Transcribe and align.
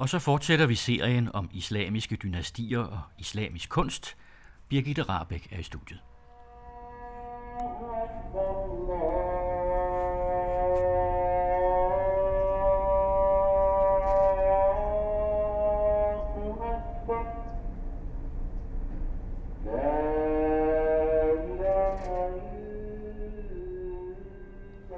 Og 0.00 0.08
så 0.08 0.18
fortsætter 0.18 0.66
vi 0.66 0.74
serien 0.74 1.34
om 1.34 1.50
islamiske 1.52 2.16
dynastier 2.16 2.78
og 2.78 3.00
islamisk 3.18 3.68
kunst. 3.68 4.16
Birgitte 4.68 5.02
Rabeck 5.02 5.52
er 5.52 5.58
i 5.58 5.62
studiet. 5.62 6.00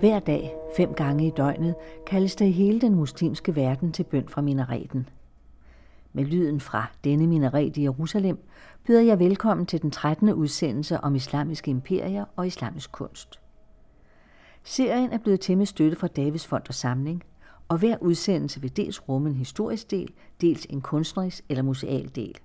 Hver 0.02 0.20
dag, 0.20 0.54
fem 0.76 0.94
gange 0.94 1.26
i 1.26 1.30
døgnet, 1.30 1.74
kaldes 2.06 2.36
der 2.36 2.44
i 2.44 2.50
hele 2.50 2.80
den 2.80 2.94
muslimske 2.94 3.56
verden 3.56 3.92
til 3.92 4.02
bøn 4.02 4.28
fra 4.28 4.40
minareten. 4.40 5.08
Med 6.12 6.24
lyden 6.24 6.60
fra 6.60 6.86
denne 7.04 7.26
minaret 7.26 7.76
i 7.76 7.82
Jerusalem 7.82 8.38
byder 8.86 9.00
jeg 9.00 9.18
velkommen 9.18 9.66
til 9.66 9.82
den 9.82 9.90
13. 9.90 10.32
udsendelse 10.32 11.00
om 11.00 11.14
islamiske 11.14 11.70
imperier 11.70 12.24
og 12.36 12.46
islamisk 12.46 12.92
kunst. 12.92 13.40
Serien 14.64 15.12
er 15.12 15.18
blevet 15.18 15.40
til 15.40 15.58
med 15.58 15.66
støtte 15.66 15.96
fra 15.96 16.06
Davids 16.06 16.46
Fond 16.46 16.64
og 16.68 16.74
Samling, 16.74 17.22
og 17.68 17.78
hver 17.78 17.96
udsendelse 18.00 18.60
vil 18.60 18.76
dels 18.76 19.08
rumme 19.08 19.28
en 19.28 19.36
historisk 19.36 19.90
del, 19.90 20.12
dels 20.40 20.66
en 20.70 20.80
kunstnerisk 20.80 21.44
eller 21.48 21.62
museal 21.62 22.10
del. 22.14 22.38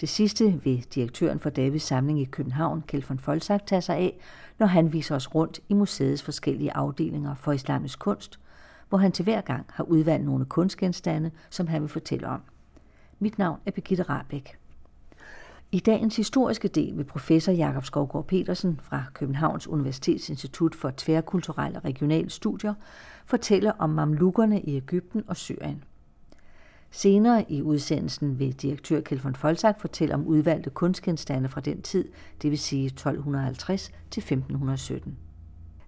Det 0.00 0.08
sidste 0.08 0.60
vil 0.64 0.86
direktøren 0.94 1.40
for 1.40 1.50
Davids 1.50 1.82
Samling 1.82 2.20
i 2.20 2.24
København, 2.24 2.82
Kjeld 2.86 3.02
von 3.08 3.18
Folsak, 3.18 3.66
tage 3.66 3.82
sig 3.82 3.96
af, 3.96 4.18
når 4.58 4.66
han 4.66 4.92
viser 4.92 5.16
os 5.16 5.34
rundt 5.34 5.60
i 5.68 5.74
museets 5.74 6.22
forskellige 6.22 6.72
afdelinger 6.72 7.34
for 7.34 7.52
islamisk 7.52 7.98
kunst, 7.98 8.40
hvor 8.88 8.98
han 8.98 9.12
til 9.12 9.22
hver 9.22 9.40
gang 9.40 9.66
har 9.70 9.84
udvalgt 9.84 10.24
nogle 10.24 10.44
kunstgenstande, 10.44 11.30
som 11.50 11.66
han 11.66 11.82
vil 11.82 11.88
fortælle 11.88 12.28
om. 12.28 12.40
Mit 13.18 13.38
navn 13.38 13.58
er 13.66 13.70
Birgitte 13.70 14.02
Rabeck. 14.02 14.58
I 15.72 15.80
dagens 15.80 16.16
historiske 16.16 16.68
del 16.68 16.96
vil 16.96 17.04
professor 17.04 17.52
Jakob 17.52 17.84
Skovgaard 17.84 18.26
Petersen 18.26 18.80
fra 18.82 19.04
Københavns 19.14 19.66
Universitetsinstitut 19.66 20.74
for 20.74 20.92
Tværkulturelle 20.96 21.78
og 21.78 21.84
Regionale 21.84 22.30
Studier 22.30 22.74
fortælle 23.26 23.80
om 23.80 23.90
mamlukkerne 23.90 24.60
i 24.60 24.76
Ægypten 24.76 25.24
og 25.26 25.36
Syrien. 25.36 25.84
Senere 26.90 27.44
i 27.48 27.62
udsendelsen 27.62 28.38
vil 28.38 28.52
direktør 28.52 29.00
Kjeld 29.00 29.20
von 29.20 29.34
Folsak 29.34 29.80
fortælle 29.80 30.14
om 30.14 30.26
udvalgte 30.26 30.70
kunstgenstande 30.70 31.48
fra 31.48 31.60
den 31.60 31.82
tid, 31.82 32.08
det 32.42 32.50
vil 32.50 32.58
sige 32.58 32.86
1250 32.86 33.90
til 34.10 34.20
1517. 34.20 35.18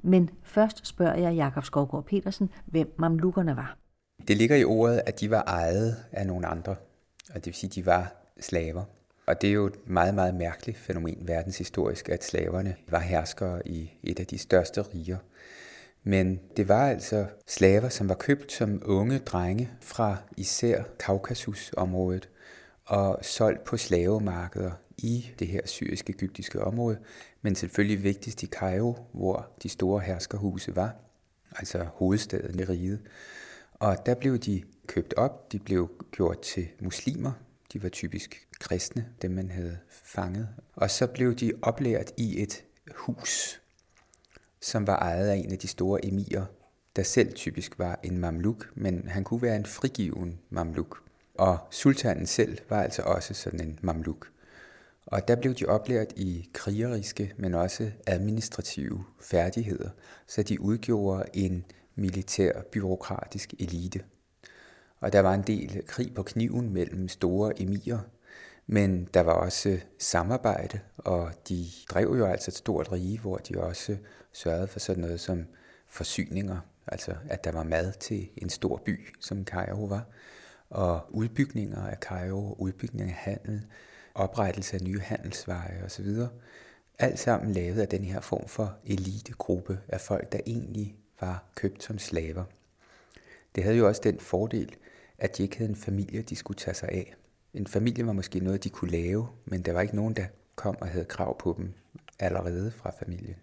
Men 0.02 0.30
først 0.42 0.86
spørger 0.86 1.18
jeg 1.18 1.34
Jakob 1.34 1.64
Skovgaard 1.64 2.04
Petersen, 2.04 2.50
hvem 2.66 2.94
mamlukkerne 2.98 3.56
var. 3.56 3.76
Det 4.28 4.36
ligger 4.36 4.56
i 4.56 4.64
ordet, 4.64 5.02
at 5.06 5.20
de 5.20 5.30
var 5.30 5.42
ejet 5.42 5.96
af 6.12 6.26
nogle 6.26 6.46
andre, 6.46 6.74
og 7.28 7.34
det 7.34 7.46
vil 7.46 7.54
sige, 7.54 7.68
at 7.68 7.74
de 7.74 7.86
var 7.86 8.12
slaver. 8.40 8.84
Og 9.26 9.42
det 9.42 9.50
er 9.50 9.54
jo 9.54 9.66
et 9.66 9.88
meget, 9.88 10.14
meget 10.14 10.34
mærkeligt 10.34 10.78
fænomen 10.78 11.18
verdenshistorisk, 11.28 12.08
at 12.08 12.24
slaverne 12.24 12.74
var 12.88 13.00
herskere 13.00 13.68
i 13.68 13.90
et 14.02 14.20
af 14.20 14.26
de 14.26 14.38
største 14.38 14.82
riger. 14.82 15.16
Men 16.02 16.40
det 16.56 16.68
var 16.68 16.88
altså 16.88 17.26
slaver, 17.46 17.88
som 17.88 18.08
var 18.08 18.14
købt 18.14 18.52
som 18.52 18.82
unge 18.84 19.18
drenge 19.18 19.70
fra 19.80 20.16
især 20.36 20.82
Kaukasusområdet 20.98 22.28
og 22.84 23.18
solgt 23.22 23.64
på 23.64 23.76
slavemarkeder 23.76 24.72
i 24.98 25.30
det 25.38 25.46
her 25.46 25.66
syriske 25.66 26.12
egyptiske 26.12 26.64
område, 26.64 26.98
men 27.42 27.54
selvfølgelig 27.54 28.02
vigtigst 28.02 28.42
i 28.42 28.46
Kairo, 28.46 28.96
hvor 29.12 29.46
de 29.62 29.68
store 29.68 30.00
herskerhuse 30.00 30.76
var, 30.76 30.94
altså 31.56 31.84
hovedstaden 31.94 32.60
i 32.60 32.64
riget. 32.64 33.00
Og 33.72 34.06
der 34.06 34.14
blev 34.14 34.38
de 34.38 34.62
købt 34.86 35.14
op, 35.14 35.52
de 35.52 35.58
blev 35.58 35.90
gjort 36.12 36.40
til 36.40 36.68
muslimer, 36.80 37.32
de 37.72 37.82
var 37.82 37.88
typisk 37.88 38.48
kristne, 38.60 39.06
dem 39.22 39.30
man 39.30 39.50
havde 39.50 39.78
fanget. 39.90 40.48
Og 40.74 40.90
så 40.90 41.06
blev 41.06 41.34
de 41.34 41.52
oplært 41.62 42.12
i 42.16 42.42
et 42.42 42.64
hus, 42.96 43.60
som 44.62 44.86
var 44.86 44.98
ejet 44.98 45.28
af 45.28 45.36
en 45.36 45.52
af 45.52 45.58
de 45.58 45.68
store 45.68 46.04
emirer, 46.04 46.44
der 46.96 47.02
selv 47.02 47.32
typisk 47.32 47.78
var 47.78 48.00
en 48.02 48.18
mamluk, 48.18 48.70
men 48.74 49.08
han 49.08 49.24
kunne 49.24 49.42
være 49.42 49.56
en 49.56 49.66
frigiven 49.66 50.38
mamluk. 50.50 51.02
Og 51.34 51.58
sultanen 51.70 52.26
selv 52.26 52.58
var 52.68 52.82
altså 52.82 53.02
også 53.02 53.34
sådan 53.34 53.60
en 53.60 53.78
mamluk. 53.82 54.30
Og 55.06 55.28
der 55.28 55.36
blev 55.36 55.54
de 55.54 55.66
oplært 55.66 56.12
i 56.16 56.48
krigeriske, 56.52 57.32
men 57.36 57.54
også 57.54 57.90
administrative 58.06 59.04
færdigheder, 59.20 59.90
så 60.26 60.42
de 60.42 60.60
udgjorde 60.60 61.24
en 61.34 61.64
militær 61.94 62.62
byråkratisk 62.72 63.54
elite. 63.58 64.00
Og 65.00 65.12
der 65.12 65.20
var 65.20 65.34
en 65.34 65.42
del 65.42 65.82
krig 65.86 66.14
på 66.14 66.22
kniven 66.22 66.70
mellem 66.70 67.08
store 67.08 67.62
emirer, 67.62 67.98
men 68.72 69.08
der 69.14 69.20
var 69.20 69.32
også 69.32 69.78
samarbejde, 69.98 70.80
og 70.96 71.32
de 71.48 71.66
drev 71.90 72.14
jo 72.18 72.26
altså 72.26 72.50
et 72.50 72.54
stort 72.54 72.92
rige, 72.92 73.18
hvor 73.18 73.36
de 73.36 73.60
også 73.60 73.96
sørgede 74.32 74.68
for 74.68 74.78
sådan 74.78 75.00
noget 75.00 75.20
som 75.20 75.46
forsyninger, 75.86 76.60
altså 76.86 77.14
at 77.28 77.44
der 77.44 77.52
var 77.52 77.62
mad 77.62 77.92
til 77.92 78.28
en 78.36 78.50
stor 78.50 78.82
by, 78.84 79.14
som 79.20 79.44
Cairo 79.44 79.84
var, 79.84 80.06
og 80.70 81.00
udbygninger 81.10 81.86
af 81.86 81.96
Cairo, 81.96 82.56
udbygning 82.58 83.10
af 83.10 83.16
handel, 83.16 83.66
oprettelse 84.14 84.76
af 84.76 84.82
nye 84.82 85.00
handelsveje 85.00 85.82
osv. 85.84 86.08
Alt 86.98 87.18
sammen 87.18 87.52
lavet 87.52 87.80
af 87.80 87.88
den 87.88 88.04
her 88.04 88.20
form 88.20 88.48
for 88.48 88.76
elitegruppe 88.84 89.80
af 89.88 90.00
folk, 90.00 90.32
der 90.32 90.40
egentlig 90.46 90.96
var 91.20 91.44
købt 91.54 91.82
som 91.82 91.98
slaver. 91.98 92.44
Det 93.54 93.64
havde 93.64 93.76
jo 93.76 93.88
også 93.88 94.00
den 94.04 94.20
fordel, 94.20 94.76
at 95.18 95.36
de 95.36 95.42
ikke 95.42 95.58
havde 95.58 95.70
en 95.70 95.76
familie, 95.76 96.22
de 96.22 96.36
skulle 96.36 96.58
tage 96.58 96.74
sig 96.74 96.88
af. 96.88 97.14
En 97.54 97.66
familie 97.66 98.06
var 98.06 98.12
måske 98.12 98.40
noget, 98.40 98.64
de 98.64 98.68
kunne 98.68 98.90
lave, 98.90 99.28
men 99.44 99.62
der 99.62 99.72
var 99.72 99.80
ikke 99.80 99.96
nogen, 99.96 100.14
der 100.14 100.24
kom 100.54 100.76
og 100.80 100.88
havde 100.88 101.04
krav 101.04 101.38
på 101.38 101.54
dem 101.58 101.72
allerede 102.18 102.70
fra 102.70 102.92
familien. 103.04 103.36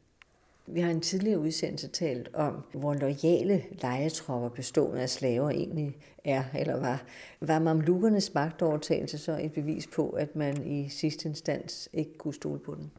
Vi 0.70 0.80
har 0.82 0.92
en 0.92 1.02
tidligere 1.02 1.40
udsendelse 1.40 1.88
talt 1.88 2.30
om, 2.34 2.64
hvor 2.74 2.94
lojale 2.94 3.64
legetropper 3.82 4.50
bestående 4.50 5.02
af 5.02 5.10
slaver 5.10 5.50
egentlig 5.50 5.98
er 6.24 6.44
eller 6.56 6.80
var. 6.80 7.04
Var 7.42 7.60
mamlukkernes 7.60 8.34
magtovertagelse 8.34 9.18
så 9.18 9.40
et 9.42 9.54
bevis 9.54 9.88
på, 9.88 10.10
at 10.10 10.36
man 10.36 10.68
i 10.68 10.90
sidste 10.90 11.30
instans 11.30 11.90
ikke 11.94 12.18
kunne 12.18 12.34
stole 12.34 12.60
på 12.60 12.76
den? 12.76 12.92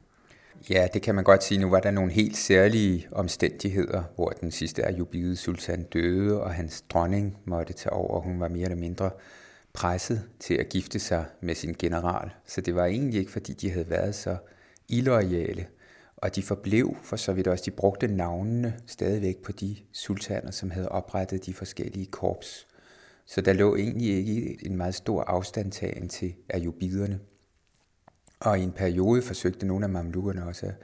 Ja, 0.70 0.88
det 0.94 1.02
kan 1.02 1.14
man 1.14 1.24
godt 1.24 1.44
sige. 1.44 1.60
Nu 1.60 1.70
var 1.70 1.80
der 1.80 1.90
nogle 1.90 2.12
helt 2.12 2.36
særlige 2.36 3.08
omstændigheder, 3.12 4.02
hvor 4.14 4.28
den 4.28 4.50
sidste 4.50 4.86
Ayubide 4.86 5.36
sultan 5.36 5.82
døde, 5.82 6.42
og 6.42 6.54
hans 6.54 6.84
dronning 6.90 7.36
måtte 7.44 7.72
tage 7.72 7.92
over. 7.92 8.20
Hun 8.20 8.40
var 8.40 8.48
mere 8.48 8.64
eller 8.64 8.76
mindre 8.76 9.10
presset 9.78 10.22
til 10.40 10.54
at 10.54 10.68
gifte 10.68 10.98
sig 10.98 11.24
med 11.40 11.54
sin 11.54 11.74
general. 11.78 12.30
Så 12.46 12.60
det 12.60 12.74
var 12.74 12.84
egentlig 12.84 13.20
ikke, 13.20 13.32
fordi 13.32 13.52
de 13.52 13.70
havde 13.70 13.90
været 13.90 14.14
så 14.14 14.36
illoyale. 14.88 15.66
Og 16.16 16.36
de 16.36 16.42
forblev 16.42 16.96
for 17.02 17.16
så 17.16 17.32
vidt 17.32 17.46
også, 17.46 17.64
de 17.64 17.70
brugte 17.70 18.06
navnene 18.06 18.74
stadigvæk 18.86 19.36
på 19.42 19.52
de 19.52 19.76
sultaner, 19.92 20.50
som 20.50 20.70
havde 20.70 20.88
oprettet 20.88 21.46
de 21.46 21.54
forskellige 21.54 22.06
korps. 22.06 22.66
Så 23.26 23.40
der 23.40 23.52
lå 23.52 23.76
egentlig 23.76 24.08
ikke 24.08 24.58
en 24.66 24.76
meget 24.76 24.94
stor 24.94 25.22
afstandtagen 25.22 26.08
til 26.08 26.34
ayubiderne. 26.50 27.20
Og 28.40 28.58
i 28.58 28.62
en 28.62 28.72
periode 28.72 29.22
forsøgte 29.22 29.66
nogle 29.66 29.84
af 29.84 29.90
mamlukkerne 29.90 30.46
også 30.46 30.66
at 30.66 30.74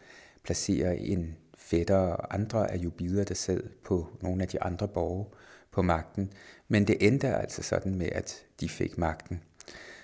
placere 0.43 0.99
en 0.99 1.37
fætter 1.56 1.97
og 1.97 2.34
andre 2.34 2.71
ayubider, 2.71 3.25
der 3.25 3.34
sad 3.34 3.62
på 3.84 4.09
nogle 4.22 4.43
af 4.43 4.49
de 4.49 4.62
andre 4.62 4.88
borge 4.88 5.27
på 5.71 5.83
magten. 5.83 6.33
Men 6.69 6.87
det 6.87 6.97
endte 7.06 7.28
altså 7.28 7.62
sådan 7.62 7.94
med, 7.94 8.09
at 8.12 8.44
de 8.60 8.69
fik 8.69 8.98
magten. 8.98 9.41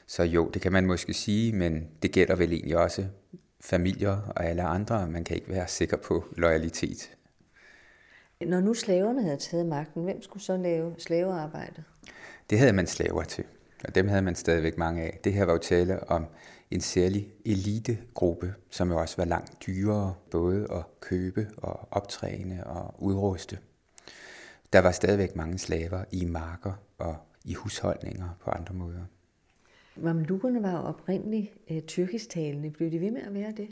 Så 0.07 0.23
jo, 0.23 0.49
det 0.49 0.63
kan 0.63 0.73
man 0.73 0.87
måske 0.87 1.15
sige, 1.15 1.53
men 1.53 1.89
det 2.03 2.13
gælder 2.13 2.37
vel 2.37 2.53
egentlig 2.53 2.77
også 2.77 3.07
familier 3.61 4.33
og 4.37 4.45
alle 4.45 4.63
andre. 4.63 5.07
Man 5.09 5.25
kan 5.25 5.37
ikke 5.37 5.49
være 5.49 5.69
sikker 5.69 5.97
på 5.97 6.25
loyalitet. 6.37 7.17
Når 8.41 8.61
nu 8.61 8.75
slaverne 8.75 9.23
havde 9.23 9.37
taget 9.37 9.67
magten, 9.67 10.05
hvem 10.05 10.23
skulle 10.23 10.43
så 10.43 10.57
lave 10.57 10.95
slavearbejdet? 10.99 11.85
Det 12.51 12.59
havde 12.59 12.73
man 12.73 12.87
slaver 12.87 13.23
til, 13.23 13.45
og 13.85 13.95
dem 13.95 14.09
havde 14.09 14.23
man 14.23 14.35
stadigvæk 14.35 14.79
mange 14.79 15.03
af. 15.03 15.21
Det 15.25 15.33
her 15.33 15.45
var 15.45 15.53
jo 15.53 15.59
tale 15.59 16.11
om 16.11 16.27
en 16.71 16.81
særlig 16.81 17.33
elitegruppe, 17.45 18.55
som 18.71 18.91
jo 18.91 18.97
også 19.01 19.17
var 19.17 19.25
langt 19.25 19.67
dyrere 19.67 20.15
både 20.31 20.67
at 20.73 21.01
købe 21.01 21.49
og 21.57 21.89
optræne 21.91 22.67
og 22.67 22.95
udruste. 22.99 23.59
Der 24.73 24.79
var 24.79 24.91
stadigvæk 24.91 25.37
mange 25.37 25.59
slaver 25.59 26.05
i 26.11 26.25
marker 26.25 26.73
og 26.99 27.17
i 27.45 27.55
husholdninger 27.55 28.29
på 28.45 28.51
andre 28.51 28.75
måder. 28.75 29.05
Mamlukkerne 29.97 30.63
var 30.63 30.73
jo 30.73 30.79
oprindeligt 30.79 31.53
øh, 31.71 31.83
tyrkisktalende. 31.83 32.71
Blev 32.71 32.91
de 32.91 33.01
ved 33.01 33.11
med 33.11 33.23
at 33.23 33.35
være 33.35 33.53
det? 33.57 33.69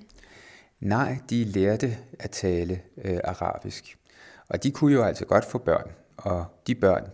Nej, 0.80 1.18
de 1.30 1.44
lærte 1.44 1.96
at 2.18 2.30
tale 2.30 2.80
øh, 3.04 3.20
arabisk. 3.24 3.98
Og 4.48 4.62
de 4.62 4.70
kunne 4.70 4.92
jo 4.92 5.02
altså 5.02 5.24
godt 5.24 5.44
få 5.44 5.58
børn. 5.58 5.90
Og 6.16 6.44
de 6.66 6.74
børn, 6.74 7.10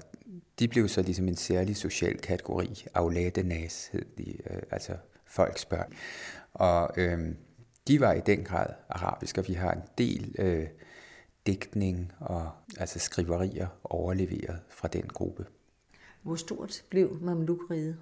de 0.59 0.69
blev 0.69 0.89
så 0.89 1.03
ligesom 1.03 1.29
en 1.29 1.37
særlig 1.37 1.77
social 1.77 2.19
kategori. 2.19 2.87
Aulade 2.95 3.43
nas 3.43 3.87
hed 3.93 4.05
de, 4.19 4.31
øh, 4.51 4.62
altså 4.71 4.93
folks 5.27 5.65
børn. 5.65 5.93
Og 6.55 6.91
øh, 6.97 7.35
de 7.89 8.01
var 8.01 8.12
i 8.12 8.21
den 8.27 8.45
grad 8.45 8.67
arabiske, 8.89 9.41
og 9.41 9.49
vi 9.49 9.53
har 9.53 9.73
en 9.73 9.83
del 9.99 10.35
øh, 10.39 10.67
digtning 11.47 12.12
og 12.21 12.51
altså 12.79 12.99
skriverier 12.99 13.67
overleveret 13.85 14.61
fra 14.69 14.89
den 14.89 15.03
gruppe. 15.03 15.47
Hvor 16.25 16.37
stort 16.37 16.85
blev 16.91 17.19
Mamlukriget? 17.21 17.97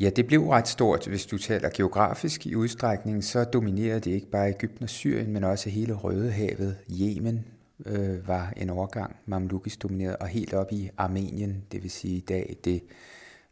Ja, 0.00 0.10
det 0.10 0.26
blev 0.26 0.48
ret 0.48 0.68
stort. 0.68 1.06
Hvis 1.06 1.26
du 1.26 1.38
taler 1.38 1.70
geografisk 1.74 2.46
i 2.46 2.54
udstrækning, 2.54 3.24
så 3.24 3.44
dominerede 3.44 4.00
det 4.00 4.10
ikke 4.10 4.30
bare 4.30 4.48
Ægypten 4.48 4.82
og 4.82 4.88
Syrien, 4.88 5.32
men 5.32 5.44
også 5.44 5.70
hele 5.70 5.92
Rødehavet, 5.92 6.76
Yemen 6.90 7.46
øh, 7.86 8.28
var 8.28 8.52
en 8.56 8.70
overgang 8.70 9.16
mamlukisk 9.26 9.82
domineret, 9.82 10.16
og 10.16 10.28
helt 10.28 10.54
op 10.54 10.72
i 10.72 10.90
Armenien, 10.96 11.64
det 11.72 11.82
vil 11.82 11.90
sige 11.90 12.16
i 12.16 12.20
dag 12.20 12.56
det 12.64 12.82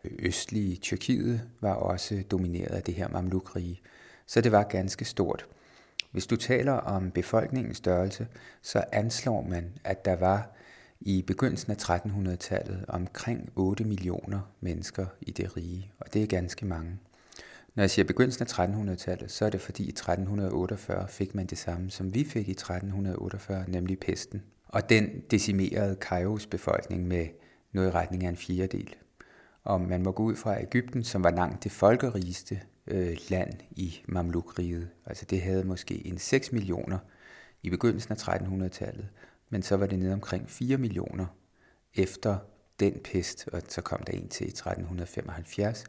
østlige 0.04 0.76
Tyrkiet, 0.76 1.40
var 1.60 1.74
også 1.74 2.22
domineret 2.30 2.74
af 2.74 2.82
det 2.82 2.94
her 2.94 3.08
mamlukrige. 3.08 3.80
Så 4.26 4.40
det 4.40 4.52
var 4.52 4.62
ganske 4.62 5.04
stort. 5.04 5.46
Hvis 6.12 6.26
du 6.26 6.36
taler 6.36 6.72
om 6.72 7.10
befolkningens 7.10 7.76
størrelse, 7.76 8.26
så 8.62 8.84
anslår 8.92 9.42
man, 9.42 9.72
at 9.84 10.04
der 10.04 10.16
var 10.16 10.54
i 11.00 11.22
begyndelsen 11.22 11.72
af 11.72 11.90
1300-tallet 11.90 12.84
omkring 12.88 13.52
8 13.56 13.84
millioner 13.84 14.40
mennesker 14.60 15.06
i 15.20 15.30
det 15.30 15.56
rige, 15.56 15.92
og 15.98 16.14
det 16.14 16.22
er 16.22 16.26
ganske 16.26 16.66
mange. 16.66 16.98
Når 17.74 17.82
jeg 17.82 17.90
siger 17.90 18.06
begyndelsen 18.06 18.46
af 18.46 18.68
1300-tallet, 18.68 19.30
så 19.30 19.44
er 19.44 19.50
det 19.50 19.60
fordi 19.60 19.84
i 19.84 19.88
1348 19.88 21.08
fik 21.08 21.34
man 21.34 21.46
det 21.46 21.58
samme, 21.58 21.90
som 21.90 22.14
vi 22.14 22.24
fik 22.24 22.48
i 22.48 22.50
1348, 22.50 23.64
nemlig 23.68 23.98
pesten. 23.98 24.42
Og 24.68 24.88
den 24.88 25.20
decimerede 25.30 25.96
Kairos 25.96 26.46
befolkning 26.46 27.08
med 27.08 27.26
noget 27.72 27.88
i 27.88 27.90
retning 27.90 28.24
af 28.24 28.28
en 28.28 28.36
fjerdedel. 28.36 28.94
Og 29.64 29.80
man 29.80 30.02
må 30.02 30.12
gå 30.12 30.22
ud 30.22 30.36
fra 30.36 30.62
Ægypten, 30.62 31.04
som 31.04 31.24
var 31.24 31.30
langt 31.30 31.64
det 31.64 31.72
folkerigeste 31.72 32.60
øh, 32.86 33.16
land 33.28 33.52
i 33.70 34.02
Mamlukriget. 34.08 34.88
Altså 35.06 35.24
det 35.24 35.42
havde 35.42 35.64
måske 35.64 36.06
en 36.06 36.18
6 36.18 36.52
millioner 36.52 36.98
i 37.62 37.70
begyndelsen 37.70 38.12
af 38.12 38.28
1300-tallet, 38.28 39.08
men 39.54 39.62
så 39.62 39.76
var 39.76 39.86
det 39.86 39.98
nede 39.98 40.12
omkring 40.12 40.50
4 40.50 40.76
millioner 40.76 41.26
efter 41.94 42.38
den 42.80 43.00
pest, 43.04 43.48
og 43.52 43.62
så 43.68 43.80
kom 43.80 44.02
der 44.06 44.12
en 44.12 44.28
til 44.28 44.46
i 44.46 44.50
1375, 44.50 45.84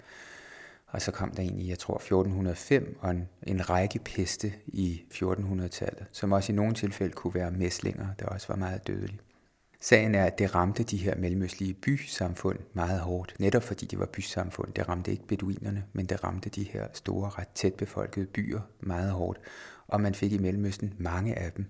og 0.88 1.02
så 1.02 1.12
kom 1.12 1.32
der 1.32 1.44
en 1.44 1.60
i, 1.60 1.70
jeg 1.70 1.80
tror, 1.80 1.96
1405, 1.96 2.98
og 3.02 3.12
en, 3.12 3.30
en 3.44 3.70
række 3.70 4.00
peste 4.00 4.54
i 4.66 5.02
1400-tallet, 5.14 6.06
som 6.12 6.32
også 6.32 6.52
i 6.52 6.56
nogle 6.56 6.74
tilfælde 6.74 7.14
kunne 7.14 7.34
være 7.34 7.52
mæslinger, 7.52 8.08
der 8.20 8.26
også 8.26 8.48
var 8.48 8.56
meget 8.56 8.88
dødelige. 8.88 9.20
Sagen 9.82 10.16
er, 10.16 10.26
at 10.26 10.40
det 10.40 10.56
ramte 10.56 10.84
de 10.84 10.98
her 10.98 11.16
mellemøstlige 11.16 11.74
bysamfund 11.74 12.60
meget 12.74 13.00
hårdt, 13.00 13.36
netop 13.40 13.64
fordi 13.64 13.86
de 13.86 14.00
var 14.00 14.06
bysamfund. 14.06 14.74
Det 14.74 14.90
ramte 14.90 15.12
ikke 15.12 15.28
beduinerne, 15.28 15.84
men 15.94 16.06
det 16.06 16.24
ramte 16.24 16.50
de 16.50 16.64
her 16.64 16.88
store, 16.94 17.30
ret 17.30 17.50
tæt 17.56 17.74
befolkede 17.74 18.26
byer 18.26 18.62
meget 18.80 19.12
hårdt. 19.12 19.40
Og 19.88 20.02
man 20.02 20.16
fik 20.16 20.32
i 20.32 20.38
Mellemøsten 20.38 20.94
mange 20.98 21.40
af 21.40 21.52
dem, 21.52 21.66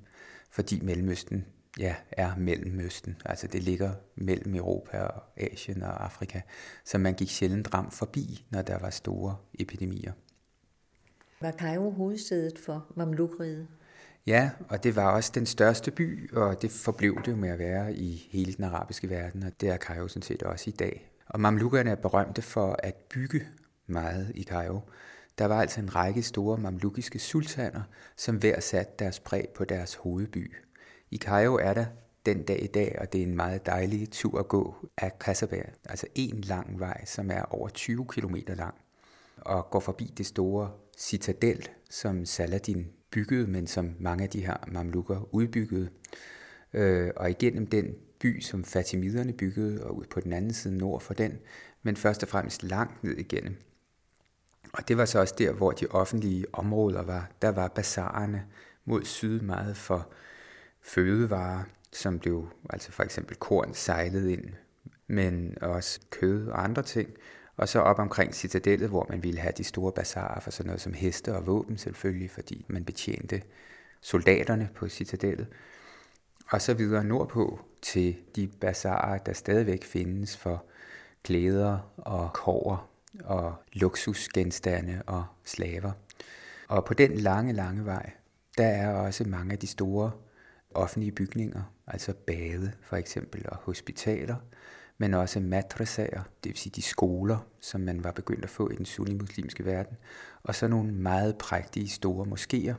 fordi 0.52 0.80
Mellemøsten 0.80 1.46
ja, 1.80 1.96
er 2.12 2.36
Mellemøsten. 2.38 3.16
Altså 3.26 3.48
det 3.48 3.64
ligger 3.64 3.92
mellem 4.16 4.56
Europa 4.56 5.00
og 5.00 5.24
Asien 5.38 5.84
og 5.84 6.06
Afrika, 6.06 6.42
så 6.86 6.98
man 6.98 7.14
gik 7.14 7.30
sjældent 7.30 7.74
ramt 7.74 7.94
forbi, 7.94 8.46
når 8.50 8.62
der 8.62 8.80
var 8.80 8.90
store 8.90 9.36
epidemier. 9.60 10.12
Var 11.42 11.52
Cairo 11.52 11.90
hovedsædet 11.90 12.60
for 12.60 12.86
Mamlukriget? 12.96 13.68
Ja, 14.28 14.50
og 14.70 14.84
det 14.84 14.96
var 14.96 15.12
også 15.12 15.32
den 15.36 15.46
største 15.46 15.92
by, 15.92 16.32
og 16.34 16.62
det 16.62 16.72
forblev 16.72 17.22
det 17.26 17.38
med 17.38 17.50
at 17.50 17.60
være 17.60 17.94
i 17.94 18.28
hele 18.32 18.54
den 18.54 18.64
arabiske 18.64 19.10
verden, 19.10 19.44
og 19.44 19.52
det 19.62 19.70
er 19.70 19.78
Cairo 19.78 20.08
sådan 20.08 20.22
set 20.22 20.44
også 20.44 20.70
i 20.70 20.74
dag. 20.74 21.12
Og 21.28 21.40
mamlukkerne 21.40 21.90
er 21.90 21.96
berømte 21.96 22.42
for 22.42 22.80
at 22.84 22.96
bygge 22.96 23.48
meget 23.88 24.32
i 24.36 24.44
Cairo. 24.44 24.80
Der 25.38 25.46
var 25.46 25.62
altså 25.62 25.82
en 25.82 25.96
række 25.96 26.24
store 26.24 26.58
mamlukiske 26.58 27.20
sultaner, 27.20 27.82
som 28.16 28.36
hver 28.36 28.60
satte 28.60 28.94
deres 29.00 29.20
præg 29.20 29.48
på 29.56 29.66
deres 29.66 29.96
hovedby. 29.96 30.56
I 31.16 31.18
Cairo 31.18 31.56
er 31.56 31.74
der 31.74 31.86
den 32.26 32.44
dag 32.44 32.64
i 32.64 32.68
dag, 32.68 32.98
og 33.02 33.14
det 33.14 33.20
er 33.20 33.26
en 33.26 33.36
meget 33.36 33.66
dejlig 33.66 34.12
tur 34.12 34.40
at 34.40 34.48
gå 34.48 34.76
af 34.98 35.20
Kasaba, 35.20 35.64
altså 35.86 36.08
en 36.16 36.42
lang 36.42 36.80
vej, 36.80 37.06
som 37.06 37.32
er 37.32 37.42
over 37.42 37.70
20 37.70 38.06
km 38.06 38.36
lang, 38.48 38.74
og 39.38 39.70
går 39.70 39.80
forbi 39.80 40.14
det 40.18 40.26
store 40.26 40.72
citadel, 40.98 41.70
som 41.90 42.26
Saladin 42.26 42.88
byggede, 43.12 43.48
men 43.48 43.68
som 43.68 43.96
mange 44.00 44.24
af 44.24 44.30
de 44.30 44.46
her 44.46 44.58
mamlukker 44.68 45.30
udbyggede. 45.32 45.90
Øh, 46.74 47.12
og 47.16 47.30
igennem 47.30 47.68
den 47.68 47.86
by, 48.20 48.42
som 48.42 48.64
fatimiderne 48.64 49.34
byggede, 49.34 49.84
og 49.84 49.98
ud 49.98 50.06
på 50.06 50.20
den 50.20 50.34
anden 50.34 50.54
side 50.54 50.78
nord 50.78 51.02
for 51.02 51.14
den, 51.14 51.40
men 51.84 51.96
først 51.96 52.24
og 52.24 52.30
fremmest 52.30 52.64
langt 52.64 53.04
ned 53.04 53.18
igennem. 53.18 53.56
Og 54.74 54.88
det 54.88 54.98
var 54.98 55.06
så 55.06 55.20
også 55.20 55.36
der, 55.38 55.52
hvor 55.52 55.72
de 55.72 55.88
offentlige 55.88 56.46
områder 56.54 57.02
var. 57.02 57.32
Der 57.42 57.50
var 57.50 57.68
bazarerne 57.68 58.46
mod 58.86 59.06
syd 59.06 59.42
meget 59.42 59.78
for 59.78 60.10
fødevarer, 60.86 61.64
som 61.92 62.20
blev, 62.20 62.50
altså 62.70 62.92
for 62.92 63.04
eksempel 63.04 63.36
korn 63.36 63.74
sejlet 63.74 64.30
ind, 64.30 64.46
men 65.08 65.58
også 65.62 66.00
kød 66.10 66.48
og 66.48 66.64
andre 66.64 66.84
ting. 66.84 67.10
Og 67.58 67.70
så 67.70 67.80
op 67.80 68.00
omkring 68.00 68.36
citadellet, 68.36 68.90
hvor 68.90 69.06
man 69.10 69.24
ville 69.24 69.40
have 69.40 69.54
de 69.58 69.64
store 69.64 69.92
bazarer 69.92 70.40
for 70.40 70.52
sådan 70.52 70.68
noget 70.68 70.82
som 70.82 70.94
heste 70.94 71.36
og 71.36 71.48
våben 71.48 71.78
selvfølgelig, 71.78 72.32
fordi 72.32 72.66
man 72.68 72.86
betjente 72.86 73.42
soldaterne 74.02 74.70
på 74.76 74.88
citadellet. 74.88 75.48
Og 76.50 76.62
så 76.62 76.74
videre 76.74 77.04
nordpå 77.04 77.60
til 77.82 78.16
de 78.36 78.48
bazarer, 78.48 79.18
der 79.18 79.34
stadigvæk 79.34 79.84
findes 79.84 80.38
for 80.38 80.66
klæder 81.24 81.94
og 81.98 82.34
kover 82.34 82.90
og 83.24 83.56
luksusgenstande 83.74 85.02
og 85.08 85.26
slaver. 85.44 85.92
Og 86.68 86.86
på 86.86 86.94
den 86.94 87.18
lange, 87.18 87.54
lange 87.54 87.86
vej, 87.86 88.12
der 88.58 88.68
er 88.68 88.94
også 88.94 89.24
mange 89.24 89.54
af 89.54 89.60
de 89.60 89.68
store 89.68 90.12
offentlige 90.76 91.12
bygninger, 91.12 91.62
altså 91.88 92.14
bade 92.14 92.72
for 92.82 92.96
eksempel 92.96 93.46
og 93.50 93.58
hospitaler, 93.58 94.36
men 94.98 95.14
også 95.14 95.40
madrasager, 95.40 96.24
det 96.44 96.50
vil 96.50 96.58
sige 96.58 96.74
de 96.76 96.82
skoler, 96.82 97.48
som 97.60 97.82
man 97.82 98.04
var 98.04 98.12
begyndt 98.12 98.44
at 98.44 98.50
få 98.50 98.70
i 98.70 98.76
den 98.76 98.86
sunni-muslimske 98.86 99.66
verden, 99.66 99.98
og 100.44 100.56
så 100.56 100.68
nogle 100.68 100.94
meget 100.94 101.38
prægtige 101.38 101.90
store 101.90 102.26
moskéer, 102.26 102.74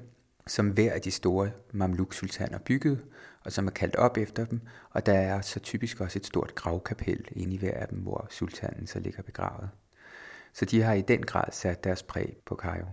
som 0.46 0.68
hver 0.68 0.92
af 0.92 1.00
de 1.00 1.10
store 1.10 1.50
mamluk-sultaner 1.72 2.58
byggede, 2.58 3.00
og 3.44 3.52
som 3.52 3.66
er 3.66 3.70
kaldt 3.70 3.96
op 3.96 4.18
efter 4.18 4.44
dem, 4.44 4.60
og 4.90 5.06
der 5.06 5.12
er 5.12 5.40
så 5.40 5.60
typisk 5.60 6.00
også 6.00 6.18
et 6.18 6.26
stort 6.26 6.54
gravkapel 6.54 7.28
inde 7.30 7.54
i 7.54 7.58
hver 7.58 7.74
af 7.74 7.88
dem, 7.88 7.98
hvor 7.98 8.26
sultanen 8.30 8.86
så 8.86 8.98
ligger 8.98 9.22
begravet. 9.22 9.70
Så 10.52 10.64
de 10.64 10.82
har 10.82 10.92
i 10.92 11.02
den 11.02 11.22
grad 11.22 11.52
sat 11.52 11.84
deres 11.84 12.02
præg 12.02 12.36
på 12.46 12.54
Cairo. 12.54 12.86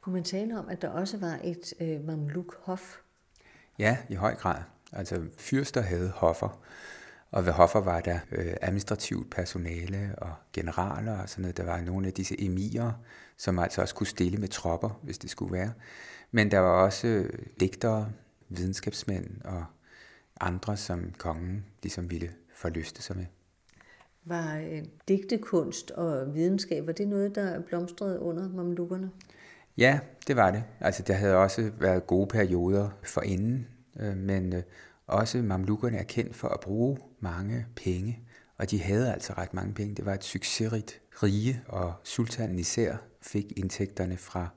Kunne 0.00 0.12
man 0.12 0.24
tale 0.24 0.58
om, 0.58 0.68
at 0.68 0.82
der 0.82 0.88
også 0.88 1.18
var 1.18 1.38
et 1.44 1.74
øh, 1.80 2.04
mamluk-hof? 2.04 2.96
Ja, 3.78 3.96
i 4.08 4.14
høj 4.14 4.34
grad. 4.34 4.62
Altså 4.92 5.22
fyrster 5.38 5.80
havde 5.80 6.10
hoffer, 6.10 6.60
og 7.30 7.46
ved 7.46 7.52
hoffer 7.52 7.80
var 7.80 8.00
der 8.00 8.18
øh, 8.32 8.54
administrativt 8.62 9.30
personale 9.30 10.14
og 10.18 10.32
generaler 10.52 11.18
og 11.18 11.28
sådan 11.28 11.42
noget. 11.42 11.56
Der 11.56 11.64
var 11.64 11.80
nogle 11.80 12.06
af 12.06 12.12
disse 12.12 12.42
emirer, 12.42 12.92
som 13.36 13.58
altså 13.58 13.80
også 13.80 13.94
kunne 13.94 14.06
stille 14.06 14.38
med 14.38 14.48
tropper, 14.48 15.00
hvis 15.02 15.18
det 15.18 15.30
skulle 15.30 15.52
være. 15.52 15.72
Men 16.30 16.50
der 16.50 16.58
var 16.58 16.84
også 16.84 17.06
øh, 17.06 17.30
digtere, 17.60 18.12
videnskabsmænd 18.48 19.42
og 19.44 19.64
andre, 20.40 20.76
som 20.76 21.12
kongen 21.18 21.64
ligesom 21.82 22.10
ville 22.10 22.30
forlyste 22.54 23.02
sig 23.02 23.16
med. 23.16 23.26
Var 24.24 24.56
øh, 24.56 24.82
digtekunst 25.08 25.90
og 25.90 26.34
videnskab, 26.34 26.86
var 26.86 26.92
det 26.92 27.08
noget, 27.08 27.34
der 27.34 27.60
blomstrede 27.60 28.20
under 28.20 28.48
mamlukkerne? 28.48 29.10
Ja, 29.76 30.00
det 30.26 30.36
var 30.36 30.50
det. 30.50 30.64
Altså, 30.80 31.02
der 31.02 31.14
havde 31.14 31.36
også 31.36 31.70
været 31.78 32.06
gode 32.06 32.26
perioder 32.26 32.88
for 33.02 33.20
inden, 33.20 33.58
øh, 33.58 33.75
Øh, 34.00 34.16
men 34.16 34.52
øh, 34.52 34.62
også 35.06 35.42
mamlukkerne 35.42 35.96
er 35.96 36.02
kendt 36.02 36.36
for 36.36 36.48
at 36.48 36.60
bruge 36.60 36.98
mange 37.20 37.66
penge, 37.76 38.20
og 38.58 38.70
de 38.70 38.82
havde 38.82 39.12
altså 39.12 39.32
ret 39.32 39.54
mange 39.54 39.74
penge. 39.74 39.94
Det 39.94 40.06
var 40.06 40.14
et 40.14 40.24
succesrigt 40.24 41.00
rige, 41.22 41.62
og 41.68 41.94
sultanen 42.04 42.58
især 42.58 42.96
fik 43.22 43.52
indtægterne 43.56 44.16
fra 44.16 44.48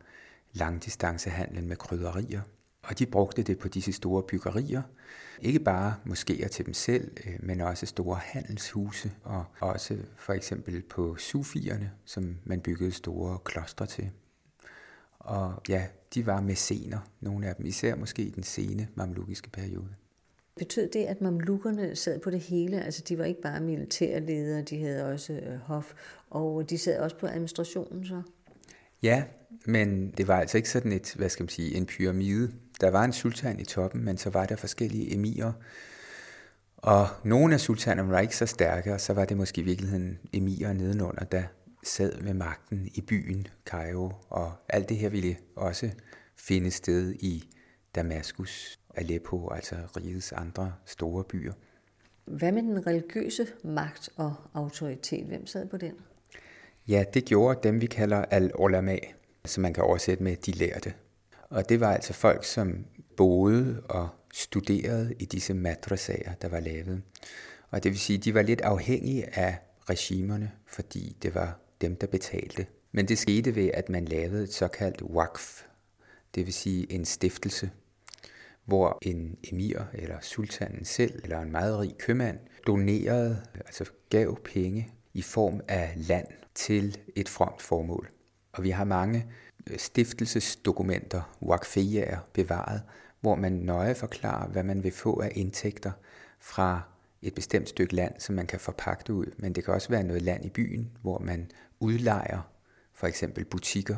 langdistancehandlen 0.53 1.67
med 1.67 1.75
krydderier. 1.75 2.41
Og 2.83 2.99
de 2.99 3.05
brugte 3.05 3.43
det 3.43 3.57
på 3.57 3.67
disse 3.67 3.93
store 3.93 4.23
byggerier. 4.23 4.81
Ikke 5.41 5.59
bare 5.59 5.95
moskéer 6.05 6.47
til 6.47 6.65
dem 6.65 6.73
selv, 6.73 7.11
øh, 7.27 7.33
men 7.39 7.61
også 7.61 7.85
store 7.85 8.19
handelshuse, 8.23 9.11
og 9.23 9.45
også 9.59 9.97
for 10.17 10.33
eksempel 10.33 10.81
på 10.81 11.15
sufierne, 11.15 11.91
som 12.05 12.37
man 12.43 12.61
byggede 12.61 12.91
store 12.91 13.37
klostre 13.45 13.85
til. 13.85 14.11
Og 15.19 15.61
ja, 15.69 15.85
de 16.13 16.25
var 16.25 16.41
mæscener, 16.41 16.99
nogle 17.21 17.47
af 17.47 17.55
dem, 17.55 17.65
især 17.65 17.95
måske 17.95 18.21
i 18.21 18.29
den 18.29 18.43
sene 18.43 18.87
mamlukiske 18.95 19.49
periode. 19.49 19.89
Betød 20.55 20.89
det, 20.89 21.05
at 21.05 21.21
mamlukkerne 21.21 21.95
sad 21.95 22.19
på 22.19 22.29
det 22.29 22.39
hele? 22.39 22.81
Altså, 22.81 23.03
de 23.09 23.17
var 23.17 23.25
ikke 23.25 23.41
bare 23.41 23.61
militærledere, 23.61 24.61
de 24.61 24.83
havde 24.83 25.05
også 25.05 25.33
øh, 25.33 25.57
hof, 25.57 25.93
og 26.29 26.69
de 26.69 26.77
sad 26.77 26.99
også 26.99 27.17
på 27.17 27.27
administrationen 27.27 28.05
så? 28.05 28.21
Ja, 29.03 29.23
men 29.65 30.11
det 30.11 30.27
var 30.27 30.39
altså 30.39 30.57
ikke 30.57 30.69
sådan 30.69 30.91
et, 30.91 31.13
hvad 31.17 31.29
skal 31.29 31.43
man 31.43 31.49
sige, 31.49 31.75
en 31.75 31.85
pyramide. 31.85 32.51
Der 32.81 32.89
var 32.89 33.03
en 33.03 33.13
sultan 33.13 33.59
i 33.59 33.65
toppen, 33.65 34.05
men 34.05 34.17
så 34.17 34.29
var 34.29 34.45
der 34.45 34.55
forskellige 34.55 35.13
emirer. 35.13 35.51
Og 36.77 37.07
nogle 37.23 37.53
af 37.53 37.59
sultanerne 37.59 38.11
var 38.11 38.19
ikke 38.19 38.35
så 38.35 38.45
stærke, 38.45 38.93
og 38.93 39.01
så 39.01 39.13
var 39.13 39.25
det 39.25 39.37
måske 39.37 39.61
i 39.61 39.63
virkeligheden 39.63 40.19
emirer 40.33 40.73
nedenunder, 40.73 41.23
der 41.23 41.43
sad 41.83 42.21
med 42.21 42.33
magten 42.33 42.89
i 42.93 43.01
byen 43.01 43.47
Cairo. 43.65 44.11
Og 44.29 44.53
alt 44.69 44.89
det 44.89 44.97
her 44.97 45.09
ville 45.09 45.37
også 45.55 45.89
finde 46.35 46.71
sted 46.71 47.13
i 47.13 47.49
Damaskus, 47.95 48.79
Aleppo, 48.95 49.49
altså 49.49 49.75
rigets 49.97 50.31
andre 50.31 50.73
store 50.85 51.23
byer. 51.23 51.53
Hvad 52.25 52.51
med 52.51 52.63
den 52.63 52.87
religiøse 52.87 53.47
magt 53.63 54.09
og 54.15 54.35
autoritet? 54.53 55.25
Hvem 55.25 55.47
sad 55.47 55.67
på 55.67 55.77
den? 55.77 55.93
Ja, 56.87 57.03
det 57.13 57.25
gjorde 57.25 57.59
dem, 57.63 57.81
vi 57.81 57.85
kalder 57.85 58.25
al-ulama, 58.25 58.97
som 59.45 59.61
man 59.61 59.73
kan 59.73 59.83
oversætte 59.83 60.23
med 60.23 60.35
de 60.35 60.51
lærte. 60.51 60.93
Og 61.49 61.69
det 61.69 61.79
var 61.79 61.93
altså 61.93 62.13
folk, 62.13 62.45
som 62.45 62.85
boede 63.17 63.83
og 63.89 64.09
studerede 64.33 65.13
i 65.19 65.25
disse 65.25 65.53
madrasager, 65.53 66.33
der 66.33 66.47
var 66.47 66.59
lavet. 66.59 67.01
Og 67.69 67.83
det 67.83 67.91
vil 67.91 67.99
sige, 67.99 68.17
de 68.17 68.33
var 68.33 68.41
lidt 68.41 68.61
afhængige 68.61 69.39
af 69.39 69.57
regimerne, 69.89 70.51
fordi 70.67 71.17
det 71.21 71.35
var 71.35 71.59
dem, 71.81 71.95
der 71.95 72.07
betalte. 72.07 72.65
Men 72.91 73.07
det 73.07 73.17
skete 73.17 73.55
ved, 73.55 73.71
at 73.73 73.89
man 73.89 74.05
lavede 74.05 74.43
et 74.43 74.53
såkaldt 74.53 75.01
waqf, 75.01 75.63
det 76.35 76.45
vil 76.45 76.53
sige 76.53 76.91
en 76.91 77.05
stiftelse, 77.05 77.71
hvor 78.65 78.97
en 79.01 79.37
emir 79.51 79.79
eller 79.93 80.17
sultanen 80.21 80.85
selv 80.85 81.19
eller 81.23 81.39
en 81.39 81.51
meget 81.51 81.79
rig 81.79 81.97
købmand 81.97 82.39
donerede, 82.67 83.41
altså 83.55 83.85
gav 84.09 84.39
penge 84.43 84.93
i 85.13 85.21
form 85.21 85.61
af 85.67 85.93
land 85.95 86.27
til 86.55 86.97
et 87.15 87.29
fromt 87.29 87.61
formål. 87.61 88.09
Og 88.51 88.63
vi 88.63 88.69
har 88.69 88.83
mange 88.83 89.25
øh, 89.69 89.79
stiftelsesdokumenter, 89.79 91.37
waqfiyaer, 91.41 92.19
bevaret, 92.33 92.81
hvor 93.21 93.35
man 93.35 93.51
nøje 93.51 93.95
forklarer, 93.95 94.47
hvad 94.47 94.63
man 94.63 94.83
vil 94.83 94.91
få 94.91 95.21
af 95.21 95.31
indtægter 95.35 95.91
fra 96.39 96.81
et 97.21 97.35
bestemt 97.35 97.69
stykke 97.69 97.95
land, 97.95 98.13
som 98.19 98.35
man 98.35 98.47
kan 98.47 98.59
forpagte 98.59 99.13
ud. 99.13 99.25
Men 99.37 99.53
det 99.53 99.63
kan 99.63 99.73
også 99.73 99.89
være 99.89 100.03
noget 100.03 100.21
land 100.21 100.45
i 100.45 100.49
byen, 100.49 100.97
hvor 101.01 101.19
man 101.19 101.51
udlejer 101.79 102.51
for 102.93 103.07
eksempel 103.07 103.45
butikker 103.45 103.97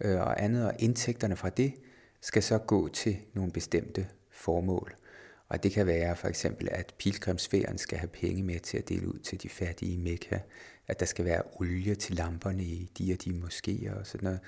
øh, 0.00 0.20
og 0.20 0.42
andet, 0.42 0.66
og 0.66 0.74
indtægterne 0.78 1.36
fra 1.36 1.48
det 1.48 1.74
skal 2.20 2.42
så 2.42 2.58
gå 2.58 2.88
til 2.88 3.16
nogle 3.34 3.52
bestemte 3.52 4.06
formål. 4.30 4.94
Og 5.48 5.62
det 5.62 5.72
kan 5.72 5.86
være 5.86 6.16
for 6.16 6.28
eksempel, 6.28 6.68
at 6.72 6.94
pilgrimsferien 6.98 7.78
skal 7.78 7.98
have 7.98 8.08
penge 8.08 8.42
med 8.42 8.60
til 8.60 8.78
at 8.78 8.88
dele 8.88 9.08
ud 9.08 9.18
til 9.18 9.42
de 9.42 9.48
fattige 9.48 9.92
i 9.92 9.96
Mekka, 9.96 10.38
at 10.86 11.00
der 11.00 11.06
skal 11.06 11.24
være 11.24 11.42
olie 11.60 11.94
til 11.94 12.14
lamperne 12.16 12.62
i 12.62 12.90
de 12.98 13.12
og 13.12 13.24
de 13.24 13.30
moskéer 13.30 13.98
og 13.98 14.06
sådan 14.06 14.24
noget. 14.24 14.40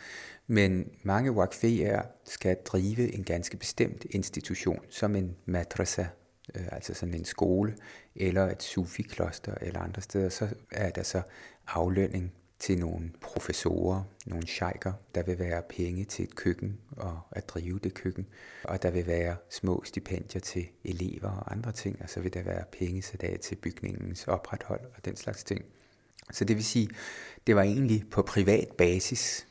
Men 0.46 0.90
mange 1.02 1.32
wakfeer 1.32 2.02
skal 2.24 2.56
drive 2.64 3.14
en 3.14 3.24
ganske 3.24 3.56
bestemt 3.56 4.06
institution, 4.10 4.80
som 4.88 5.16
en 5.16 5.36
madrasa, 5.46 6.06
øh, 6.54 6.66
altså 6.72 6.94
sådan 6.94 7.14
en 7.14 7.24
skole, 7.24 7.76
eller 8.16 8.50
et 8.50 8.62
sufikloster 8.62 9.54
eller 9.60 9.80
andre 9.80 10.02
steder, 10.02 10.28
så 10.28 10.48
er 10.70 10.90
der 10.90 11.02
så 11.02 11.22
aflønning 11.66 12.32
til 12.58 12.78
nogle 12.78 13.10
professorer, 13.20 14.02
nogle 14.26 14.46
sheiker. 14.46 14.92
Der 15.14 15.22
vil 15.22 15.38
være 15.38 15.62
penge 15.68 16.04
til 16.04 16.22
et 16.22 16.34
køkken 16.34 16.78
og 16.96 17.20
at 17.32 17.48
drive 17.48 17.78
det 17.78 17.94
køkken. 17.94 18.26
Og 18.64 18.82
der 18.82 18.90
vil 18.90 19.06
være 19.06 19.36
små 19.50 19.82
stipendier 19.84 20.40
til 20.40 20.66
elever 20.84 21.30
og 21.30 21.52
andre 21.52 21.72
ting. 21.72 22.02
Og 22.02 22.10
så 22.10 22.20
vil 22.20 22.34
der 22.34 22.42
være 22.42 22.64
penge 22.72 23.02
sat 23.02 23.22
af 23.22 23.38
til 23.38 23.56
bygningens 23.56 24.28
oprethold 24.28 24.80
og 24.96 25.04
den 25.04 25.16
slags 25.16 25.44
ting. 25.44 25.64
Så 26.32 26.44
det 26.44 26.56
vil 26.56 26.64
sige, 26.64 26.88
det 27.46 27.56
var 27.56 27.62
egentlig 27.62 28.04
på 28.10 28.22
privat 28.22 28.68
basis. 28.78 29.46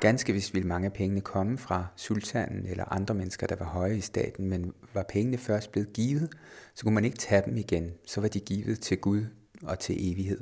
Ganske 0.00 0.32
vist 0.32 0.54
ville 0.54 0.68
mange 0.68 0.86
af 0.86 0.92
pengene 0.92 1.20
komme 1.20 1.58
fra 1.58 1.86
sultanen 1.96 2.66
eller 2.66 2.92
andre 2.92 3.14
mennesker, 3.14 3.46
der 3.46 3.56
var 3.56 3.66
høje 3.66 3.96
i 3.96 4.00
staten, 4.00 4.48
men 4.48 4.72
var 4.94 5.02
pengene 5.02 5.38
først 5.38 5.72
blevet 5.72 5.92
givet, 5.92 6.30
så 6.74 6.84
kunne 6.84 6.94
man 6.94 7.04
ikke 7.04 7.16
tage 7.16 7.42
dem 7.46 7.56
igen. 7.56 7.92
Så 8.06 8.20
var 8.20 8.28
de 8.28 8.40
givet 8.40 8.80
til 8.80 8.98
Gud 8.98 9.24
og 9.62 9.78
til 9.78 10.12
evighed. 10.12 10.40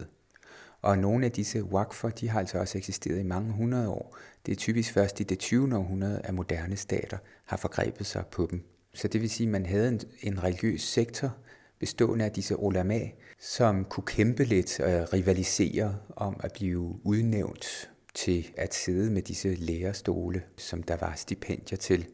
Og 0.83 0.99
nogle 0.99 1.27
af 1.27 1.33
disse 1.33 1.65
wakfer, 1.65 2.09
de 2.09 2.29
har 2.29 2.39
altså 2.39 2.59
også 2.59 2.79
eksisteret 2.79 3.21
i 3.21 3.23
mange 3.23 3.53
hundrede 3.53 3.89
år. 3.89 4.17
Det 4.47 4.53
er 4.53 4.57
typisk 4.57 4.93
først 4.93 5.21
i 5.21 5.23
det 5.23 5.39
20. 5.39 5.77
århundrede, 5.77 6.21
at 6.25 6.35
moderne 6.35 6.77
stater 6.77 7.19
har 7.45 7.57
forgrebet 7.57 8.07
sig 8.07 8.25
på 8.27 8.49
dem. 8.51 8.63
Så 8.95 9.09
det 9.09 9.21
vil 9.21 9.31
sige, 9.31 9.47
at 9.47 9.53
man 9.53 9.67
havde 9.67 9.89
en, 9.89 10.01
en 10.21 10.43
religiøs 10.43 10.83
sektor 10.83 11.37
bestående 11.79 12.25
af 12.25 12.33
disse 12.33 12.59
ulama, 12.59 13.01
som 13.41 13.85
kunne 13.85 14.07
kæmpe 14.07 14.45
lidt 14.45 14.81
og 14.81 15.13
rivalisere 15.13 15.97
om 16.17 16.41
at 16.41 16.53
blive 16.53 17.01
udnævnt 17.05 17.91
til 18.17 18.53
at 18.57 18.75
sidde 18.75 19.11
med 19.11 19.23
disse 19.23 19.55
lærerstole, 19.55 20.43
som 20.57 20.83
der 20.83 20.97
var 20.97 21.15
stipendier 21.17 21.79
til. 21.79 22.07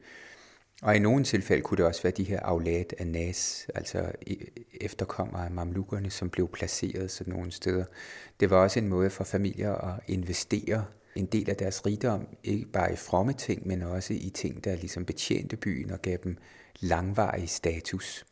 Og 0.82 0.96
i 0.96 0.98
nogle 0.98 1.24
tilfælde 1.24 1.62
kunne 1.62 1.76
det 1.76 1.86
også 1.86 2.02
være 2.02 2.12
de 2.16 2.24
her 2.24 2.40
afladt 2.40 2.94
af 2.98 3.06
nas, 3.06 3.66
altså 3.74 4.12
efterkommere 4.80 5.44
af 5.44 5.50
mamlukkerne, 5.50 6.10
som 6.10 6.30
blev 6.30 6.48
placeret 6.48 7.10
sådan 7.10 7.34
nogle 7.34 7.52
steder. 7.52 7.84
Det 8.40 8.50
var 8.50 8.56
også 8.56 8.78
en 8.78 8.88
måde 8.88 9.10
for 9.10 9.24
familier 9.24 9.74
at 9.74 10.00
investere 10.06 10.84
en 11.14 11.26
del 11.26 11.50
af 11.50 11.56
deres 11.56 11.86
rigdom, 11.86 12.28
ikke 12.44 12.66
bare 12.66 12.92
i 12.92 12.96
fromme 12.96 13.32
ting, 13.32 13.66
men 13.66 13.82
også 13.82 14.14
i 14.14 14.30
ting, 14.34 14.64
der 14.64 14.76
ligesom 14.76 15.04
betjente 15.04 15.56
byen 15.56 15.90
og 15.90 16.02
gav 16.02 16.16
dem 16.24 16.36
langvarig 16.80 17.48
status, 17.48 18.26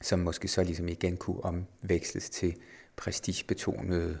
som 0.00 0.18
måske 0.18 0.48
så 0.48 0.62
ligesom 0.62 0.88
igen 0.88 1.16
kunne 1.16 1.44
omveksles 1.44 2.30
til 2.30 2.54
prestigebetonede 2.96 4.18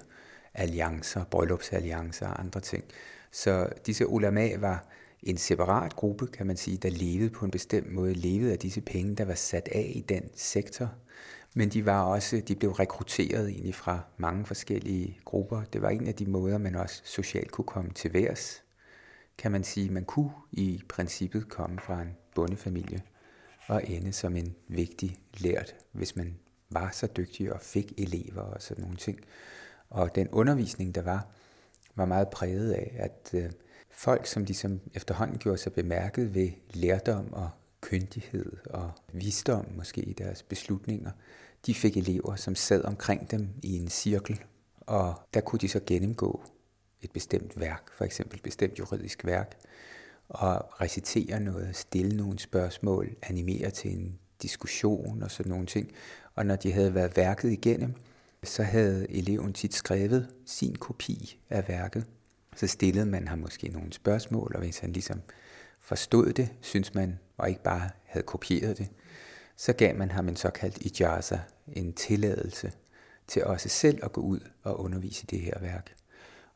alliancer, 0.54 1.24
bryllupsalliancer 1.24 2.26
og 2.26 2.40
andre 2.40 2.60
ting. 2.60 2.84
Så 3.30 3.68
disse 3.86 4.06
ulama 4.06 4.56
var 4.56 4.86
en 5.22 5.36
separat 5.36 5.96
gruppe, 5.96 6.26
kan 6.26 6.46
man 6.46 6.56
sige, 6.56 6.76
der 6.76 6.90
levede 6.90 7.30
på 7.30 7.44
en 7.44 7.50
bestemt 7.50 7.92
måde, 7.92 8.14
levede 8.14 8.52
af 8.52 8.58
disse 8.58 8.80
penge, 8.80 9.16
der 9.16 9.24
var 9.24 9.34
sat 9.34 9.68
af 9.72 9.92
i 9.94 10.00
den 10.00 10.22
sektor. 10.34 10.94
Men 11.54 11.68
de 11.68 11.86
var 11.86 12.02
også, 12.02 12.42
de 12.48 12.54
blev 12.54 12.70
rekrutteret 12.70 13.48
egentlig 13.48 13.74
fra 13.74 14.00
mange 14.16 14.46
forskellige 14.46 15.18
grupper. 15.24 15.62
Det 15.72 15.82
var 15.82 15.90
en 15.90 16.06
af 16.06 16.14
de 16.14 16.26
måder, 16.26 16.58
man 16.58 16.74
også 16.74 17.02
socialt 17.04 17.50
kunne 17.50 17.64
komme 17.64 17.90
til 17.90 18.12
værs. 18.12 18.62
Kan 19.38 19.52
man 19.52 19.64
sige, 19.64 19.90
man 19.90 20.04
kunne 20.04 20.30
i 20.52 20.82
princippet 20.88 21.48
komme 21.48 21.78
fra 21.80 22.02
en 22.02 22.16
bondefamilie 22.34 23.02
og 23.66 23.82
ende 23.90 24.12
som 24.12 24.36
en 24.36 24.54
vigtig 24.68 25.18
lært, 25.38 25.74
hvis 25.92 26.16
man 26.16 26.38
var 26.70 26.90
så 26.92 27.06
dygtig 27.06 27.52
og 27.52 27.60
fik 27.60 27.92
elever 27.98 28.42
og 28.42 28.62
sådan 28.62 28.82
nogle 28.82 28.96
ting. 28.96 29.20
Og 29.92 30.14
den 30.14 30.28
undervisning, 30.28 30.94
der 30.94 31.02
var, 31.02 31.26
var 31.94 32.04
meget 32.04 32.28
præget 32.28 32.72
af, 32.72 32.94
at 32.98 33.30
øh, 33.34 33.50
folk, 33.90 34.26
som 34.26 34.44
ligesom 34.44 34.80
efterhånden 34.94 35.38
gjorde 35.38 35.58
sig 35.58 35.72
bemærket 35.72 36.34
ved 36.34 36.50
lærdom 36.74 37.32
og 37.32 37.50
kyndighed 37.80 38.52
og 38.70 38.90
visdom 39.12 39.66
måske 39.76 40.00
i 40.00 40.12
deres 40.12 40.42
beslutninger, 40.42 41.10
de 41.66 41.74
fik 41.74 41.96
elever, 41.96 42.36
som 42.36 42.54
sad 42.54 42.84
omkring 42.84 43.30
dem 43.30 43.48
i 43.62 43.76
en 43.76 43.88
cirkel, 43.88 44.40
og 44.80 45.14
der 45.34 45.40
kunne 45.40 45.58
de 45.58 45.68
så 45.68 45.80
gennemgå 45.86 46.42
et 47.02 47.10
bestemt 47.10 47.60
værk, 47.60 47.92
for 47.92 48.04
eksempel 48.04 48.36
et 48.36 48.42
bestemt 48.42 48.78
juridisk 48.78 49.24
værk, 49.24 49.56
og 50.28 50.80
recitere 50.80 51.40
noget, 51.40 51.76
stille 51.76 52.16
nogle 52.16 52.38
spørgsmål, 52.38 53.16
animere 53.22 53.70
til 53.70 53.92
en 53.92 54.18
diskussion 54.42 55.22
og 55.22 55.30
sådan 55.30 55.50
nogle 55.50 55.66
ting. 55.66 55.92
Og 56.34 56.46
når 56.46 56.56
de 56.56 56.72
havde 56.72 56.94
været 56.94 57.16
værket 57.16 57.50
igennem, 57.50 57.94
så 58.44 58.62
havde 58.62 59.10
eleven 59.10 59.52
tit 59.52 59.74
skrevet 59.74 60.28
sin 60.46 60.76
kopi 60.76 61.40
af 61.50 61.68
værket, 61.68 62.06
så 62.56 62.66
stillede 62.66 63.06
man 63.06 63.28
ham 63.28 63.38
måske 63.38 63.68
nogle 63.68 63.92
spørgsmål, 63.92 64.52
og 64.54 64.60
hvis 64.60 64.78
han 64.78 64.92
ligesom 64.92 65.20
forstod 65.80 66.32
det, 66.32 66.48
synes 66.60 66.94
man, 66.94 67.18
og 67.36 67.48
ikke 67.48 67.62
bare 67.62 67.90
havde 68.04 68.26
kopieret 68.26 68.78
det, 68.78 68.88
så 69.56 69.72
gav 69.72 69.96
man 69.96 70.10
ham 70.10 70.28
en 70.28 70.36
såkaldt 70.36 70.78
ijaza, 70.78 71.40
en 71.72 71.92
tilladelse 71.92 72.72
til 73.26 73.44
også 73.44 73.68
selv 73.68 73.98
at 74.02 74.12
gå 74.12 74.20
ud 74.20 74.40
og 74.62 74.80
undervise 74.80 75.24
i 75.24 75.26
det 75.26 75.40
her 75.40 75.60
værk. 75.60 75.94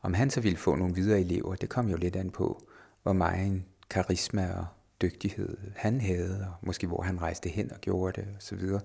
Om 0.03 0.15
han 0.15 0.31
så 0.31 0.41
ville 0.41 0.59
få 0.59 0.75
nogle 0.75 0.95
videre 0.95 1.21
elever, 1.21 1.55
det 1.55 1.69
kom 1.69 1.89
jo 1.89 1.97
lidt 1.97 2.17
an 2.17 2.31
på, 2.31 2.69
hvor 3.03 3.13
meget 3.13 3.47
en 3.47 3.65
karisma 3.91 4.53
og 4.53 4.67
dygtighed 5.03 5.57
han 5.77 6.01
havde, 6.01 6.47
og 6.49 6.67
måske 6.67 6.87
hvor 6.87 7.03
han 7.03 7.23
rejste 7.23 7.49
hen 7.49 7.73
og 7.73 7.81
gjorde 7.81 8.21
det 8.21 8.29
osv. 8.37 8.61
Så, 8.61 8.81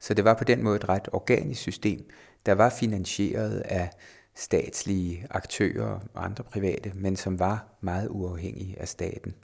så 0.00 0.14
det 0.14 0.24
var 0.24 0.34
på 0.34 0.44
den 0.44 0.62
måde 0.62 0.76
et 0.76 0.88
ret 0.88 1.08
organisk 1.12 1.60
system, 1.60 2.10
der 2.46 2.52
var 2.52 2.68
finansieret 2.68 3.60
af 3.60 3.90
statslige 4.34 5.26
aktører 5.30 6.00
og 6.14 6.24
andre 6.24 6.44
private, 6.44 6.92
men 6.94 7.16
som 7.16 7.38
var 7.38 7.66
meget 7.80 8.08
uafhængige 8.08 8.80
af 8.80 8.88
staten. 8.88 9.34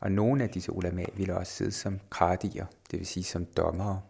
Og 0.00 0.12
nogle 0.12 0.44
af 0.44 0.50
disse 0.50 0.72
ulama 0.72 1.04
ville 1.16 1.36
også 1.36 1.52
sidde 1.52 1.72
som 1.72 2.00
kradier, 2.10 2.66
det 2.90 2.98
vil 2.98 3.06
sige 3.06 3.24
som 3.24 3.44
dommere. 3.44 4.00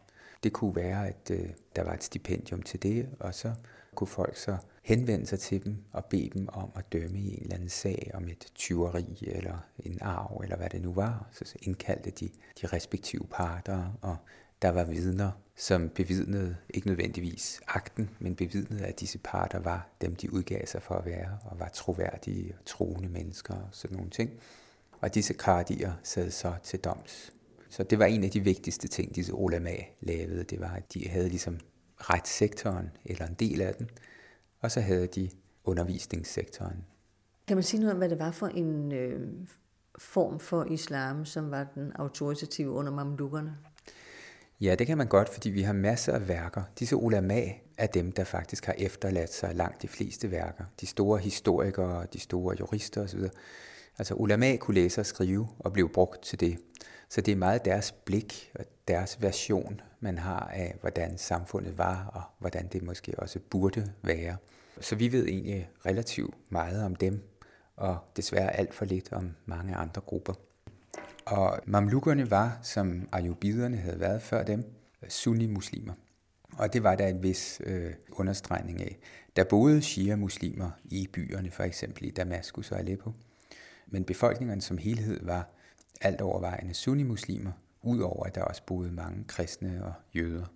Det 0.42 0.52
kunne 0.52 0.76
være, 0.76 1.08
at 1.08 1.30
øh, 1.30 1.48
der 1.76 1.82
var 1.84 1.92
et 1.92 2.04
stipendium 2.04 2.62
til 2.62 2.82
det, 2.82 3.08
og 3.20 3.34
så 3.34 3.52
kunne 3.94 4.08
folk 4.08 4.36
så 4.36 4.56
henvende 4.82 5.26
sig 5.26 5.38
til 5.38 5.64
dem 5.64 5.76
og 5.92 6.04
bede 6.04 6.30
dem 6.30 6.48
om 6.52 6.70
at 6.76 6.92
dømme 6.92 7.18
i 7.18 7.36
en 7.36 7.42
eller 7.42 7.54
anden 7.54 7.68
sag 7.68 8.10
om 8.14 8.28
et 8.28 8.46
tyveri 8.54 9.18
eller 9.22 9.58
en 9.78 9.98
arv 10.02 10.40
eller 10.42 10.56
hvad 10.56 10.70
det 10.70 10.82
nu 10.82 10.92
var. 10.92 11.28
Så 11.32 11.54
indkaldte 11.62 12.10
de 12.10 12.30
de 12.62 12.66
respektive 12.66 13.26
parter, 13.30 13.98
og 14.02 14.16
der 14.62 14.68
var 14.68 14.84
vidner, 14.84 15.30
som 15.56 15.88
bevidnede, 15.88 16.56
ikke 16.70 16.86
nødvendigvis 16.86 17.60
akten, 17.66 18.10
men 18.18 18.36
bevidnede, 18.36 18.86
at 18.86 19.00
disse 19.00 19.18
parter 19.18 19.58
var 19.58 19.88
dem, 20.00 20.16
de 20.16 20.32
udgav 20.32 20.66
sig 20.66 20.82
for 20.82 20.94
at 20.94 21.04
være, 21.04 21.38
og 21.44 21.60
var 21.60 21.68
troværdige 21.68 22.54
og 22.58 22.64
troende 22.64 23.08
mennesker 23.08 23.54
og 23.54 23.68
sådan 23.72 23.96
nogle 23.96 24.10
ting. 24.10 24.30
Og 25.00 25.14
disse 25.14 25.34
kardier 25.34 25.92
sad 26.02 26.30
så 26.30 26.54
til 26.62 26.78
doms. 26.80 27.32
Så 27.70 27.82
det 27.82 27.98
var 27.98 28.04
en 28.04 28.24
af 28.24 28.30
de 28.30 28.40
vigtigste 28.40 28.88
ting, 28.88 29.14
disse 29.14 29.34
ulama 29.34 29.76
lavede. 30.00 30.44
Det 30.44 30.60
var, 30.60 30.74
at 30.74 30.94
de 30.94 31.08
havde 31.08 31.28
ligesom 31.28 31.58
retssektoren, 31.96 32.90
eller 33.04 33.26
en 33.26 33.34
del 33.34 33.60
af 33.60 33.74
den, 33.74 33.90
og 34.60 34.70
så 34.70 34.80
havde 34.80 35.06
de 35.06 35.30
undervisningssektoren. 35.64 36.84
Kan 37.48 37.56
man 37.56 37.64
sige 37.64 37.80
noget 37.80 37.92
om, 37.92 37.98
hvad 37.98 38.08
det 38.08 38.18
var 38.18 38.30
for 38.30 38.46
en 38.46 38.92
øh, 38.92 39.28
form 39.98 40.40
for 40.40 40.64
islam, 40.64 41.24
som 41.24 41.50
var 41.50 41.66
den 41.74 41.92
autoritative 41.92 42.70
under 42.70 42.92
mamlukkerne? 42.92 43.56
Ja, 44.60 44.74
det 44.74 44.86
kan 44.86 44.98
man 44.98 45.06
godt, 45.06 45.28
fordi 45.28 45.50
vi 45.50 45.62
har 45.62 45.72
masser 45.72 46.12
af 46.12 46.28
værker. 46.28 46.62
Disse 46.78 46.96
ulama 46.96 47.42
er 47.78 47.86
dem, 47.86 48.12
der 48.12 48.24
faktisk 48.24 48.66
har 48.66 48.74
efterladt 48.78 49.32
sig 49.32 49.54
langt 49.54 49.82
de 49.82 49.88
fleste 49.88 50.30
værker. 50.30 50.64
De 50.80 50.86
store 50.86 51.18
historikere, 51.18 52.06
de 52.12 52.20
store 52.20 52.56
jurister 52.60 53.02
osv. 53.02 53.20
Altså 53.98 54.14
ulama 54.14 54.56
kunne 54.56 54.74
læse 54.74 55.00
og 55.00 55.06
skrive 55.06 55.48
og 55.58 55.72
blev 55.72 55.92
brugt 55.92 56.22
til 56.22 56.40
det. 56.40 56.58
Så 57.08 57.20
det 57.20 57.32
er 57.32 57.36
meget 57.36 57.64
deres 57.64 57.92
blik 57.92 58.52
og 58.54 58.64
deres 58.88 59.22
version, 59.22 59.80
man 60.00 60.18
har 60.18 60.50
af, 60.54 60.76
hvordan 60.80 61.18
samfundet 61.18 61.78
var 61.78 62.06
og 62.06 62.22
hvordan 62.38 62.68
det 62.72 62.82
måske 62.82 63.14
også 63.18 63.38
burde 63.50 63.92
være. 64.02 64.36
Så 64.80 64.96
vi 64.96 65.12
ved 65.12 65.26
egentlig 65.26 65.70
relativt 65.86 66.34
meget 66.50 66.84
om 66.84 66.96
dem, 66.96 67.22
og 67.76 67.98
desværre 68.16 68.56
alt 68.56 68.74
for 68.74 68.84
lidt 68.84 69.12
om 69.12 69.34
mange 69.46 69.74
andre 69.74 70.00
grupper. 70.00 70.34
Og 71.26 71.60
mamlukkerne 71.66 72.30
var, 72.30 72.58
som 72.62 73.08
ayubiderne 73.12 73.76
havde 73.76 74.00
været 74.00 74.22
før 74.22 74.42
dem, 74.42 74.64
øh, 75.02 75.10
sunni-muslimer. 75.10 75.92
Og 76.58 76.72
det 76.72 76.82
var 76.82 76.94
der 76.94 77.06
en 77.06 77.22
vis 77.22 77.60
øh, 77.64 77.92
understregning 78.12 78.80
af. 78.80 78.98
Der 79.36 79.44
boede 79.44 79.82
shia-muslimer 79.82 80.70
i 80.84 81.08
byerne, 81.12 81.50
for 81.50 81.62
eksempel 81.62 82.04
i 82.04 82.10
Damaskus 82.10 82.72
og 82.72 82.78
Aleppo. 82.78 83.12
Men 83.86 84.04
befolkningen 84.04 84.60
som 84.60 84.78
helhed 84.78 85.24
var 85.24 85.50
alt 86.00 86.20
overvejende 86.20 86.74
sunni-muslimer, 86.74 87.52
udover 87.82 88.24
at 88.24 88.34
der 88.34 88.42
også 88.42 88.62
boede 88.66 88.92
mange 88.92 89.24
kristne 89.24 89.84
og 89.84 89.92
jøder. 90.14 90.46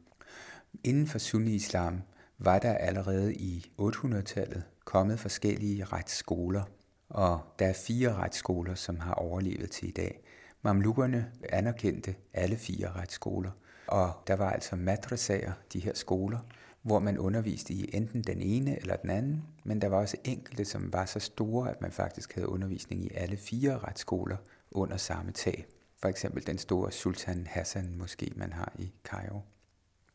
Inden 0.85 1.07
for 1.07 1.19
sunni-islam 1.19 2.03
var 2.39 2.59
der 2.59 2.75
allerede 2.75 3.35
i 3.35 3.73
800-tallet 3.81 4.63
kommet 4.85 5.21
forskellige 5.21 5.85
retsskoler, 5.85 6.63
og 7.09 7.41
der 7.59 7.67
er 7.67 7.73
fire 7.73 8.15
retsskoler, 8.15 8.75
som 8.75 9.01
har 9.01 9.15
overlevet 9.15 9.71
til 9.71 9.89
i 9.89 9.93
dag. 9.93 10.21
Mamlukkerne 10.63 11.33
anerkendte 11.49 12.15
alle 12.35 12.57
fire 12.57 12.93
retsskoler, 12.93 13.51
og 13.87 14.13
der 14.27 14.37
var 14.37 14.51
altså 14.51 14.77
madrasager, 14.77 15.53
de 15.73 15.81
her 15.81 15.95
skoler, 15.95 16.39
hvor 16.83 16.99
man 16.99 17.19
underviste 17.19 17.75
i 17.75 17.91
enten 17.93 18.23
den 18.23 18.41
ene 18.41 18.81
eller 18.81 18.97
den 18.97 19.11
anden, 19.11 19.43
men 19.65 19.81
der 19.81 19.89
var 19.89 19.97
også 19.97 20.17
enkelte, 20.25 20.65
som 20.65 20.93
var 20.93 21.05
så 21.05 21.21
store, 21.21 21.71
at 21.71 21.81
man 21.81 21.93
faktisk 21.93 22.35
havde 22.35 22.49
undervisning 22.49 23.05
i 23.05 23.11
alle 23.15 23.37
fire 23.37 23.79
retsskoler 23.79 24.37
under 24.71 24.97
samme 24.97 25.33
tag. 25.33 25.67
For 26.01 26.09
eksempel 26.09 26.47
den 26.47 26.59
store 26.59 26.93
Sultan 26.93 27.47
Hassan 27.51 27.95
måske 27.99 28.33
man 28.37 28.53
har 28.53 28.73
i 28.79 28.93
Cairo. 29.05 29.41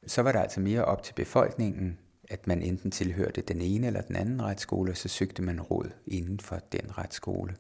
Så 0.08 0.22
var 0.22 0.32
der 0.32 0.40
altså 0.40 0.60
mere 0.60 0.86
op 0.86 1.04
til 1.04 1.14
befolkningen, 1.14 2.00
at 2.30 2.48
man 2.48 2.62
enten 2.62 2.92
tilhørte 2.92 3.42
den 3.42 3.62
ene 3.62 3.88
eller 3.88 4.02
den 4.02 4.16
anden 4.16 4.42
retsskole, 4.42 4.92
og 4.92 4.98
så 4.98 5.08
søgte 5.08 5.42
man 5.42 5.62
råd 5.62 5.90
inden 6.08 6.40
for 6.40 6.60
den 6.72 6.98
retsskole. 6.98 7.56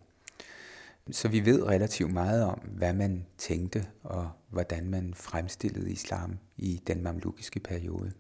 Så 1.12 1.27
vi 1.27 1.45
ved 1.45 1.63
relativt 1.63 2.13
meget 2.13 2.43
om, 2.43 2.59
hvad 2.59 2.93
man 2.93 3.25
tænkte 3.38 3.85
og 4.03 4.29
hvordan 4.50 4.89
man 4.89 5.13
fremstillede 5.13 5.91
islam 5.91 6.38
i 6.57 6.81
den 6.88 7.03
mamlukiske 7.03 7.59
periode. 7.59 8.12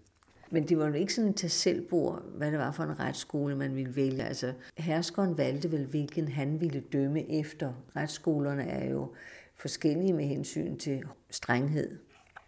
Men 0.51 0.67
det 0.67 0.77
var 0.77 0.87
jo 0.87 0.93
ikke 0.93 1.13
sådan 1.13 1.29
et 1.29 1.51
selvbord, 1.51 2.23
hvad 2.37 2.51
det 2.51 2.59
var 2.59 2.71
for 2.71 2.83
en 2.83 2.99
retsskole, 2.99 3.55
man 3.55 3.75
ville 3.75 3.95
vælge. 3.95 4.23
Altså, 4.23 4.53
herskeren 4.77 5.37
valgte 5.37 5.71
vel, 5.71 5.85
hvilken 5.85 6.27
han 6.27 6.61
ville 6.61 6.83
dømme 6.93 7.31
efter. 7.39 7.73
Retsskolerne 7.95 8.63
er 8.63 8.89
jo 8.89 9.13
forskellige 9.55 10.13
med 10.13 10.25
hensyn 10.25 10.77
til 10.77 11.03
strenghed. 11.29 11.97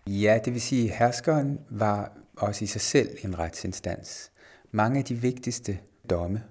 Ja, 0.08 0.40
det 0.46 0.54
vil 0.54 0.62
sige, 0.62 0.92
at 0.92 0.98
herskeren 0.98 1.60
var 1.70 2.18
også 2.36 2.64
i 2.64 2.68
sig 2.68 2.82
selv 2.82 3.10
en 3.24 3.40
retsinstans. 3.40 4.32
Mange 4.72 5.00
af 5.00 5.06
de 5.06 5.16
vigtigste 5.16 5.80
domme 6.10 6.44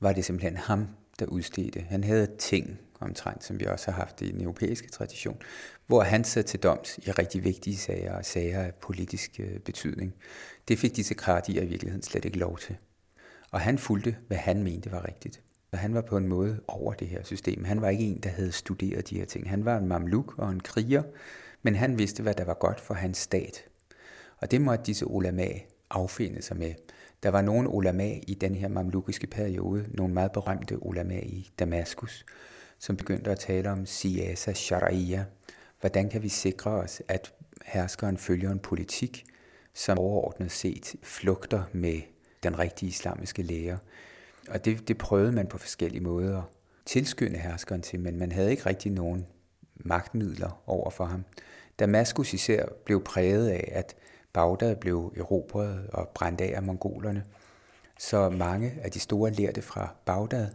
var 0.00 0.12
det 0.12 0.24
simpelthen 0.24 0.56
ham, 0.56 0.88
der 1.18 1.26
udstedte. 1.26 1.80
Han 1.80 2.04
havde 2.04 2.26
ting, 2.38 2.80
omtrent, 3.00 3.44
som 3.44 3.60
vi 3.60 3.66
også 3.66 3.90
har 3.90 3.98
haft 3.98 4.22
i 4.22 4.32
den 4.32 4.40
europæiske 4.40 4.88
tradition, 4.88 5.42
hvor 5.86 6.02
han 6.02 6.24
sad 6.24 6.44
til 6.44 6.60
doms 6.60 6.98
i 6.98 7.10
rigtig 7.10 7.44
vigtige 7.44 7.76
sager 7.76 8.14
og 8.14 8.24
sager 8.24 8.62
af 8.62 8.74
politisk 8.74 9.40
øh, 9.40 9.58
betydning. 9.58 10.14
Det 10.68 10.78
fik 10.78 10.96
disse 10.96 11.14
kratier 11.14 11.62
i 11.62 11.66
virkeligheden 11.66 12.02
slet 12.02 12.24
ikke 12.24 12.38
lov 12.38 12.58
til. 12.58 12.76
Og 13.50 13.60
han 13.60 13.78
fulgte, 13.78 14.16
hvad 14.26 14.36
han 14.36 14.62
mente 14.62 14.92
var 14.92 15.08
rigtigt. 15.08 15.42
Og 15.72 15.78
han 15.78 15.94
var 15.94 16.00
på 16.00 16.16
en 16.16 16.28
måde 16.28 16.60
over 16.68 16.92
det 16.92 17.08
her 17.08 17.24
system. 17.24 17.64
Han 17.64 17.80
var 17.80 17.88
ikke 17.88 18.04
en, 18.04 18.20
der 18.20 18.30
havde 18.30 18.52
studeret 18.52 19.10
de 19.10 19.18
her 19.18 19.24
ting. 19.24 19.50
Han 19.50 19.64
var 19.64 19.78
en 19.78 19.88
mamluk 19.88 20.38
og 20.38 20.50
en 20.50 20.60
kriger, 20.60 21.02
men 21.62 21.76
han 21.76 21.98
vidste, 21.98 22.22
hvad 22.22 22.34
der 22.34 22.44
var 22.44 22.54
godt 22.54 22.80
for 22.80 22.94
hans 22.94 23.18
stat. 23.18 23.64
Og 24.38 24.50
det 24.50 24.60
måtte 24.60 24.84
disse 24.84 25.06
ulama 25.06 25.48
affinde 25.90 26.42
sig 26.42 26.56
med. 26.56 26.74
Der 27.22 27.30
var 27.30 27.42
nogle 27.42 27.68
ulama 27.68 28.18
i 28.26 28.34
den 28.34 28.54
her 28.54 28.68
mamlukiske 28.68 29.26
periode, 29.26 29.86
nogle 29.88 30.14
meget 30.14 30.32
berømte 30.32 30.82
ulama 30.82 31.18
i 31.18 31.50
Damaskus, 31.58 32.24
som 32.80 32.96
begyndte 32.96 33.30
at 33.30 33.38
tale 33.38 33.70
om 33.70 33.86
siyasa 33.86 34.52
sharia. 34.52 35.24
Hvordan 35.80 36.10
kan 36.10 36.22
vi 36.22 36.28
sikre 36.28 36.70
os, 36.70 37.02
at 37.08 37.32
herskeren 37.64 38.16
følger 38.16 38.50
en 38.50 38.58
politik, 38.58 39.24
som 39.74 39.98
overordnet 39.98 40.52
set 40.52 40.96
flugter 41.02 41.62
med 41.72 42.00
den 42.42 42.58
rigtige 42.58 42.88
islamiske 42.88 43.42
lære. 43.42 43.78
Og 44.48 44.64
det, 44.64 44.88
det 44.88 44.98
prøvede 44.98 45.32
man 45.32 45.46
på 45.46 45.58
forskellige 45.58 46.02
måder 46.02 46.38
at 46.38 46.44
tilskynde 46.86 47.38
herskeren 47.38 47.82
til, 47.82 48.00
men 48.00 48.18
man 48.18 48.32
havde 48.32 48.50
ikke 48.50 48.66
rigtig 48.66 48.92
nogen 48.92 49.26
magtmidler 49.74 50.62
over 50.66 50.90
for 50.90 51.04
ham. 51.04 51.24
Damaskus 51.78 52.34
især 52.34 52.66
blev 52.84 53.04
præget 53.04 53.48
af, 53.48 53.72
at 53.72 53.96
Bagdad 54.32 54.76
blev 54.76 55.14
erobret 55.16 55.86
og 55.92 56.08
brændt 56.08 56.40
af 56.40 56.52
af 56.56 56.62
mongolerne. 56.62 57.24
Så 57.98 58.30
mange 58.30 58.72
af 58.82 58.90
de 58.90 59.00
store 59.00 59.30
lærte 59.30 59.62
fra 59.62 59.94
Bagdad 60.04 60.48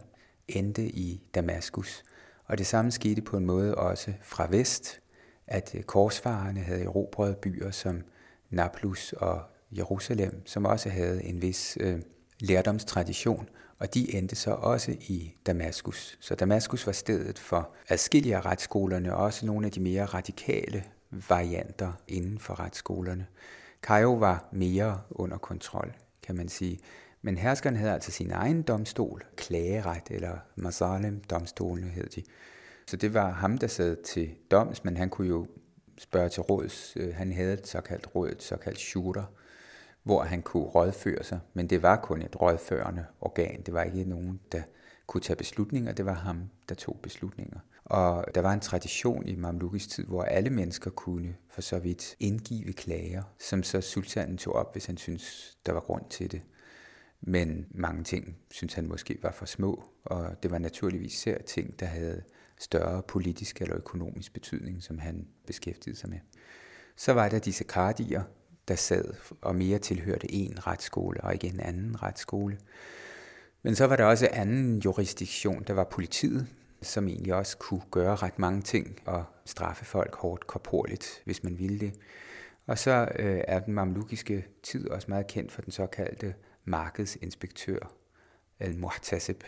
endte 0.48 0.82
i 0.82 1.22
Damaskus. 1.34 2.04
Og 2.46 2.58
det 2.58 2.66
samme 2.66 2.90
skete 2.90 3.22
på 3.22 3.36
en 3.36 3.46
måde 3.46 3.74
også 3.74 4.12
fra 4.22 4.46
vest, 4.50 5.00
at 5.46 5.74
øh, 5.74 5.82
korsfarerne 5.82 6.60
havde 6.60 6.84
erobret 6.84 7.36
byer 7.36 7.70
som 7.70 8.02
Nablus 8.50 9.12
og 9.12 9.42
Jerusalem, 9.76 10.46
som 10.46 10.64
også 10.64 10.88
havde 10.88 11.24
en 11.24 11.42
vis 11.42 11.78
øh, 11.80 11.98
lærdomstradition, 12.40 13.48
og 13.78 13.94
de 13.94 14.14
endte 14.14 14.36
så 14.36 14.50
også 14.50 14.92
i 14.92 15.34
Damaskus. 15.46 16.18
Så 16.20 16.34
Damaskus 16.34 16.86
var 16.86 16.92
stedet 16.92 17.38
for 17.38 17.74
adskillige 17.88 18.36
af 18.36 18.46
retsskolerne, 18.46 19.14
og 19.14 19.24
også 19.24 19.46
nogle 19.46 19.66
af 19.66 19.72
de 19.72 19.80
mere 19.80 20.04
radikale 20.04 20.84
varianter 21.28 21.92
inden 22.08 22.38
for 22.38 22.60
retsskolerne. 22.60 23.26
Kajo 23.82 24.12
var 24.12 24.48
mere 24.52 25.00
under 25.10 25.38
kontrol, 25.38 25.92
kan 26.22 26.36
man 26.36 26.48
sige. 26.48 26.78
Men 27.26 27.38
herskeren 27.38 27.76
havde 27.76 27.92
altså 27.92 28.10
sin 28.10 28.30
egen 28.30 28.62
domstol, 28.62 29.24
klageret, 29.36 30.02
eller 30.10 30.38
Mazalem 30.56 31.20
domstolene 31.20 31.88
hed 31.88 32.06
de. 32.06 32.22
Så 32.86 32.96
det 32.96 33.14
var 33.14 33.30
ham, 33.30 33.58
der 33.58 33.66
sad 33.66 33.96
til 34.02 34.30
doms, 34.50 34.84
men 34.84 34.96
han 34.96 35.10
kunne 35.10 35.28
jo 35.28 35.46
spørge 35.98 36.28
til 36.28 36.42
råds. 36.42 36.92
Øh, 36.96 37.14
han 37.14 37.32
havde 37.32 37.52
et 37.52 37.66
såkaldt 37.66 38.14
råd, 38.14 38.28
et 38.30 38.42
såkaldt 38.42 38.78
shooter, 38.78 39.24
hvor 40.02 40.22
han 40.22 40.42
kunne 40.42 40.64
rådføre 40.64 41.24
sig, 41.24 41.40
men 41.54 41.66
det 41.66 41.82
var 41.82 41.96
kun 41.96 42.22
et 42.22 42.40
rådførende 42.40 43.04
organ. 43.20 43.62
Det 43.62 43.74
var 43.74 43.82
ikke 43.82 44.04
nogen, 44.04 44.40
der 44.52 44.62
kunne 45.06 45.20
tage 45.20 45.36
beslutninger, 45.36 45.92
det 45.92 46.06
var 46.06 46.14
ham, 46.14 46.50
der 46.68 46.74
tog 46.74 46.98
beslutninger. 47.02 47.58
Og 47.84 48.24
der 48.34 48.40
var 48.40 48.52
en 48.52 48.60
tradition 48.60 49.26
i 49.26 49.36
Mamlukis 49.36 49.86
tid, 49.86 50.04
hvor 50.04 50.22
alle 50.22 50.50
mennesker 50.50 50.90
kunne 50.90 51.36
for 51.48 51.60
så 51.60 51.78
vidt 51.78 52.16
indgive 52.20 52.72
klager, 52.72 53.22
som 53.38 53.62
så 53.62 53.80
sultanen 53.80 54.38
tog 54.38 54.54
op, 54.54 54.72
hvis 54.72 54.86
han 54.86 54.96
syntes, 54.96 55.58
der 55.66 55.72
var 55.72 55.80
grund 55.80 56.04
til 56.10 56.32
det. 56.32 56.42
Men 57.20 57.66
mange 57.70 58.04
ting 58.04 58.36
synes 58.50 58.74
han 58.74 58.86
måske 58.86 59.18
var 59.22 59.32
for 59.32 59.46
små, 59.46 59.84
og 60.04 60.42
det 60.42 60.50
var 60.50 60.58
naturligvis 60.58 61.14
især 61.14 61.38
ting, 61.38 61.80
der 61.80 61.86
havde 61.86 62.22
større 62.58 63.02
politisk 63.02 63.62
eller 63.62 63.76
økonomisk 63.76 64.32
betydning, 64.32 64.82
som 64.82 64.98
han 64.98 65.28
beskæftigede 65.46 65.98
sig 65.98 66.10
med. 66.10 66.18
Så 66.96 67.12
var 67.12 67.28
der 67.28 67.38
disse 67.38 67.64
kardier, 67.64 68.22
der 68.68 68.74
sad 68.74 69.14
og 69.40 69.56
mere 69.56 69.78
tilhørte 69.78 70.32
en 70.32 70.66
retsskole 70.66 71.20
og 71.20 71.32
ikke 71.32 71.46
en 71.46 71.60
anden 71.60 72.02
retsskole. 72.02 72.58
Men 73.62 73.74
så 73.74 73.86
var 73.86 73.96
der 73.96 74.04
også 74.04 74.28
anden 74.32 74.78
jurisdiktion, 74.78 75.64
der 75.66 75.72
var 75.72 75.84
politiet, 75.84 76.46
som 76.82 77.08
egentlig 77.08 77.34
også 77.34 77.56
kunne 77.58 77.82
gøre 77.90 78.16
ret 78.16 78.38
mange 78.38 78.62
ting 78.62 78.98
og 79.06 79.24
straffe 79.44 79.84
folk 79.84 80.14
hårdt 80.16 80.46
korporligt, 80.46 81.22
hvis 81.24 81.44
man 81.44 81.58
ville 81.58 81.78
det. 81.78 81.92
Og 82.66 82.78
så 82.78 83.08
øh, 83.18 83.40
er 83.48 83.60
den 83.60 83.74
mamlukiske 83.74 84.46
tid 84.62 84.90
også 84.90 85.06
meget 85.08 85.26
kendt 85.26 85.52
for 85.52 85.62
den 85.62 85.72
såkaldte 85.72 86.34
markedsinspektør, 86.66 87.92
al-Muhtasib, 88.60 89.44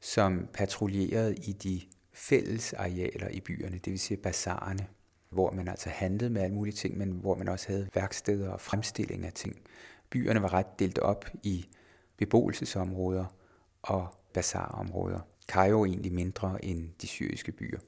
som 0.00 0.48
patruljerede 0.52 1.34
i 1.34 1.52
de 1.52 1.80
fælles 2.12 2.72
arealer 2.72 3.28
i 3.28 3.40
byerne, 3.40 3.78
det 3.78 3.90
vil 3.90 4.00
sige 4.00 4.16
bazarerne, 4.16 4.86
hvor 5.30 5.50
man 5.50 5.68
altså 5.68 5.90
handlede 5.90 6.30
med 6.30 6.42
alle 6.42 6.54
mulige 6.54 6.74
ting, 6.74 6.98
men 6.98 7.10
hvor 7.10 7.34
man 7.34 7.48
også 7.48 7.68
havde 7.68 7.88
værksteder 7.94 8.50
og 8.50 8.60
fremstilling 8.60 9.24
af 9.24 9.32
ting. 9.32 9.56
Byerne 10.10 10.42
var 10.42 10.52
ret 10.52 10.78
delt 10.78 10.98
op 10.98 11.24
i 11.42 11.68
beboelsesområder 12.16 13.24
og 13.82 14.14
bazarområder. 14.32 15.20
Cairo 15.48 15.84
egentlig 15.84 16.12
mindre 16.12 16.64
end 16.64 16.88
de 17.02 17.06
syriske 17.06 17.52
byer. 17.52 17.78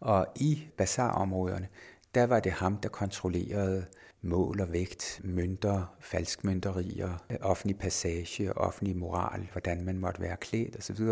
Og 0.00 0.26
i 0.36 0.68
bazarområderne, 0.76 1.68
der 2.14 2.26
var 2.26 2.40
det 2.40 2.52
ham, 2.52 2.76
der 2.76 2.88
kontrollerede 2.88 3.86
mål 4.24 4.60
og 4.60 4.72
vægt, 4.72 5.20
mønter, 5.24 5.96
falskmønterier, 6.00 7.24
øh, 7.30 7.36
offentlig 7.40 7.78
passage, 7.78 8.58
offentlig 8.58 8.96
moral, 8.96 9.48
hvordan 9.52 9.84
man 9.84 9.98
måtte 9.98 10.20
være 10.20 10.36
klædt 10.36 10.76
osv., 10.76 11.06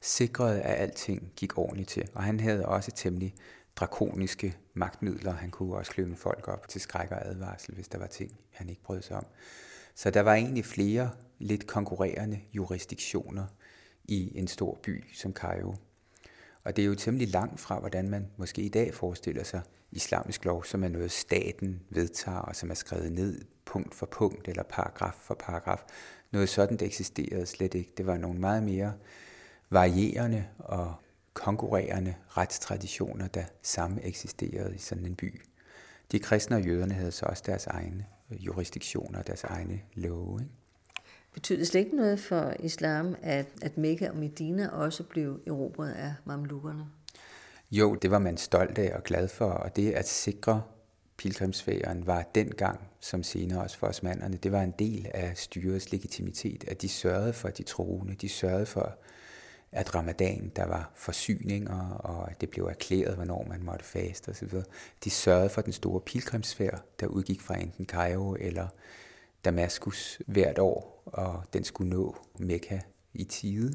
sikrede, 0.00 0.62
at 0.62 0.80
alting 0.82 1.32
gik 1.36 1.58
ordentligt 1.58 1.88
til. 1.88 2.08
Og 2.14 2.22
han 2.22 2.40
havde 2.40 2.66
også 2.66 2.90
temmelig 2.90 3.34
drakoniske 3.76 4.56
magtmidler. 4.74 5.32
Han 5.32 5.50
kunne 5.50 5.76
også 5.76 5.92
klømme 5.92 6.16
folk 6.16 6.48
op 6.48 6.68
til 6.68 6.80
skræk 6.80 7.10
og 7.10 7.26
advarsel, 7.26 7.74
hvis 7.74 7.88
der 7.88 7.98
var 7.98 8.06
ting, 8.06 8.30
han 8.50 8.68
ikke 8.68 8.82
brød 8.82 9.02
sig 9.02 9.16
om. 9.16 9.26
Så 9.94 10.10
der 10.10 10.20
var 10.20 10.34
egentlig 10.34 10.64
flere 10.64 11.10
lidt 11.38 11.66
konkurrerende 11.66 12.40
jurisdiktioner 12.52 13.46
i 14.04 14.38
en 14.38 14.48
stor 14.48 14.78
by 14.82 15.04
som 15.14 15.32
Cairo. 15.32 15.74
Og 16.64 16.76
det 16.76 16.82
er 16.82 16.86
jo 16.86 16.94
temmelig 16.94 17.28
langt 17.28 17.60
fra, 17.60 17.78
hvordan 17.78 18.08
man 18.08 18.30
måske 18.36 18.62
i 18.62 18.68
dag 18.68 18.94
forestiller 18.94 19.42
sig 19.42 19.62
islamisk 19.92 20.44
lov, 20.44 20.64
som 20.64 20.84
er 20.84 20.88
noget, 20.88 21.10
staten 21.10 21.80
vedtager, 21.90 22.38
og 22.38 22.56
som 22.56 22.70
er 22.70 22.74
skrevet 22.74 23.12
ned 23.12 23.44
punkt 23.64 23.94
for 23.94 24.06
punkt, 24.06 24.48
eller 24.48 24.62
paragraf 24.62 25.14
for 25.14 25.34
paragraf. 25.34 25.84
Noget 26.30 26.48
sådan, 26.48 26.76
det 26.76 26.86
eksisterede 26.86 27.46
slet 27.46 27.74
ikke. 27.74 27.92
Det 27.96 28.06
var 28.06 28.16
nogle 28.16 28.40
meget 28.40 28.62
mere 28.62 28.92
varierende 29.70 30.44
og 30.58 30.94
konkurrerende 31.32 32.14
retstraditioner, 32.28 33.26
der 33.26 33.44
samme 33.62 34.04
eksisterede 34.04 34.74
i 34.74 34.78
sådan 34.78 35.06
en 35.06 35.16
by. 35.16 35.40
De 36.12 36.18
kristne 36.18 36.56
og 36.56 36.62
jøderne 36.62 36.94
havde 36.94 37.12
så 37.12 37.26
også 37.26 37.42
deres 37.46 37.66
egne 37.66 38.06
jurisdiktioner, 38.30 39.22
deres 39.22 39.44
egne 39.44 39.80
love. 39.94 40.40
Ikke? 40.40 40.52
Betyder 41.34 41.58
det 41.58 41.68
slet 41.68 41.80
ikke 41.80 41.96
noget 41.96 42.20
for 42.20 42.54
islam, 42.60 43.16
at, 43.22 43.46
at 43.62 43.78
Mekka 43.78 44.10
og 44.10 44.16
Medina 44.16 44.68
også 44.68 45.02
blev 45.02 45.40
erobret 45.46 45.92
af 45.92 46.14
mamlukkerne? 46.24 46.86
Jo, 47.70 47.94
det 47.94 48.10
var 48.10 48.18
man 48.18 48.36
stolt 48.36 48.78
af 48.78 48.96
og 48.96 49.02
glad 49.02 49.28
for, 49.28 49.50
og 49.50 49.76
det 49.76 49.92
at 49.92 50.08
sikre 50.08 50.62
pilgrimsfæren 51.16 52.06
var 52.06 52.22
dengang, 52.34 52.80
som 53.00 53.22
senere 53.22 53.62
også 53.62 53.78
for 53.78 53.86
osmanderne, 53.86 54.36
det 54.36 54.52
var 54.52 54.62
en 54.62 54.74
del 54.78 55.10
af 55.14 55.36
styrets 55.36 55.92
legitimitet, 55.92 56.64
at 56.68 56.82
de 56.82 56.88
sørgede 56.88 57.32
for 57.32 57.48
de 57.48 57.62
troende, 57.62 58.14
de 58.14 58.28
sørgede 58.28 58.66
for, 58.66 58.98
at 59.72 59.94
ramadan, 59.94 60.52
der 60.56 60.66
var 60.66 60.92
forsyninger, 60.94 61.90
og 61.90 62.30
at 62.30 62.40
det 62.40 62.50
blev 62.50 62.64
erklæret, 62.64 63.14
hvornår 63.14 63.46
man 63.48 63.62
måtte 63.62 63.84
faste 63.84 64.28
osv. 64.28 64.54
De 65.04 65.10
sørgede 65.10 65.48
for 65.48 65.60
den 65.60 65.72
store 65.72 66.00
pilgrimsfærd, 66.00 66.84
der 67.00 67.06
udgik 67.06 67.40
fra 67.40 67.60
enten 67.60 67.86
Cairo 67.86 68.34
eller 68.34 68.68
Damaskus 69.44 70.20
hvert 70.26 70.58
år, 70.58 71.02
og 71.06 71.44
den 71.52 71.64
skulle 71.64 71.90
nå 71.90 72.16
Mekka 72.38 72.80
i 73.14 73.24
tide. 73.24 73.74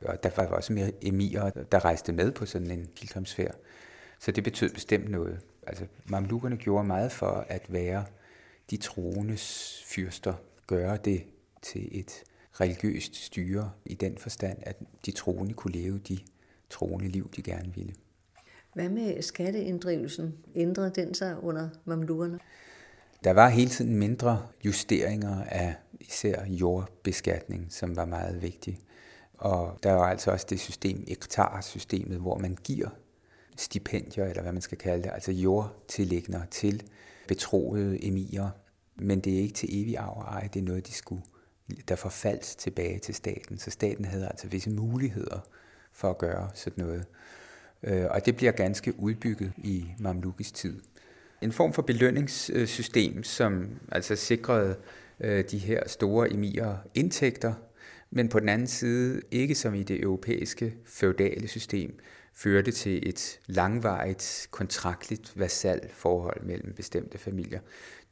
Og 0.00 0.22
der 0.22 0.30
var 0.36 0.46
også 0.46 0.72
mere 0.72 0.92
emirer, 1.02 1.50
der 1.50 1.84
rejste 1.84 2.12
med 2.12 2.32
på 2.32 2.46
sådan 2.46 2.70
en 2.70 2.88
pilgrimsfærd. 2.96 3.54
Så 4.20 4.30
det 4.30 4.44
betød 4.44 4.70
bestemt 4.70 5.10
noget. 5.10 5.40
Altså, 5.66 5.86
mamlukkerne 6.06 6.56
gjorde 6.56 6.86
meget 6.86 7.12
for 7.12 7.46
at 7.48 7.62
være 7.68 8.04
de 8.70 8.76
troendes 8.76 9.82
fyrster, 9.86 10.34
gøre 10.66 10.96
det 10.96 11.24
til 11.62 12.00
et 12.00 12.22
religiøst 12.60 13.16
styre 13.16 13.70
i 13.84 13.94
den 13.94 14.18
forstand, 14.18 14.58
at 14.62 14.76
de 15.06 15.10
troende 15.10 15.54
kunne 15.54 15.72
leve 15.72 15.98
de 15.98 16.18
troende 16.70 17.08
liv, 17.08 17.30
de 17.36 17.42
gerne 17.42 17.74
ville. 17.74 17.94
Hvad 18.74 18.88
med 18.88 19.22
skatteinddrivelsen? 19.22 20.34
Ændrede 20.54 20.90
den 20.90 21.14
sig 21.14 21.42
under 21.42 21.68
mamlukkerne? 21.84 22.38
Der 23.24 23.30
var 23.30 23.48
hele 23.48 23.70
tiden 23.70 23.96
mindre 23.96 24.46
justeringer 24.64 25.44
af 25.44 25.74
især 26.00 26.44
jordbeskatning, 26.46 27.66
som 27.70 27.96
var 27.96 28.04
meget 28.04 28.42
vigtig. 28.42 28.80
Og 29.38 29.78
der 29.82 29.92
var 29.92 30.08
altså 30.08 30.30
også 30.30 30.46
det 30.50 30.60
system, 30.60 31.04
ektarsystemet, 31.08 32.18
hvor 32.18 32.38
man 32.38 32.58
giver 32.64 32.88
stipendier, 33.56 34.24
eller 34.24 34.42
hvad 34.42 34.52
man 34.52 34.62
skal 34.62 34.78
kalde 34.78 35.02
det, 35.02 35.10
altså 35.14 35.32
jordtillægner 35.32 36.40
til 36.50 36.82
betroede 37.28 38.04
emirer. 38.04 38.50
Men 38.96 39.20
det 39.20 39.34
er 39.34 39.38
ikke 39.38 39.54
til 39.54 39.82
evig 39.82 39.98
arv 39.98 40.18
ej, 40.18 40.48
det 40.54 40.60
er 40.60 40.64
noget, 40.64 40.86
de 40.86 40.92
skulle, 40.92 41.22
der 41.88 41.96
forfaldt 41.96 42.42
tilbage 42.42 42.98
til 42.98 43.14
staten. 43.14 43.58
Så 43.58 43.70
staten 43.70 44.04
havde 44.04 44.26
altså 44.26 44.48
visse 44.48 44.70
muligheder 44.70 45.40
for 45.92 46.10
at 46.10 46.18
gøre 46.18 46.50
sådan 46.54 46.84
noget. 46.84 47.06
Øh, 47.82 48.06
og 48.10 48.26
det 48.26 48.36
bliver 48.36 48.52
ganske 48.52 49.00
udbygget 49.00 49.52
i 49.56 49.84
Mamlukis 49.98 50.52
tid. 50.52 50.80
En 51.42 51.52
form 51.52 51.72
for 51.72 51.82
belønningssystem, 51.82 53.22
som 53.22 53.68
altså 53.92 54.16
sikrede 54.16 54.76
øh, 55.20 55.44
de 55.50 55.58
her 55.58 55.88
store 55.88 56.32
emirer 56.32 56.76
indtægter, 56.94 57.54
men 58.10 58.28
på 58.28 58.40
den 58.40 58.48
anden 58.48 58.66
side 58.66 59.20
ikke 59.30 59.54
som 59.54 59.74
i 59.74 59.82
det 59.82 60.00
europæiske 60.00 60.74
feudale 60.84 61.48
system, 61.48 61.98
førte 62.34 62.70
til 62.70 63.08
et 63.08 63.40
langvarigt, 63.46 64.48
kontraktligt 64.50 65.36
forhold 65.92 66.42
mellem 66.42 66.72
bestemte 66.72 67.18
familier. 67.18 67.60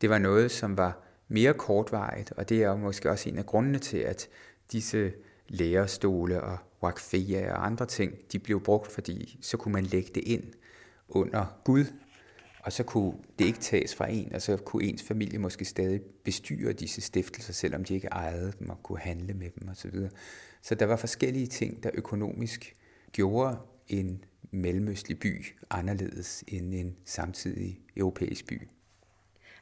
Det 0.00 0.11
var 0.11 0.18
noget, 0.18 0.50
som 0.50 0.76
var 0.76 1.02
mere 1.28 1.54
kortvarigt, 1.54 2.32
og 2.37 2.48
det 2.48 2.62
er 2.62 2.76
måske 2.76 3.11
også 3.11 3.28
en 3.28 3.38
af 3.38 3.46
grundene 3.46 3.78
til, 3.78 3.98
at 3.98 4.28
disse 4.72 5.12
lærerstole 5.48 6.42
og 6.42 6.59
wakfia 6.82 7.52
og 7.52 7.66
andre 7.66 7.87
ting, 7.87 8.12
de 8.32 8.38
blev 8.38 8.62
brugt, 8.62 8.92
fordi 8.92 9.38
så 9.42 9.56
kunne 9.56 9.72
man 9.72 9.85
lægge 9.85 10.11
det 10.14 10.22
ind 10.26 10.44
under 11.09 11.61
Gud, 11.64 11.85
og 12.66 12.72
så 12.72 12.83
kunne 12.83 13.12
det 13.38 13.44
ikke 13.44 13.59
tages 13.59 13.94
fra 13.94 14.11
en, 14.11 14.35
og 14.35 14.42
så 14.42 14.57
kunne 14.57 14.85
ens 14.85 15.02
familie 15.02 15.38
måske 15.38 15.64
stadig 15.64 16.00
bestyre 16.24 16.72
disse 16.72 17.00
stiftelser, 17.00 17.52
selvom 17.52 17.85
de 17.85 17.94
ikke 17.94 18.09
ejede 18.09 18.52
dem 18.59 18.70
og 18.70 18.83
kunne 18.83 18.98
handle 18.98 19.35
med 19.35 19.50
dem 19.61 19.68
osv. 19.68 19.90
Så, 19.90 20.09
så 20.62 20.74
der 20.74 20.87
var 20.87 20.96
forskellige 20.96 21.46
ting, 21.46 21.83
der 21.83 21.90
økonomisk 21.94 22.76
gjorde 23.12 23.57
en 23.88 24.24
mellemøstlig 24.50 25.18
by 25.18 25.44
anderledes 25.70 26.44
end 26.48 26.74
en 26.74 26.96
samtidig 27.05 27.81
europæisk 27.96 28.46
by. 28.46 28.68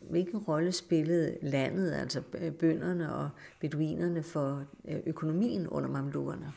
Hvilken 0.01 0.39
rolle 0.39 0.73
spillede 0.73 1.37
landet, 1.43 1.93
altså 1.93 2.23
bønderne 2.61 3.15
og 3.15 3.29
beduinerne 3.61 4.23
for 4.23 4.65
øh, 4.89 5.01
økonomien 5.07 5.69
under 5.69 5.89
mamlukkerne? 5.89 6.53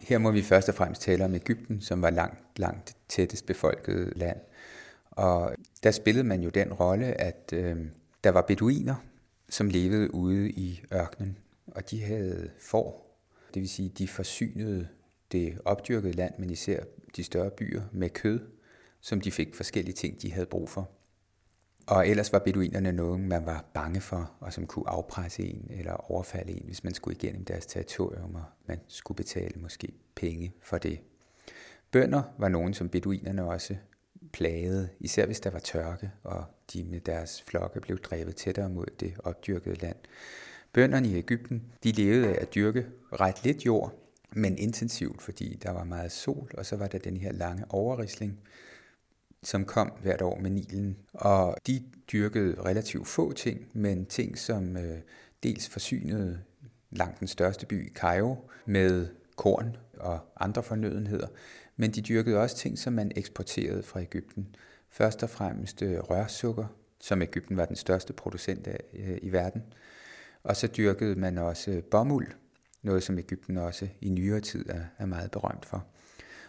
Her 0.00 0.18
må 0.18 0.30
vi 0.30 0.42
først 0.42 0.68
og 0.68 0.74
fremmest 0.74 1.02
tale 1.02 1.24
om 1.24 1.34
Ægypten, 1.34 1.80
som 1.80 2.02
var 2.02 2.10
langt, 2.10 2.58
langt 2.58 2.96
tættest 3.08 3.46
befolket 3.46 4.12
land. 4.16 4.36
Og 5.12 5.54
der 5.82 5.90
spillede 5.90 6.24
man 6.24 6.42
jo 6.42 6.50
den 6.50 6.72
rolle, 6.72 7.20
at 7.20 7.52
øh, 7.52 7.76
der 8.24 8.30
var 8.30 8.42
beduiner, 8.42 8.94
som 9.48 9.68
levede 9.68 10.14
ude 10.14 10.50
i 10.50 10.82
ørkenen, 10.94 11.38
og 11.66 11.90
de 11.90 12.02
havde 12.02 12.50
får. 12.60 13.18
Det 13.54 13.60
vil 13.60 13.68
sige, 13.68 13.88
de 13.88 14.08
forsynede 14.08 14.88
det 15.32 15.58
opdyrkede 15.64 16.12
land, 16.12 16.34
men 16.38 16.50
især 16.50 16.82
de 17.16 17.24
større 17.24 17.50
byer, 17.50 17.82
med 17.92 18.10
kød, 18.10 18.40
som 19.00 19.20
de 19.20 19.32
fik 19.32 19.54
forskellige 19.54 19.94
ting, 19.94 20.22
de 20.22 20.32
havde 20.32 20.46
brug 20.46 20.68
for. 20.68 20.90
Og 21.86 22.08
ellers 22.08 22.32
var 22.32 22.38
beduinerne 22.38 22.92
nogen, 22.92 23.28
man 23.28 23.46
var 23.46 23.64
bange 23.74 24.00
for, 24.00 24.32
og 24.40 24.52
som 24.52 24.66
kunne 24.66 24.88
afpresse 24.88 25.42
en 25.42 25.66
eller 25.70 26.10
overfalde 26.10 26.52
en, 26.52 26.62
hvis 26.64 26.84
man 26.84 26.94
skulle 26.94 27.16
igennem 27.16 27.44
deres 27.44 27.66
territorium, 27.66 28.34
og 28.34 28.44
man 28.66 28.80
skulle 28.88 29.16
betale 29.16 29.60
måske 29.60 29.92
penge 30.14 30.52
for 30.62 30.78
det. 30.78 31.00
Bønder 31.90 32.22
var 32.38 32.48
nogen, 32.48 32.74
som 32.74 32.88
beduinerne 32.88 33.44
også 33.44 33.76
plagede, 34.32 34.88
især 35.00 35.26
hvis 35.26 35.40
der 35.40 35.50
var 35.50 35.58
tørke, 35.58 36.10
og 36.22 36.44
de 36.72 36.84
med 36.84 37.00
deres 37.00 37.42
flokke 37.42 37.80
blev 37.80 37.98
drevet 37.98 38.36
tættere 38.36 38.68
mod 38.68 38.86
det 39.00 39.14
opdyrkede 39.18 39.74
land. 39.74 39.96
Bønderne 40.72 41.08
i 41.08 41.16
Ægypten, 41.16 41.62
de 41.84 41.92
levede 41.92 42.28
af 42.28 42.38
at 42.42 42.54
dyrke 42.54 42.86
ret 43.12 43.44
lidt 43.44 43.66
jord, 43.66 43.92
men 44.32 44.58
intensivt, 44.58 45.22
fordi 45.22 45.58
der 45.62 45.70
var 45.70 45.84
meget 45.84 46.12
sol, 46.12 46.50
og 46.58 46.66
så 46.66 46.76
var 46.76 46.86
der 46.86 46.98
den 46.98 47.16
her 47.16 47.32
lange 47.32 47.64
overrisling, 47.68 48.40
som 49.42 49.64
kom 49.64 49.92
hvert 50.02 50.22
år 50.22 50.38
med 50.38 50.50
Nilen. 50.50 50.96
Og 51.12 51.56
de 51.66 51.82
dyrkede 52.12 52.62
relativt 52.62 53.08
få 53.08 53.32
ting, 53.32 53.68
men 53.72 54.06
ting, 54.06 54.38
som 54.38 54.76
øh, 54.76 54.98
dels 55.42 55.68
forsynede 55.68 56.40
langt 56.90 57.20
den 57.20 57.28
største 57.28 57.66
by, 57.66 57.94
Cairo, 57.94 58.50
med 58.66 59.08
korn 59.36 59.76
og 59.98 60.18
andre 60.40 60.62
fornødenheder, 60.62 61.26
men 61.82 61.90
de 61.90 62.00
dyrkede 62.00 62.38
også 62.38 62.56
ting, 62.56 62.78
som 62.78 62.92
man 62.92 63.12
eksporterede 63.16 63.82
fra 63.82 64.00
Ægypten. 64.00 64.56
Først 64.90 65.22
og 65.22 65.30
fremmest 65.30 65.82
øh, 65.82 65.98
rørsukker, 65.98 66.66
som 67.00 67.22
Ægypten 67.22 67.56
var 67.56 67.64
den 67.64 67.76
største 67.76 68.12
producent 68.12 68.66
af 68.66 68.80
øh, 68.92 69.18
i 69.22 69.32
verden. 69.32 69.62
Og 70.42 70.56
så 70.56 70.66
dyrkede 70.66 71.16
man 71.16 71.38
også 71.38 71.70
øh, 71.70 71.82
bomuld, 71.82 72.28
noget 72.82 73.02
som 73.02 73.18
Ægypten 73.18 73.56
også 73.56 73.88
i 74.00 74.08
nyere 74.08 74.40
tid 74.40 74.68
er, 74.68 74.84
er 74.98 75.06
meget 75.06 75.30
berømt 75.30 75.66
for. 75.66 75.86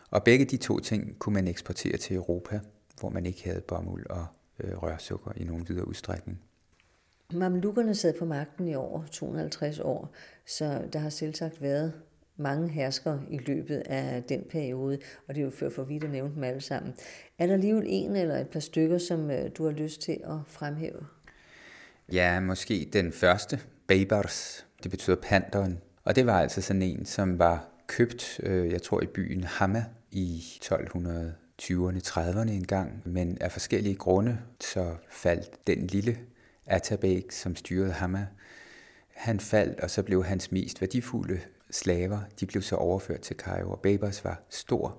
Og 0.10 0.24
begge 0.24 0.46
de 0.46 0.58
to 0.58 0.80
ting 0.80 1.20
kunne 1.20 1.34
man 1.34 1.48
eksportere 1.48 1.98
til 1.98 2.16
Europa, 2.16 2.60
hvor 3.00 3.10
man 3.10 3.26
ikke 3.26 3.44
havde 3.44 3.62
bomuld 3.62 4.06
og 4.10 4.26
øh, 4.60 4.84
rørsukker 4.84 5.32
i 5.36 5.44
nogen 5.44 5.70
videre 5.70 5.88
udstrækning. 5.88 6.42
Mamlukkerne 7.34 7.96
sad 7.96 8.14
på 8.20 8.26
magten 8.26 8.68
i 8.68 8.76
over 8.76 9.06
250 9.06 9.80
år, 9.80 10.12
så 10.46 10.90
der 10.94 11.00
har 11.00 11.10
selvsagt 11.10 11.62
været 11.62 11.94
mange 12.38 12.70
herskere 12.70 13.22
i 13.30 13.38
løbet 13.38 13.84
af 13.86 14.24
den 14.24 14.44
periode, 14.50 15.00
og 15.28 15.36
det 15.36 15.42
er 15.42 15.46
jo 15.46 15.52
før 15.52 15.70
for 15.70 15.84
vidt 15.84 16.04
at 16.04 16.10
nævne 16.10 16.36
dem 16.36 16.44
alle 16.44 16.62
sammen. 16.62 16.94
Er 17.40 17.48
der 17.48 17.54
alligevel 17.54 17.84
en 17.88 18.16
eller 18.16 18.38
et 18.38 18.48
par 18.48 18.60
stykker, 18.60 18.98
som 18.98 19.32
øh, 19.32 19.50
du 19.58 19.66
har 19.66 19.72
lyst 19.72 20.02
til 20.02 20.20
at 20.24 20.38
fremhæve? 20.48 21.06
Ja, 22.12 22.40
måske 22.40 22.90
den 22.94 23.12
første, 23.12 23.60
Babers. 23.88 24.66
Det 24.84 24.92
betyder 24.92 25.16
panderen. 25.16 25.82
Og 26.04 26.16
det 26.16 26.26
var 26.26 26.42
altså 26.42 26.62
sådan 26.62 26.82
en, 26.82 27.06
som 27.06 27.40
var 27.40 27.70
købt, 27.88 28.40
øh, 28.44 28.72
jeg 28.72 28.82
tror 28.82 29.02
i 29.02 29.08
byen 29.08 29.44
Hama 29.44 29.86
i 30.12 30.44
1220'erne, 30.64 32.00
30'erne 32.08 32.52
engang, 32.52 33.02
men 33.06 33.38
af 33.42 33.52
forskellige 33.52 33.96
grunde, 33.96 34.40
så 34.60 34.96
faldt 35.10 35.68
den 35.68 35.88
lille 35.88 36.18
Atabek, 36.66 37.32
som 37.32 37.56
styrede 37.56 37.92
Hama, 37.92 38.28
han 39.14 39.40
faldt, 39.40 39.80
og 39.80 39.90
så 39.90 40.04
blev 40.04 40.24
hans 40.24 40.52
mest 40.52 40.82
værdifulde 40.82 41.40
slaver, 41.74 42.20
de 42.40 42.46
blev 42.46 42.62
så 42.62 42.76
overført 42.76 43.22
til 43.22 43.36
Cairo, 43.36 43.72
og 43.72 43.80
Babers 43.80 44.24
var 44.24 44.42
stor, 44.50 44.98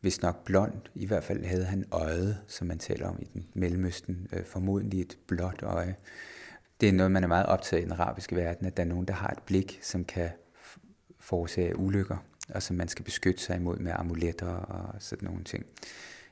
hvis 0.00 0.22
nok 0.22 0.44
blond. 0.44 0.80
I 0.94 1.06
hvert 1.06 1.24
fald 1.24 1.44
havde 1.44 1.64
han 1.64 1.84
øjet, 1.92 2.38
som 2.46 2.66
man 2.66 2.78
taler 2.78 3.08
om 3.08 3.18
i 3.20 3.24
den 3.24 3.46
Mellemøsten, 3.54 4.28
øh, 4.32 4.44
formodentlig 4.44 5.00
et 5.00 5.18
blåt 5.26 5.62
øje. 5.62 5.96
Det 6.80 6.88
er 6.88 6.92
noget, 6.92 7.12
man 7.12 7.24
er 7.24 7.28
meget 7.28 7.46
optaget 7.46 7.80
i 7.80 7.84
den 7.84 7.92
arabiske 7.92 8.36
verden, 8.36 8.66
at 8.66 8.76
der 8.76 8.82
er 8.82 8.86
nogen, 8.86 9.08
der 9.08 9.14
har 9.14 9.28
et 9.28 9.42
blik, 9.46 9.78
som 9.82 10.04
kan 10.04 10.30
forårsage 11.20 11.78
ulykker, 11.78 12.16
og 12.54 12.62
som 12.62 12.76
man 12.76 12.88
skal 12.88 13.04
beskytte 13.04 13.42
sig 13.42 13.56
imod 13.56 13.78
med 13.78 13.92
amuletter 13.94 14.46
og 14.46 14.94
sådan 14.98 15.28
nogle 15.28 15.44
ting. 15.44 15.66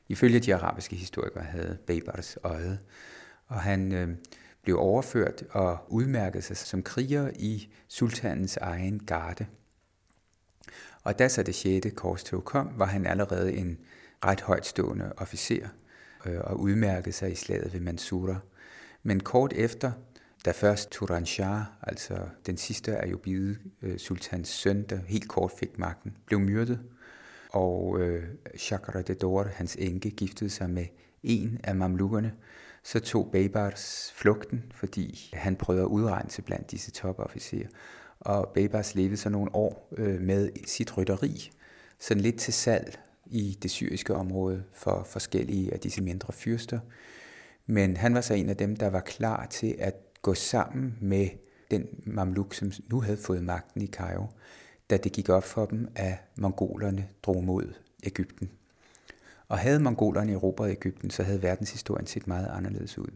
Ifølge 0.09 0.41
de 0.41 0.55
arabiske 0.55 0.97
historikere 0.97 1.45
havde 1.45 1.79
Babars 1.87 2.39
øje, 2.43 2.79
og 3.47 3.61
han 3.61 3.93
øh, 3.93 4.09
blev 4.63 4.79
overført 4.79 5.45
og 5.51 5.79
udmærkede 5.89 6.43
sig 6.43 6.57
som 6.57 6.83
kriger 6.83 7.31
i 7.39 7.73
sultanens 7.89 8.57
egen 8.57 8.99
garde. 9.07 9.47
Og 11.05 11.19
da 11.19 11.29
så 11.29 11.43
det 11.43 11.55
6. 11.55 11.87
korstog 11.97 12.45
kom, 12.45 12.71
var 12.77 12.87
han 12.87 13.07
allerede 13.07 13.53
en 13.53 13.79
ret 14.25 14.41
højtstående 14.41 15.13
officer 15.17 15.69
øh, 16.27 16.41
og 16.41 16.61
udmærkede 16.61 17.13
sig 17.13 17.33
i 17.33 17.35
slaget 17.35 17.73
ved 17.73 17.81
Mansura. 17.81 18.37
Men 19.03 19.21
kort 19.21 19.53
efter, 19.53 19.93
da 20.45 20.51
først 20.51 20.91
Turan 20.91 21.27
Shah, 21.27 21.61
altså 21.83 22.19
den 22.47 22.57
sidste 22.57 22.97
af 22.97 23.13
øh, 23.83 23.99
sultans 23.99 24.49
søn, 24.49 24.83
der 24.83 24.99
helt 25.07 25.29
kort 25.29 25.53
fik 25.59 25.79
magten, 25.79 26.17
blev 26.27 26.41
myrdet, 26.41 26.81
og 27.51 28.01
øh, 28.01 28.25
de 29.09 29.15
Dor, 29.15 29.43
hans 29.43 29.77
enke, 29.77 30.11
giftede 30.11 30.51
sig 30.51 30.71
med 30.71 30.87
en 31.23 31.61
af 31.65 31.77
mamlukkerne, 31.77 32.33
så 32.83 33.01
tog 33.01 33.29
Babars 33.33 34.13
flugten, 34.17 34.73
fordi 34.75 35.31
han 35.33 35.57
prøvede 35.57 35.83
at 35.83 35.89
udrense 35.89 36.43
blandt 36.43 36.71
disse 36.71 36.91
topofficerer. 36.91 37.69
Og 38.21 38.49
Babas 38.55 38.95
levede 38.95 39.17
så 39.17 39.29
nogle 39.29 39.55
år 39.55 39.89
øh, 39.97 40.21
med 40.21 40.51
sit 40.67 40.97
rytteri, 40.97 41.51
sådan 41.99 42.23
lidt 42.23 42.39
til 42.39 42.53
salg 42.53 42.99
i 43.27 43.59
det 43.63 43.71
syriske 43.71 44.15
område 44.15 44.65
for 44.73 45.03
forskellige 45.07 45.73
af 45.73 45.81
disse 45.81 46.03
mindre 46.03 46.33
fyrster. 46.33 46.79
Men 47.67 47.97
han 47.97 48.15
var 48.15 48.21
så 48.21 48.35
en 48.35 48.49
af 48.49 48.57
dem, 48.57 48.77
der 48.77 48.91
var 48.91 49.01
klar 49.01 49.47
til 49.47 49.77
at 49.79 49.95
gå 50.23 50.35
sammen 50.35 50.99
med 51.01 51.29
den 51.71 51.87
mamluk, 52.07 52.55
som 52.55 52.73
nu 52.91 53.01
havde 53.01 53.19
fået 53.19 53.43
magten 53.43 53.83
i 53.83 53.87
Cairo, 53.87 54.27
da 54.91 54.97
det 54.97 55.13
gik 55.13 55.29
op 55.29 55.45
for 55.45 55.67
dem, 55.67 55.89
at 55.95 56.15
mongolerne 56.37 57.09
drog 57.23 57.45
mod 57.45 57.75
Ægypten. 58.05 58.51
Og 59.49 59.59
havde 59.59 59.81
mongolerne 59.81 60.33
erobret 60.33 60.71
Ægypten, 60.71 61.11
så 61.11 61.23
havde 61.23 61.43
verdenshistorien 61.43 62.07
set 62.07 62.27
meget 62.27 62.49
anderledes 62.49 62.99
ud. 62.99 63.09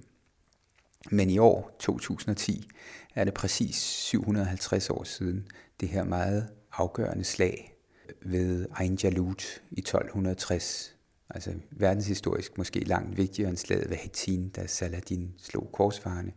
Men 1.10 1.30
i 1.30 1.38
år 1.38 1.76
2010 1.78 2.68
er 3.14 3.24
det 3.24 3.34
præcis 3.34 3.76
750 3.76 4.90
år 4.90 5.04
siden 5.04 5.46
det 5.80 5.88
her 5.88 6.04
meget 6.04 6.48
afgørende 6.72 7.24
slag 7.24 7.74
ved 8.22 8.66
Ain 8.76 8.98
Jalut 9.02 9.62
i 9.70 9.80
1260. 9.80 10.96
Altså 11.30 11.52
verdenshistorisk 11.70 12.58
måske 12.58 12.80
langt 12.80 13.16
vigtigere 13.16 13.50
end 13.50 13.56
slaget 13.56 13.90
ved 13.90 13.96
Hattin, 13.96 14.48
da 14.48 14.66
Saladin 14.66 15.34
slog 15.38 15.68
korsfarerne. 15.72 16.32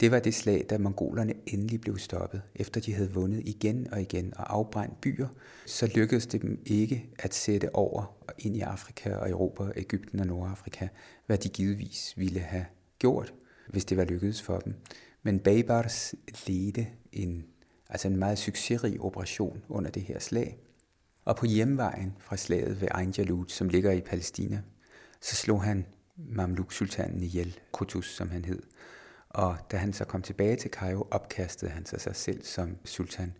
Det 0.00 0.10
var 0.10 0.18
det 0.18 0.34
slag, 0.34 0.66
da 0.70 0.78
mongolerne 0.78 1.34
endelig 1.46 1.80
blev 1.80 1.98
stoppet. 1.98 2.42
Efter 2.54 2.80
de 2.80 2.94
havde 2.94 3.12
vundet 3.12 3.42
igen 3.44 3.92
og 3.92 4.00
igen 4.00 4.32
og 4.36 4.54
afbrændt 4.54 5.00
byer, 5.00 5.28
så 5.66 5.92
lykkedes 5.94 6.26
det 6.26 6.42
dem 6.42 6.62
ikke 6.66 7.06
at 7.18 7.34
sætte 7.34 7.74
over 7.74 8.16
ind 8.38 8.56
i 8.56 8.60
Afrika 8.60 9.14
og 9.14 9.30
Europa, 9.30 9.72
Ægypten 9.76 10.20
og 10.20 10.26
Nordafrika, 10.26 10.88
hvad 11.26 11.38
de 11.38 11.48
givetvis 11.48 12.14
ville 12.16 12.40
have 12.40 12.64
gjort, 12.98 13.34
hvis 13.68 13.84
det 13.84 13.96
var 13.96 14.04
lykkedes 14.04 14.42
for 14.42 14.58
dem. 14.58 14.74
Men 15.22 15.38
Babars 15.38 16.14
ledte 16.46 16.86
en, 17.12 17.44
altså 17.88 18.08
en 18.08 18.16
meget 18.16 18.38
succesrig 18.38 19.00
operation 19.00 19.62
under 19.68 19.90
det 19.90 20.02
her 20.02 20.18
slag. 20.18 20.58
Og 21.24 21.36
på 21.36 21.46
hjemvejen 21.46 22.16
fra 22.18 22.36
slaget 22.36 22.80
ved 22.80 22.88
Ain 22.90 23.10
Jalut, 23.10 23.52
som 23.52 23.68
ligger 23.68 23.92
i 23.92 24.00
Palæstina, 24.00 24.62
så 25.20 25.36
slog 25.36 25.62
han 25.62 25.86
Mamluk-sultanen 26.16 27.22
ihjel, 27.22 27.58
Kutus 27.72 28.16
som 28.16 28.30
han 28.30 28.44
hed. 28.44 28.62
Og 29.28 29.56
da 29.70 29.76
han 29.76 29.92
så 29.92 30.04
kom 30.04 30.22
tilbage 30.22 30.56
til 30.56 30.70
Cairo, 30.70 31.08
opkastede 31.10 31.70
han 31.70 31.86
sig 31.86 32.00
sig 32.00 32.16
selv 32.16 32.44
som 32.44 32.76
sultan. 32.84 33.34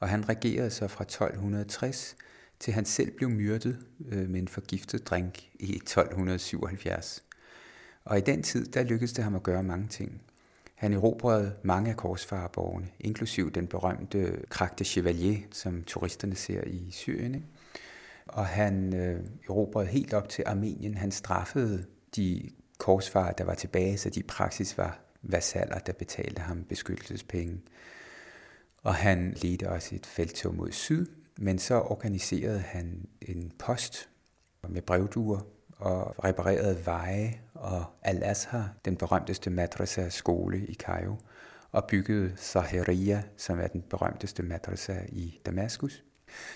Og 0.00 0.08
han 0.08 0.28
regerede 0.28 0.70
så 0.70 0.88
fra 0.88 1.04
1260 1.04 2.16
til 2.60 2.72
han 2.72 2.84
selv 2.84 3.10
blev 3.16 3.30
myrdet 3.30 3.78
øh, 4.08 4.28
med 4.28 4.40
en 4.40 4.48
forgiftet 4.48 5.06
drink 5.06 5.50
i 5.54 5.76
1277. 5.76 7.24
Og 8.04 8.18
i 8.18 8.20
den 8.20 8.42
tid, 8.42 8.66
der 8.66 8.82
lykkedes 8.82 9.12
det 9.12 9.24
ham 9.24 9.34
at 9.34 9.42
gøre 9.42 9.62
mange 9.62 9.88
ting. 9.88 10.22
Han 10.74 10.92
erobrede 10.92 11.54
mange 11.62 11.90
af 11.90 11.96
korsfarerborgene, 11.96 12.88
inklusiv 13.00 13.52
den 13.52 13.66
berømte 13.66 14.44
Krak 14.48 14.78
de 14.78 14.84
Chevalier, 14.84 15.38
som 15.52 15.82
turisterne 15.82 16.34
ser 16.34 16.62
i 16.66 16.90
Syrien. 16.90 17.34
Ikke? 17.34 17.46
Og 18.26 18.46
han 18.46 18.94
øh, 18.94 19.20
erobrede 19.48 19.86
helt 19.86 20.14
op 20.14 20.28
til 20.28 20.44
Armenien. 20.46 20.94
Han 20.94 21.10
straffede 21.10 21.86
de 22.16 22.50
korsfarer, 22.78 23.32
der 23.32 23.44
var 23.44 23.54
tilbage, 23.54 23.98
så 23.98 24.10
de 24.10 24.22
praksis 24.22 24.78
var 24.78 25.00
vasaller, 25.22 25.78
der 25.78 25.92
betalte 25.92 26.42
ham 26.42 26.64
beskyttelsespenge. 26.64 27.60
Og 28.82 28.94
han 28.94 29.36
ledte 29.42 29.70
også 29.70 29.94
et 29.94 30.06
felttog 30.06 30.54
mod 30.54 30.72
syd, 30.72 31.06
men 31.38 31.58
så 31.58 31.80
organiserede 31.80 32.60
han 32.60 33.06
en 33.22 33.52
post 33.58 34.08
med 34.68 34.82
brevduer 34.82 35.40
og 35.76 36.24
reparerede 36.24 36.86
veje 36.86 37.40
og 37.54 37.84
Al-Azhar, 38.02 38.74
den 38.84 38.96
berømteste 38.96 39.50
madrasa 39.50 40.08
skole 40.08 40.66
i 40.66 40.74
Cairo, 40.74 41.16
og 41.72 41.84
byggede 41.84 42.32
Zaheria, 42.36 43.22
som 43.36 43.60
er 43.60 43.66
den 43.66 43.82
berømteste 43.82 44.42
madrasa 44.42 44.96
i 45.08 45.40
Damaskus. 45.46 46.04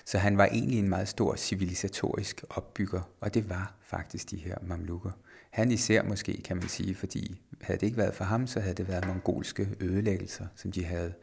Så 0.05 0.19
han 0.19 0.39
var 0.39 0.47
egentlig 0.47 0.79
en 0.79 0.89
meget 0.89 1.09
stor 1.09 1.37
civilisatorisk 1.37 2.45
opbygger, 2.51 3.01
og 3.21 3.35
det 3.35 3.49
var 3.49 3.75
faktisk 3.81 4.31
de 4.31 4.37
her 4.37 4.57
mamlukker. 4.63 5.11
Han 5.51 5.71
især 5.71 6.03
måske, 6.03 6.43
kan 6.43 6.57
man 6.57 6.69
sige, 6.69 6.95
fordi 6.95 7.41
havde 7.61 7.81
det 7.81 7.87
ikke 7.87 7.99
været 7.99 8.15
for 8.15 8.25
ham, 8.25 8.47
så 8.47 8.61
havde 8.61 8.75
det 8.75 8.89
været 8.89 9.07
mongolske 9.07 9.69
ødelæggelser, 9.81 10.47
som 10.57 10.73
de 10.73 10.85
havde 10.85 11.15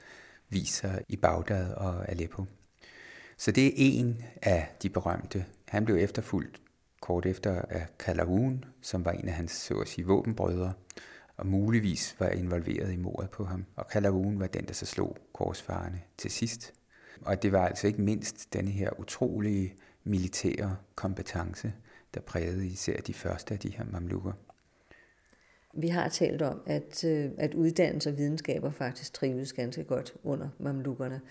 vist 0.49 0.75
sig 0.75 1.03
i 1.09 1.15
Bagdad 1.15 1.73
og 1.73 2.09
Aleppo. 2.09 2.45
Så 3.37 3.51
det 3.51 3.67
er 3.67 3.71
en 3.75 4.23
af 4.41 4.75
de 4.83 4.89
berømte. 4.89 5.45
Han 5.67 5.85
blev 5.85 5.95
efterfulgt 5.95 6.61
kort 7.05 7.25
efter 7.25 7.61
af 7.61 7.87
Calhoun, 7.99 8.65
som 8.81 9.05
var 9.05 9.11
en 9.11 9.27
af 9.27 9.33
hans 9.33 9.51
så 9.51 9.73
at 9.73 9.87
sige, 9.87 10.05
våbenbrødre, 10.05 10.73
og 11.37 11.47
muligvis 11.47 12.15
var 12.19 12.29
involveret 12.29 12.93
i 12.93 12.95
mordet 12.95 13.29
på 13.29 13.43
ham. 13.43 13.65
Og 13.75 13.85
Calhoun 13.91 14.39
var 14.39 14.47
den, 14.47 14.65
der 14.65 14.73
så 14.73 14.85
slog 14.85 15.17
korsfarerne 15.33 16.01
til 16.17 16.31
sidst. 16.31 16.73
Og 17.21 17.43
det 17.43 17.51
var 17.51 17.67
altså 17.67 17.87
ikke 17.87 18.01
mindst 18.01 18.53
denne 18.53 18.71
her 18.71 18.99
utrolige 18.99 19.75
militære 20.03 20.77
kompetence, 20.95 21.73
der 22.13 22.21
prægede 22.21 22.67
især 22.67 23.01
de 23.01 23.13
første 23.13 23.53
af 23.53 23.59
de 23.59 23.69
her 23.69 23.85
mamlukker. 23.91 24.31
Vi 25.73 25.87
har 25.87 26.09
talt 26.09 26.41
om, 26.41 26.61
at, 26.65 27.03
øh, 27.03 27.31
at 27.37 27.53
uddannelse 27.53 28.09
og 28.09 28.17
videnskaber 28.17 28.71
faktisk 28.71 29.13
trives 29.13 29.53
ganske 29.53 29.83
godt 29.83 30.13
under 30.23 30.49
mamlukkerne. 30.59 31.21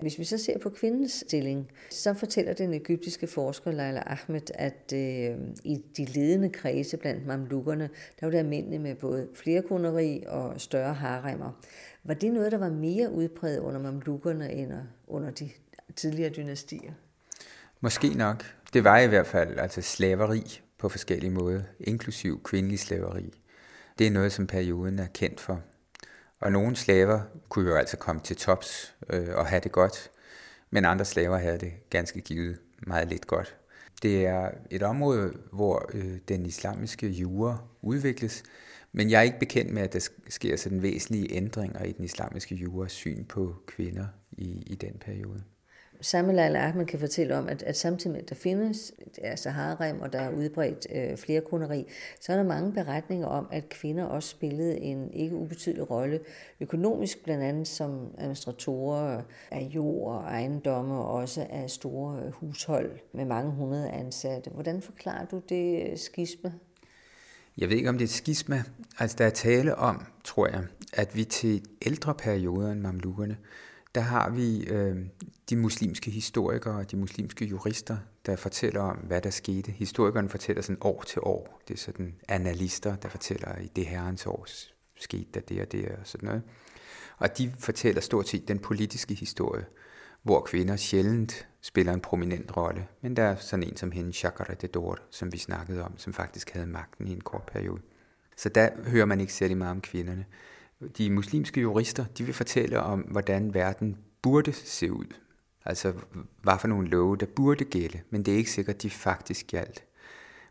Hvis 0.00 0.18
vi 0.18 0.24
så 0.24 0.38
ser 0.38 0.58
på 0.58 0.70
kvindens 0.70 1.24
stilling, 1.26 1.70
så 1.90 2.14
fortæller 2.14 2.54
den 2.54 2.74
egyptiske 2.74 3.26
forsker 3.26 3.70
Leila 3.70 4.02
Ahmed, 4.06 4.50
at 4.54 4.92
øh, 4.94 5.36
i 5.64 5.84
de 5.96 6.04
ledende 6.04 6.48
kredse 6.48 6.96
blandt 6.96 7.26
mamlukkerne, 7.26 7.90
der 8.20 8.26
var 8.26 8.30
det 8.30 8.38
almindeligt 8.38 8.82
med 8.82 8.94
både 8.94 9.28
flerkoneri 9.34 10.24
og 10.26 10.60
større 10.60 10.94
haremmer. 10.94 11.60
Var 12.04 12.14
det 12.14 12.32
noget, 12.32 12.52
der 12.52 12.58
var 12.58 12.70
mere 12.70 13.12
udbredt 13.12 13.60
under 13.60 13.80
mamlukkerne 13.80 14.52
end 14.52 14.72
under 15.06 15.30
de 15.30 15.50
tidligere 15.96 16.30
dynastier? 16.30 16.92
Måske 17.80 18.08
nok. 18.08 18.44
Det 18.72 18.84
var 18.84 18.98
i 18.98 19.06
hvert 19.06 19.26
fald 19.26 19.58
altså 19.58 19.82
slaveri 19.82 20.60
på 20.78 20.88
forskellige 20.88 21.30
måder, 21.30 21.62
inklusiv 21.80 22.42
kvindelig 22.42 22.78
slaveri. 22.78 23.34
Det 23.98 24.06
er 24.06 24.10
noget, 24.10 24.32
som 24.32 24.46
perioden 24.46 24.98
er 24.98 25.06
kendt 25.06 25.40
for. 25.40 25.62
Og 26.40 26.52
nogle 26.52 26.76
slaver 26.76 27.20
kunne 27.48 27.70
jo 27.70 27.76
altså 27.76 27.96
komme 27.96 28.22
til 28.22 28.36
tops 28.36 28.94
øh, 29.10 29.28
og 29.34 29.46
have 29.46 29.60
det 29.60 29.72
godt, 29.72 30.10
men 30.70 30.84
andre 30.84 31.04
slaver 31.04 31.36
havde 31.36 31.58
det 31.58 31.72
ganske 31.90 32.20
givet 32.20 32.58
meget 32.86 33.08
lidt 33.08 33.26
godt. 33.26 33.56
Det 34.02 34.26
er 34.26 34.50
et 34.70 34.82
område, 34.82 35.32
hvor 35.52 35.90
øh, 35.94 36.18
den 36.28 36.46
islamiske 36.46 37.08
jura 37.08 37.58
udvikles, 37.82 38.42
men 38.92 39.10
jeg 39.10 39.18
er 39.18 39.22
ikke 39.22 39.38
bekendt 39.38 39.72
med, 39.72 39.82
at 39.82 39.92
der 39.92 40.08
sker 40.28 40.56
sådan 40.56 40.82
væsentlige 40.82 41.32
ændringer 41.32 41.84
i 41.84 41.92
den 41.92 42.04
islamiske 42.04 42.54
juras 42.54 42.92
syn 42.92 43.24
på 43.24 43.54
kvinder 43.66 44.06
i, 44.32 44.62
i 44.66 44.74
den 44.74 44.98
periode. 44.98 45.42
Samuel 46.00 46.38
al-Ahmed 46.38 46.86
kan 46.86 46.98
fortælle 46.98 47.36
om, 47.36 47.48
at, 47.48 47.62
at 47.62 47.76
samtidig 47.76 48.12
med, 48.12 48.22
at 48.22 48.28
der 48.28 48.34
findes 48.34 48.92
altså 49.22 49.52
og 50.00 50.12
der 50.12 50.18
er 50.18 50.30
udbredt 50.30 50.86
øh, 50.94 51.16
flerkoneri, 51.16 51.86
så 52.20 52.32
er 52.32 52.36
der 52.36 52.44
mange 52.44 52.72
beretninger 52.72 53.26
om, 53.26 53.48
at 53.52 53.68
kvinder 53.68 54.04
også 54.04 54.28
spillede 54.28 54.78
en 54.78 55.12
ikke 55.12 55.36
ubetydelig 55.36 55.90
rolle 55.90 56.20
økonomisk, 56.60 57.24
blandt 57.24 57.44
andet 57.44 57.68
som 57.68 58.14
administratorer 58.18 59.22
af 59.50 59.60
jord 59.74 60.14
og 60.14 60.22
ejendomme, 60.22 60.94
og 60.94 61.08
også 61.08 61.46
af 61.50 61.70
store 61.70 62.22
øh, 62.26 62.32
hushold 62.32 62.90
med 63.12 63.24
mange 63.24 63.50
hundrede 63.50 63.90
ansatte. 63.90 64.50
Hvordan 64.50 64.82
forklarer 64.82 65.26
du 65.26 65.42
det 65.48 65.90
øh, 65.90 65.98
skisme? 65.98 66.54
Jeg 67.58 67.68
ved 67.68 67.76
ikke, 67.76 67.88
om 67.88 67.98
det 67.98 68.04
er 68.04 68.08
et 68.08 68.10
skisma. 68.10 68.62
Altså, 68.98 69.16
der 69.18 69.26
er 69.26 69.30
tale 69.30 69.74
om, 69.74 70.06
tror 70.24 70.46
jeg, 70.46 70.64
at 70.92 71.16
vi 71.16 71.24
til 71.24 71.62
ældre 71.86 72.14
perioder 72.14 72.72
end 72.72 72.80
mamlukkerne, 72.80 73.36
der 73.96 74.02
har 74.02 74.30
vi 74.30 74.64
øh, 74.64 74.96
de 75.50 75.56
muslimske 75.56 76.10
historikere 76.10 76.74
og 76.74 76.90
de 76.90 76.96
muslimske 76.96 77.44
jurister, 77.44 77.96
der 78.26 78.36
fortæller 78.36 78.80
om, 78.80 78.96
hvad 78.96 79.20
der 79.20 79.30
skete. 79.30 79.72
Historikeren 79.72 80.28
fortæller 80.28 80.62
sådan 80.62 80.78
år 80.80 81.02
til 81.02 81.22
år. 81.22 81.62
Det 81.68 81.74
er 81.74 81.78
sådan 81.78 82.14
analister, 82.28 82.96
der 82.96 83.08
fortæller, 83.08 83.58
i 83.58 83.66
det 83.76 83.86
herrens 83.86 84.26
år 84.26 84.46
skete 84.96 85.26
der 85.34 85.40
det 85.40 85.60
og 85.60 85.72
det 85.72 85.88
og 85.88 85.98
sådan 86.04 86.26
noget. 86.26 86.42
Og 87.18 87.38
de 87.38 87.52
fortæller 87.58 88.00
stort 88.00 88.28
set 88.28 88.48
den 88.48 88.58
politiske 88.58 89.14
historie, 89.14 89.64
hvor 90.22 90.40
kvinder 90.40 90.76
sjældent 90.76 91.48
spiller 91.60 91.92
en 91.92 92.00
prominent 92.00 92.56
rolle. 92.56 92.86
Men 93.00 93.16
der 93.16 93.22
er 93.22 93.36
sådan 93.36 93.62
en 93.62 93.76
som 93.76 93.92
hende, 93.92 94.12
Chakra 94.12 94.54
de 94.54 94.66
Dor, 94.66 94.98
som 95.10 95.32
vi 95.32 95.38
snakkede 95.38 95.84
om, 95.84 95.98
som 95.98 96.12
faktisk 96.12 96.50
havde 96.50 96.66
magten 96.66 97.06
i 97.06 97.12
en 97.12 97.20
kort 97.20 97.42
periode. 97.42 97.80
Så 98.36 98.48
der 98.48 98.70
hører 98.86 99.06
man 99.06 99.20
ikke 99.20 99.32
særlig 99.32 99.56
meget 99.56 99.70
om 99.70 99.80
kvinderne. 99.80 100.24
De 100.98 101.10
muslimske 101.10 101.60
jurister, 101.60 102.04
de 102.04 102.24
vil 102.24 102.34
fortælle 102.34 102.80
om, 102.80 103.00
hvordan 103.00 103.54
verden 103.54 103.96
burde 104.22 104.52
se 104.52 104.92
ud. 104.92 105.06
Altså, 105.64 105.92
hvad 106.42 106.58
for 106.58 106.68
nogle 106.68 106.88
love, 106.88 107.16
der 107.16 107.26
burde 107.26 107.64
gælde, 107.64 108.00
men 108.10 108.22
det 108.22 108.34
er 108.34 108.38
ikke 108.38 108.50
sikkert, 108.50 108.82
de 108.82 108.90
faktisk 108.90 109.46
galt. 109.46 109.84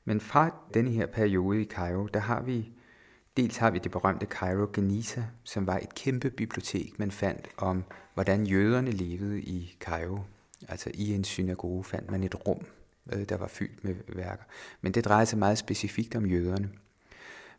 Men 0.06 0.22
fra 0.22 0.56
denne 0.74 0.92
her 0.92 1.06
periode 1.06 1.62
i 1.62 1.66
Cairo, 1.66 2.08
der 2.08 2.20
har 2.20 2.42
vi, 2.42 2.70
dels 3.38 3.58
har 3.58 3.72
vi 3.72 3.80
det 3.80 3.92
berømte 3.92 4.26
Cairo 4.26 4.68
Geniza, 4.74 5.24
som 5.44 5.68
var 5.68 5.78
et 5.78 5.96
kæmpe 5.96 6.30
bibliotek, 6.30 7.00
man 7.00 7.12
fandt 7.12 7.48
om, 7.58 7.84
hvordan 8.14 8.46
jøderne 8.46 8.92
levede 8.92 9.42
i 9.42 9.76
Cairo. 9.80 10.20
Altså 10.68 10.92
i 10.94 11.14
en 11.14 11.24
synagoge 11.24 11.84
fandt 11.84 12.12
man 12.12 12.24
et 12.24 12.48
rum, 12.48 12.66
øh, 13.14 13.30
der 13.30 13.38
var 13.38 13.48
fyldt 13.48 13.84
med 13.84 13.96
værker. 14.08 14.44
Men 14.82 14.92
det 14.92 15.06
drejer 15.06 15.26
sig 15.26 15.40
meget 15.40 15.58
specifikt 15.58 16.16
om 16.16 16.26
jøderne. 16.26 16.70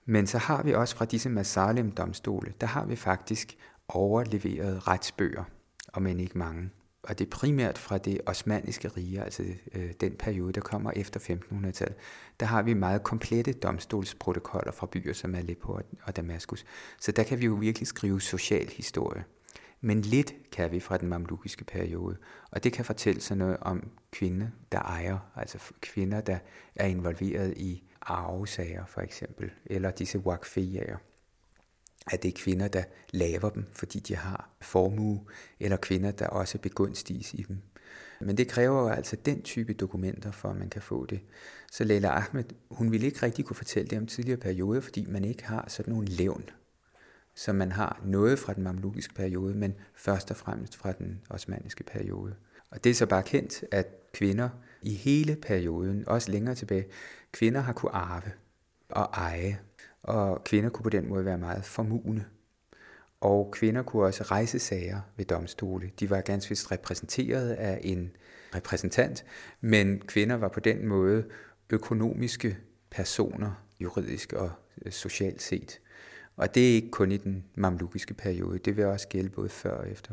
Men 0.06 0.26
så 0.26 0.38
har 0.38 0.62
vi 0.62 0.74
også 0.74 0.96
fra 0.96 1.04
disse 1.04 1.28
Masalem-domstole, 1.28 2.52
der 2.60 2.66
har 2.66 2.86
vi 2.86 2.96
faktisk 2.96 3.56
overleveret 3.88 4.88
retsbøger, 4.88 5.44
og 5.88 6.02
men 6.02 6.20
ikke 6.20 6.38
mange. 6.38 6.70
Og 7.02 7.18
det 7.18 7.26
er 7.26 7.30
primært 7.30 7.78
fra 7.78 7.98
det 7.98 8.20
osmaniske 8.26 8.88
rige, 8.88 9.22
altså 9.22 9.42
øh, 9.74 9.92
den 10.00 10.12
periode, 10.18 10.52
der 10.52 10.60
kommer 10.60 10.90
efter 10.96 11.20
1500-tallet. 11.20 11.96
Der 12.40 12.46
har 12.46 12.62
vi 12.62 12.74
meget 12.74 13.02
komplette 13.02 13.52
domstolsprotokoller 13.52 14.72
fra 14.72 14.86
byer 14.92 15.12
som 15.12 15.34
Aleppo 15.34 15.78
og 16.02 16.16
Damaskus. 16.16 16.64
Så 17.00 17.12
der 17.12 17.22
kan 17.22 17.40
vi 17.40 17.44
jo 17.44 17.54
virkelig 17.54 17.88
skrive 17.88 18.20
social 18.20 18.68
historie. 18.68 19.24
Men 19.80 20.00
lidt 20.00 20.34
kan 20.52 20.72
vi 20.72 20.80
fra 20.80 20.96
den 20.96 21.08
mamlukiske 21.08 21.64
periode, 21.64 22.16
og 22.50 22.64
det 22.64 22.72
kan 22.72 22.84
fortælle 22.84 23.20
sig 23.20 23.36
noget 23.36 23.56
om 23.60 23.90
kvinder, 24.12 24.46
der 24.72 24.78
ejer, 24.78 25.18
altså 25.36 25.58
kvinder, 25.80 26.20
der 26.20 26.38
er 26.74 26.86
involveret 26.86 27.54
i 27.56 27.85
arvesager 28.06 28.86
for 28.86 29.00
eksempel, 29.00 29.50
eller 29.66 29.90
disse 29.90 30.18
wakfiyager. 30.18 30.96
At 32.12 32.22
det 32.22 32.28
er 32.28 32.32
kvinder, 32.36 32.68
der 32.68 32.82
laver 33.10 33.50
dem, 33.50 33.66
fordi 33.72 33.98
de 33.98 34.16
har 34.16 34.50
formue, 34.60 35.24
eller 35.60 35.76
kvinder, 35.76 36.10
der 36.10 36.26
også 36.26 36.58
begunstiges 36.58 37.34
i 37.34 37.42
dem. 37.48 37.58
Men 38.20 38.36
det 38.36 38.48
kræver 38.48 38.80
jo 38.82 38.88
altså 38.88 39.16
den 39.16 39.42
type 39.42 39.72
dokumenter, 39.72 40.30
for 40.30 40.48
at 40.48 40.56
man 40.56 40.68
kan 40.68 40.82
få 40.82 41.06
det. 41.06 41.20
Så 41.72 41.84
Leila 41.84 42.08
Ahmed, 42.08 42.44
hun 42.70 42.92
ville 42.92 43.06
ikke 43.06 43.22
rigtig 43.22 43.44
kunne 43.44 43.56
fortælle 43.56 43.88
det 43.88 43.98
om 43.98 44.06
tidligere 44.06 44.40
perioder, 44.40 44.80
fordi 44.80 45.06
man 45.08 45.24
ikke 45.24 45.44
har 45.44 45.64
sådan 45.68 45.94
nogle 45.94 46.08
levn, 46.08 46.44
som 47.34 47.56
man 47.56 47.72
har 47.72 48.00
noget 48.04 48.38
fra 48.38 48.52
den 48.52 48.62
mamlukiske 48.62 49.14
periode, 49.14 49.54
men 49.54 49.74
først 49.94 50.30
og 50.30 50.36
fremmest 50.36 50.76
fra 50.76 50.92
den 50.92 51.20
osmaniske 51.30 51.84
periode. 51.84 52.34
Og 52.70 52.84
det 52.84 52.90
er 52.90 52.94
så 52.94 53.06
bare 53.06 53.22
kendt, 53.22 53.64
at 53.70 54.12
kvinder 54.12 54.48
i 54.86 54.94
hele 54.94 55.36
perioden, 55.36 56.08
også 56.08 56.30
længere 56.30 56.54
tilbage, 56.54 56.86
kvinder 57.32 57.60
har 57.60 57.72
kunne 57.72 57.94
arve 57.94 58.32
og 58.88 59.08
eje, 59.12 59.58
og 60.02 60.44
kvinder 60.44 60.70
kunne 60.70 60.82
på 60.82 60.90
den 60.90 61.08
måde 61.08 61.24
være 61.24 61.38
meget 61.38 61.64
formugende. 61.64 62.24
Og 63.20 63.50
kvinder 63.52 63.82
kunne 63.82 64.04
også 64.04 64.22
rejse 64.22 64.58
sager 64.58 65.00
ved 65.16 65.24
domstole. 65.24 65.90
De 66.00 66.10
var 66.10 66.20
ganske 66.20 66.48
vist 66.48 66.72
repræsenteret 66.72 67.50
af 67.50 67.80
en 67.82 68.16
repræsentant, 68.54 69.24
men 69.60 70.00
kvinder 70.00 70.36
var 70.36 70.48
på 70.48 70.60
den 70.60 70.86
måde 70.86 71.24
økonomiske 71.70 72.58
personer, 72.90 73.64
juridisk 73.80 74.32
og 74.32 74.50
øh, 74.84 74.92
socialt 74.92 75.42
set. 75.42 75.80
Og 76.36 76.54
det 76.54 76.70
er 76.70 76.74
ikke 76.74 76.90
kun 76.90 77.12
i 77.12 77.16
den 77.16 77.44
mamlukiske 77.54 78.14
periode, 78.14 78.58
det 78.58 78.76
vil 78.76 78.84
også 78.84 79.08
gælde 79.08 79.28
både 79.28 79.48
før 79.48 79.70
og 79.70 79.90
efter. 79.90 80.12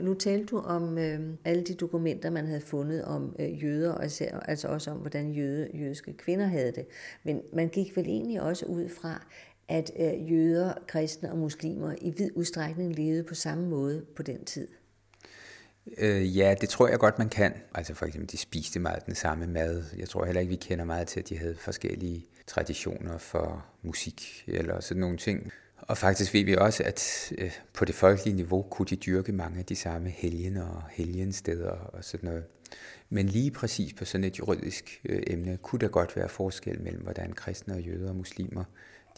Nu 0.00 0.14
talte 0.14 0.46
du 0.46 0.58
om 0.58 0.98
øh, 0.98 1.20
alle 1.44 1.64
de 1.64 1.74
dokumenter, 1.74 2.30
man 2.30 2.46
havde 2.46 2.60
fundet 2.60 3.04
om 3.04 3.36
øh, 3.38 3.64
jøder, 3.64 3.92
og 3.92 4.06
især, 4.06 4.38
altså 4.38 4.68
også 4.68 4.90
om, 4.90 4.96
hvordan 4.96 5.32
jøde, 5.32 5.70
jødiske 5.74 6.12
kvinder 6.12 6.46
havde 6.46 6.72
det. 6.72 6.86
Men 7.24 7.42
man 7.52 7.68
gik 7.68 7.96
vel 7.96 8.06
egentlig 8.06 8.42
også 8.42 8.66
ud 8.66 8.88
fra, 8.88 9.26
at 9.68 9.90
øh, 9.98 10.32
jøder, 10.32 10.74
kristne 10.88 11.32
og 11.32 11.38
muslimer 11.38 11.94
i 12.00 12.10
vid 12.10 12.30
udstrækning 12.34 12.94
levede 12.94 13.24
på 13.24 13.34
samme 13.34 13.68
måde 13.68 14.04
på 14.16 14.22
den 14.22 14.44
tid. 14.44 14.68
Øh, 15.98 16.36
ja, 16.36 16.54
det 16.60 16.68
tror 16.68 16.88
jeg 16.88 16.98
godt, 16.98 17.18
man 17.18 17.28
kan. 17.28 17.54
Altså 17.74 17.94
for 17.94 18.06
eksempel, 18.06 18.32
de 18.32 18.36
spiste 18.36 18.80
meget 18.80 19.06
den 19.06 19.14
samme 19.14 19.46
mad. 19.46 19.84
Jeg 19.98 20.08
tror 20.08 20.24
heller 20.24 20.40
ikke, 20.40 20.50
vi 20.50 20.56
kender 20.56 20.84
meget 20.84 21.08
til, 21.08 21.20
at 21.20 21.28
de 21.28 21.38
havde 21.38 21.56
forskellige 21.56 22.26
traditioner 22.46 23.18
for 23.18 23.66
musik 23.82 24.44
eller 24.46 24.80
sådan 24.80 25.00
nogle 25.00 25.16
ting. 25.16 25.52
Og 25.88 25.98
faktisk 25.98 26.34
ved 26.34 26.44
vi 26.44 26.56
også, 26.56 26.82
at 26.82 27.32
øh, 27.38 27.52
på 27.74 27.84
det 27.84 27.94
folkelige 27.94 28.36
niveau 28.36 28.62
kunne 28.62 28.86
de 28.86 28.96
dyrke 28.96 29.32
mange 29.32 29.58
af 29.58 29.64
de 29.64 29.76
samme 29.76 30.08
helgen 30.08 30.56
og 30.56 30.82
helgensteder 30.90 31.70
og 31.70 32.04
sådan 32.04 32.28
noget. 32.28 32.44
Men 33.08 33.26
lige 33.26 33.50
præcis 33.50 33.92
på 33.92 34.04
sådan 34.04 34.24
et 34.24 34.38
juridisk 34.38 35.00
øh, 35.04 35.22
emne 35.26 35.56
kunne 35.56 35.78
der 35.78 35.88
godt 35.88 36.16
være 36.16 36.28
forskel 36.28 36.80
mellem, 36.80 37.02
hvordan 37.02 37.32
kristne 37.32 37.74
og 37.74 37.80
jøder 37.80 38.08
og 38.08 38.16
muslimer 38.16 38.64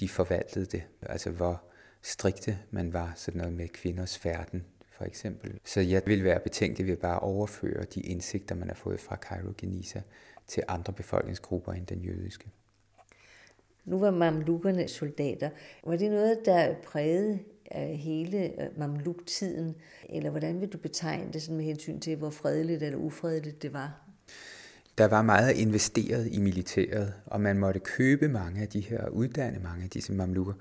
de 0.01 0.09
forvaltede 0.09 0.67
det. 0.67 0.83
Altså 1.03 1.31
hvor 1.31 1.63
strikte 2.03 2.59
man 2.71 2.93
var 2.93 3.13
sådan 3.17 3.39
noget 3.39 3.55
med 3.55 3.69
kvinders 3.69 4.19
færden 4.19 4.65
for 4.99 5.05
eksempel. 5.05 5.59
Så 5.65 5.81
jeg 5.81 6.03
vil 6.07 6.25
være 6.25 6.41
betænkelig 6.41 6.87
ved 6.87 6.97
bare 6.97 7.17
at 7.17 7.23
overføre 7.23 7.85
de 7.95 8.01
indsigter, 8.01 8.55
man 8.55 8.69
har 8.69 8.75
fået 8.75 9.01
fra 9.01 9.17
Cairo 9.17 9.53
Geniza 9.59 10.03
til 10.47 10.63
andre 10.69 10.93
befolkningsgrupper 10.93 11.73
end 11.73 11.87
den 11.87 12.01
jødiske. 12.01 12.51
Nu 13.89 13.99
var 13.99 14.11
mamlukkerne 14.11 14.89
soldater. 14.89 15.51
Var 15.87 15.97
det 15.97 16.11
noget, 16.11 16.39
der 16.45 16.75
prægede 16.85 17.39
øh, 17.77 17.83
hele 17.83 18.45
øh, 18.45 18.79
mamluktiden? 18.79 19.75
Eller 20.09 20.31
hvordan 20.31 20.61
vil 20.61 20.69
du 20.69 20.79
betegne 20.79 21.33
det 21.33 21.43
sådan 21.43 21.57
med 21.57 21.65
hensyn 21.65 22.01
til, 22.01 22.17
hvor 22.17 22.31
fredeligt 22.31 22.83
eller 22.83 22.99
ufredeligt 22.99 23.63
det 23.63 23.73
var? 23.73 24.09
Der 24.99 25.09
var 25.09 25.23
meget 25.23 25.57
investeret 25.57 26.29
i 26.33 26.39
militæret, 26.39 27.15
og 27.27 27.41
man 27.41 27.59
måtte 27.59 27.81
købe 27.81 28.29
mange 28.29 28.63
af 28.63 28.69
de 28.69 28.81
her, 28.81 29.09
uddanne 29.09 29.59
mange 29.63 29.85
af 29.85 29.91
disse 29.91 30.13
mamlukker, 30.13 30.53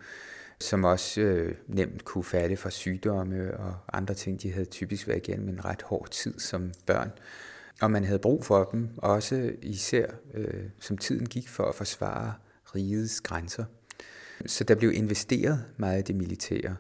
som 0.60 0.84
også 0.84 1.22
øh, 1.22 1.56
nemt 1.68 2.06
kunne 2.06 2.24
fatte 2.24 2.58
for 2.58 2.70
sygdomme 2.70 3.58
og 3.58 3.76
andre 3.94 4.14
ting. 4.14 4.42
De 4.42 4.52
havde 4.52 4.66
typisk 4.66 5.08
været 5.08 5.28
igennem 5.28 5.50
en 5.50 5.66
ret 5.66 5.82
hård 5.82 6.10
tid 6.12 6.40
som 6.40 6.72
børn. 6.86 7.12
Og 7.82 7.92
man 7.92 8.04
havde 8.04 8.20
brug 8.20 8.46
for 8.46 8.64
dem, 8.64 8.90
også 8.98 9.52
især 9.62 10.06
øh, 10.34 10.64
som 10.80 10.98
tiden 10.98 11.26
gik 11.26 11.50
for 11.50 11.64
at 11.64 11.76
forsvare 11.76 12.34
rigets 12.76 13.22
grænser. 13.22 13.66
Så 14.46 14.64
der 14.64 14.76
blev 14.76 14.92
investeret 14.94 15.66
meget 15.78 16.00
i 16.00 16.04
det 16.04 16.16
militære, 16.16 16.76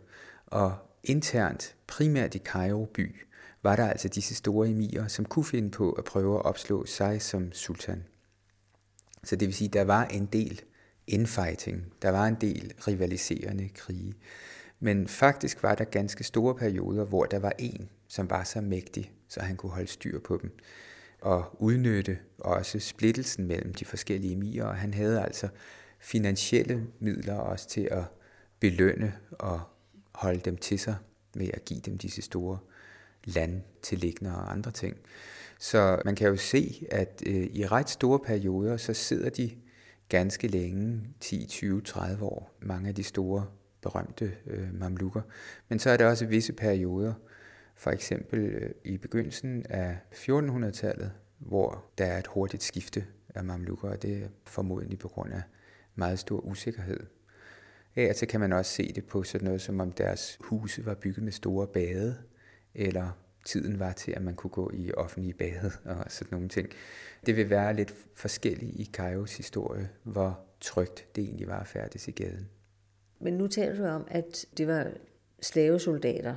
og 0.45 0.75
internt, 1.03 1.75
primært 1.87 2.35
i 2.35 2.39
Cairo 2.39 2.85
by, 2.85 3.15
var 3.63 3.75
der 3.75 3.87
altså 3.87 4.07
disse 4.07 4.35
store 4.35 4.67
emirer, 4.67 5.07
som 5.07 5.25
kunne 5.25 5.45
finde 5.45 5.71
på 5.71 5.91
at 5.91 6.03
prøve 6.03 6.35
at 6.35 6.45
opslå 6.45 6.85
sig 6.85 7.21
som 7.21 7.51
sultan. 7.51 8.03
Så 9.23 9.35
det 9.35 9.47
vil 9.47 9.55
sige, 9.55 9.67
der 9.67 9.83
var 9.83 10.05
en 10.05 10.25
del 10.25 10.61
infighting, 11.07 11.93
der 12.01 12.09
var 12.09 12.27
en 12.27 12.37
del 12.41 12.73
rivaliserende 12.87 13.69
krige. 13.69 14.13
Men 14.79 15.07
faktisk 15.07 15.63
var 15.63 15.75
der 15.75 15.83
ganske 15.83 16.23
store 16.23 16.55
perioder, 16.55 17.05
hvor 17.05 17.25
der 17.25 17.39
var 17.39 17.53
en, 17.59 17.89
som 18.07 18.29
var 18.29 18.43
så 18.43 18.61
mægtig, 18.61 19.11
så 19.27 19.41
han 19.41 19.55
kunne 19.55 19.71
holde 19.71 19.87
styr 19.87 20.19
på 20.19 20.39
dem 20.41 20.57
og 21.21 21.61
udnytte 21.61 22.17
også 22.37 22.79
splittelsen 22.79 23.47
mellem 23.47 23.73
de 23.73 23.85
forskellige 23.85 24.33
emirer. 24.33 24.65
Og 24.65 24.75
han 24.75 24.93
havde 24.93 25.23
altså 25.23 25.47
finansielle 25.99 26.87
midler 26.99 27.35
også 27.35 27.67
til 27.69 27.87
at 27.91 28.03
belønne 28.59 29.13
og 29.31 29.61
holde 30.15 30.39
dem 30.39 30.57
til 30.57 30.79
sig 30.79 30.95
med 31.35 31.49
at 31.53 31.65
give 31.65 31.79
dem 31.79 31.97
disse 31.97 32.21
store 32.21 32.57
landtilliggende 33.25 34.35
og 34.35 34.51
andre 34.51 34.71
ting. 34.71 34.97
Så 35.59 36.01
man 36.05 36.15
kan 36.15 36.27
jo 36.27 36.37
se, 36.37 36.87
at 36.91 37.23
øh, 37.25 37.47
i 37.53 37.65
ret 37.67 37.89
store 37.89 38.19
perioder, 38.19 38.77
så 38.77 38.93
sidder 38.93 39.29
de 39.29 39.51
ganske 40.09 40.47
længe, 40.47 41.01
10, 41.19 41.45
20, 41.45 41.81
30 41.81 42.23
år, 42.25 42.55
mange 42.61 42.89
af 42.89 42.95
de 42.95 43.03
store 43.03 43.45
berømte 43.81 44.31
øh, 44.47 44.79
mamlukker. 44.79 45.21
Men 45.69 45.79
så 45.79 45.89
er 45.89 45.97
der 45.97 46.05
også 46.05 46.25
visse 46.25 46.53
perioder, 46.53 47.13
for 47.77 47.91
eksempel 47.91 48.39
øh, 48.39 48.71
i 48.83 48.97
begyndelsen 48.97 49.65
af 49.69 49.97
1400-tallet, 50.11 51.11
hvor 51.37 51.85
der 51.97 52.05
er 52.05 52.19
et 52.19 52.27
hurtigt 52.27 52.63
skifte 52.63 53.05
af 53.35 53.43
mamlukker, 53.43 53.89
og 53.89 54.01
det 54.01 54.23
er 54.23 54.27
formodentlig 54.45 54.99
på 54.99 55.07
grund 55.07 55.33
af 55.33 55.41
meget 55.95 56.19
stor 56.19 56.39
usikkerhed. 56.39 56.99
Af 57.95 58.09
og 58.09 58.15
til 58.15 58.27
kan 58.27 58.39
man 58.39 58.53
også 58.53 58.71
se 58.71 58.93
det 58.93 59.05
på 59.05 59.23
sådan 59.23 59.45
noget, 59.45 59.61
som 59.61 59.79
om 59.79 59.91
deres 59.91 60.37
huse 60.41 60.85
var 60.85 60.93
bygget 60.93 61.23
med 61.23 61.31
store 61.31 61.67
bade, 61.67 62.17
eller 62.75 63.09
tiden 63.45 63.79
var 63.79 63.91
til, 63.91 64.11
at 64.11 64.21
man 64.21 64.35
kunne 64.35 64.51
gå 64.51 64.71
i 64.73 64.91
offentlige 64.91 65.33
bade 65.33 65.71
og 65.85 66.05
sådan 66.09 66.27
nogle 66.31 66.49
ting. 66.49 66.69
Det 67.25 67.35
vil 67.35 67.49
være 67.49 67.73
lidt 67.73 67.93
forskelligt 68.15 68.75
i 68.75 68.89
Kairos 68.93 69.37
historie, 69.37 69.89
hvor 70.03 70.39
trygt 70.61 71.15
det 71.15 71.23
egentlig 71.23 71.47
var 71.47 71.59
at 71.59 71.67
færdes 71.67 72.07
i 72.07 72.11
gaden. 72.11 72.49
Men 73.19 73.33
nu 73.33 73.47
taler 73.47 73.75
du 73.75 73.85
om, 73.85 74.07
at 74.07 74.45
det 74.57 74.67
var 74.67 74.87
slavesoldater, 75.41 76.35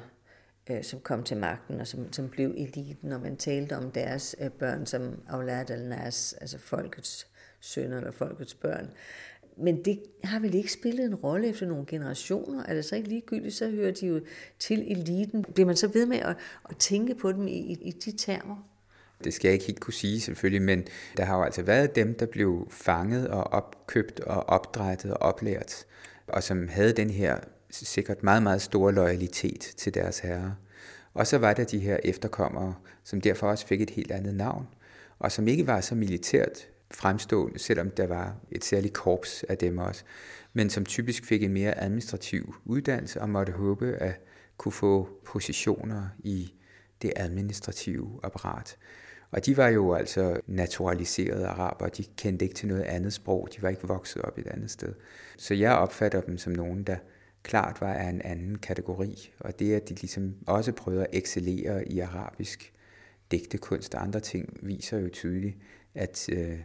øh, 0.70 0.84
som 0.84 1.00
kom 1.00 1.22
til 1.22 1.36
magten 1.36 1.80
og 1.80 1.86
som, 1.86 2.12
som 2.12 2.28
blev 2.28 2.54
eliten, 2.56 3.08
når 3.08 3.18
man 3.18 3.36
talte 3.36 3.76
om 3.76 3.90
deres 3.90 4.36
øh, 4.40 4.50
børn 4.50 4.86
som 4.86 5.22
Aulad 5.28 5.70
al-Nas, 5.70 6.34
altså 6.40 6.58
folkets 6.58 7.26
sønner 7.60 7.96
eller 7.96 8.10
folkets 8.10 8.54
børn. 8.54 8.90
Men 9.56 9.84
det 9.84 10.02
har 10.24 10.40
vel 10.40 10.54
ikke 10.54 10.72
spillet 10.72 11.06
en 11.06 11.14
rolle 11.14 11.48
efter 11.48 11.66
nogle 11.66 11.86
generationer? 11.86 12.64
Er 12.64 12.74
det 12.74 12.84
så 12.84 12.96
ikke 12.96 13.08
ligegyldigt, 13.08 13.54
så 13.54 13.70
hører 13.70 13.92
de 13.92 14.06
jo 14.06 14.20
til 14.58 14.92
eliten. 14.92 15.44
Bliver 15.44 15.66
man 15.66 15.76
så 15.76 15.88
ved 15.88 16.06
med 16.06 16.18
at, 16.18 16.36
at 16.70 16.76
tænke 16.76 17.14
på 17.14 17.32
dem 17.32 17.48
i, 17.48 17.58
i, 17.58 17.72
i 17.72 17.90
de 17.90 18.16
termer? 18.16 18.70
Det 19.24 19.34
skal 19.34 19.48
jeg 19.48 19.52
ikke 19.52 19.66
helt 19.66 19.80
kunne 19.80 19.94
sige 19.94 20.20
selvfølgelig, 20.20 20.62
men 20.62 20.84
der 21.16 21.24
har 21.24 21.36
jo 21.36 21.42
altså 21.42 21.62
været 21.62 21.96
dem, 21.96 22.14
der 22.14 22.26
blev 22.26 22.68
fanget 22.70 23.28
og 23.28 23.44
opkøbt 23.44 24.20
og 24.20 24.48
opdrættet 24.48 25.10
og 25.10 25.22
oplært, 25.22 25.86
og 26.26 26.42
som 26.42 26.68
havde 26.68 26.92
den 26.92 27.10
her 27.10 27.38
sikkert 27.70 28.22
meget, 28.22 28.42
meget 28.42 28.62
stor 28.62 28.90
loyalitet 28.90 29.60
til 29.60 29.94
deres 29.94 30.18
herre. 30.18 30.54
Og 31.14 31.26
så 31.26 31.38
var 31.38 31.54
der 31.54 31.64
de 31.64 31.78
her 31.78 31.98
efterkommere, 32.04 32.74
som 33.04 33.20
derfor 33.20 33.48
også 33.48 33.66
fik 33.66 33.80
et 33.80 33.90
helt 33.90 34.10
andet 34.10 34.34
navn, 34.34 34.66
og 35.18 35.32
som 35.32 35.48
ikke 35.48 35.66
var 35.66 35.80
så 35.80 35.94
militært 35.94 36.68
fremstående, 36.90 37.58
selvom 37.58 37.90
der 37.90 38.06
var 38.06 38.36
et 38.50 38.64
særligt 38.64 38.94
korps 38.94 39.44
af 39.48 39.58
dem 39.58 39.78
også, 39.78 40.04
men 40.52 40.70
som 40.70 40.84
typisk 40.84 41.24
fik 41.24 41.42
en 41.42 41.52
mere 41.52 41.80
administrativ 41.80 42.54
uddannelse 42.64 43.20
og 43.20 43.30
måtte 43.30 43.52
håbe 43.52 43.92
at 43.92 44.20
kunne 44.56 44.72
få 44.72 45.08
positioner 45.26 46.08
i 46.18 46.54
det 47.02 47.12
administrative 47.16 48.20
apparat. 48.22 48.76
Og 49.30 49.46
de 49.46 49.56
var 49.56 49.68
jo 49.68 49.94
altså 49.94 50.40
naturaliserede 50.46 51.46
araber, 51.46 51.88
de 51.88 52.04
kendte 52.16 52.44
ikke 52.44 52.54
til 52.54 52.68
noget 52.68 52.82
andet 52.82 53.12
sprog, 53.12 53.48
de 53.56 53.62
var 53.62 53.68
ikke 53.68 53.88
vokset 53.88 54.22
op 54.22 54.38
et 54.38 54.46
andet 54.46 54.70
sted. 54.70 54.94
Så 55.38 55.54
jeg 55.54 55.72
opfatter 55.72 56.20
dem 56.20 56.38
som 56.38 56.52
nogen, 56.52 56.82
der 56.82 56.96
klart 57.42 57.80
var 57.80 57.94
af 57.94 58.08
en 58.08 58.22
anden 58.22 58.58
kategori, 58.58 59.32
og 59.40 59.58
det 59.58 59.74
at 59.74 59.88
de 59.88 59.94
ligesom 59.94 60.34
også 60.46 60.72
prøvede 60.72 61.02
at 61.02 61.14
excellere 61.14 61.88
i 61.88 61.98
arabisk 61.98 62.72
digtekunst 63.30 63.94
og 63.94 64.02
andre 64.02 64.20
ting, 64.20 64.58
viser 64.62 64.98
jo 64.98 65.08
tydeligt, 65.08 65.56
at 65.94 66.28
øh, 66.32 66.58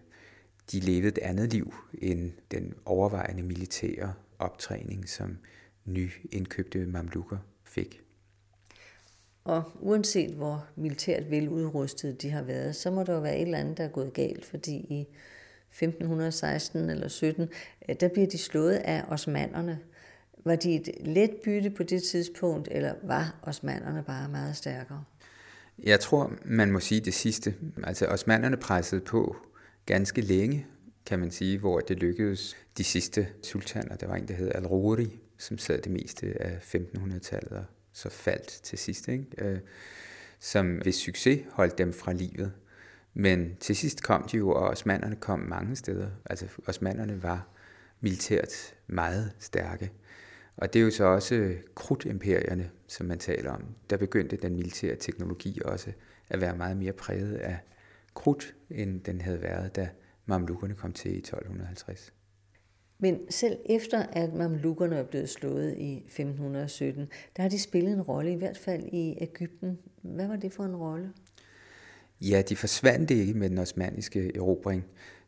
de 0.72 0.80
levede 0.80 1.08
et 1.08 1.18
andet 1.18 1.54
liv 1.54 1.74
end 1.94 2.32
den 2.52 2.74
overvejende 2.86 3.44
militære 3.44 4.14
optræning, 4.40 5.10
som 5.10 5.38
nyindkøbte 5.86 6.86
mamlukker 6.86 7.38
fik. 7.64 8.02
Og 9.44 9.64
uanset 9.80 10.32
hvor 10.32 10.68
militært 10.76 11.32
veludrustet 11.32 12.22
de 12.22 12.30
har 12.30 12.42
været, 12.42 12.76
så 12.76 12.92
må 12.92 13.04
der 13.04 13.14
jo 13.14 13.20
være 13.20 13.36
et 13.36 13.42
eller 13.42 13.58
andet, 13.58 13.78
der 13.78 13.84
er 13.84 13.90
gået 13.90 14.14
galt, 14.14 14.46
fordi 14.46 14.76
i 14.76 15.08
1516 15.70 16.90
eller 16.90 17.08
17, 17.08 17.50
øh, 17.90 17.96
der 18.00 18.08
bliver 18.08 18.28
de 18.28 18.38
slået 18.38 18.76
af 18.76 19.04
osmanderne. 19.08 19.80
Var 20.46 20.56
de 20.56 20.76
et 20.76 20.90
let 21.00 21.32
bytte 21.44 21.70
på 21.70 21.84
det 21.84 22.04
tidspunkt, 22.04 22.68
eller 22.72 22.94
var 23.04 23.36
osmanderne 23.42 24.04
bare 24.04 24.30
meget 24.30 24.56
stærkere? 24.56 25.04
Jeg 25.84 26.00
tror, 26.00 26.34
man 26.46 26.72
må 26.72 26.80
sige 26.80 27.02
det 27.02 27.14
sidste. 27.14 27.56
Altså 27.84 28.06
osmanderne 28.06 28.58
pressede 28.58 29.02
på 29.02 29.36
ganske 29.86 30.22
længe, 30.22 30.66
kan 31.06 31.20
man 31.20 31.32
sige, 31.32 31.60
hvor 31.60 31.80
det 31.80 31.98
lykkedes 31.98 32.56
de 32.78 32.84
sidste 32.84 33.28
sultaner. 33.44 33.96
Der 33.96 34.08
var 34.08 34.16
en, 34.16 34.28
der 34.28 34.34
hed 34.34 34.52
Al-Ruri, 34.56 35.20
som 35.38 35.58
sad 35.58 35.82
det 35.82 35.92
meste 35.92 36.42
af 36.42 36.76
1500-tallet 36.76 37.52
og 37.52 37.66
så 37.94 38.10
faldt 38.10 38.48
til 38.48 38.78
sidst, 38.78 39.08
ikke? 39.08 39.26
Øh, 39.38 39.60
som 40.40 40.86
ved 40.86 40.92
succes 40.92 41.42
holdt 41.52 41.78
dem 41.78 41.94
fra 41.94 42.14
livet. 42.14 42.54
Men 43.14 43.56
til 43.60 43.76
sidst 43.76 44.04
kom 44.04 44.28
de 44.32 44.38
jo, 44.38 44.50
og 44.50 44.68
osmanderne 44.68 45.16
kom 45.16 45.40
mange 45.40 45.76
steder. 45.76 46.10
Altså 46.26 46.48
osmanderne 46.68 47.24
var 47.24 47.48
militært 48.02 48.76
meget 48.88 49.32
stærke. 49.40 49.92
Og 50.58 50.74
det 50.74 50.80
er 50.80 50.84
jo 50.84 50.92
så 50.92 51.04
også 51.04 51.54
krudtimperierne, 51.76 52.70
som 52.88 53.06
man 53.06 53.20
taler 53.20 53.52
om. 53.52 53.64
Der 53.90 53.98
begyndte 53.98 54.38
den 54.38 54.56
militære 54.56 54.96
teknologi 54.96 55.60
også 55.66 55.92
at 56.30 56.42
være 56.42 56.58
meget 56.58 56.78
mere 56.78 56.94
præget 56.94 57.36
af 57.36 57.58
krudt, 58.14 58.56
end 58.70 59.02
den 59.02 59.22
havde 59.22 59.42
været, 59.42 59.76
da 59.76 59.90
mamlukkerne 60.26 60.74
kom 60.74 60.94
til 60.94 61.16
i 61.16 61.18
1250. 61.18 62.14
Men 63.00 63.20
selv 63.30 63.58
efter 63.66 64.04
at 64.04 64.34
mamlukkerne 64.34 64.96
er 64.96 65.04
blevet 65.04 65.30
slået 65.30 65.76
i 65.78 65.98
1517, 65.98 67.08
der 67.36 67.42
har 67.42 67.50
de 67.50 67.60
spillet 67.60 67.94
en 67.94 68.02
rolle, 68.02 68.32
i 68.32 68.36
hvert 68.36 68.58
fald 68.58 68.84
i 68.92 69.18
Ægypten. 69.22 69.80
Hvad 70.02 70.28
var 70.28 70.36
det 70.36 70.54
for 70.54 70.64
en 70.64 70.76
rolle? 70.76 71.14
Ja, 72.22 72.42
de 72.50 72.56
forsvandt 72.56 73.12
ikke 73.12 73.34
med 73.34 73.50
den 73.50 73.58
osmaniske 73.58 74.36
erobring. 74.36 74.86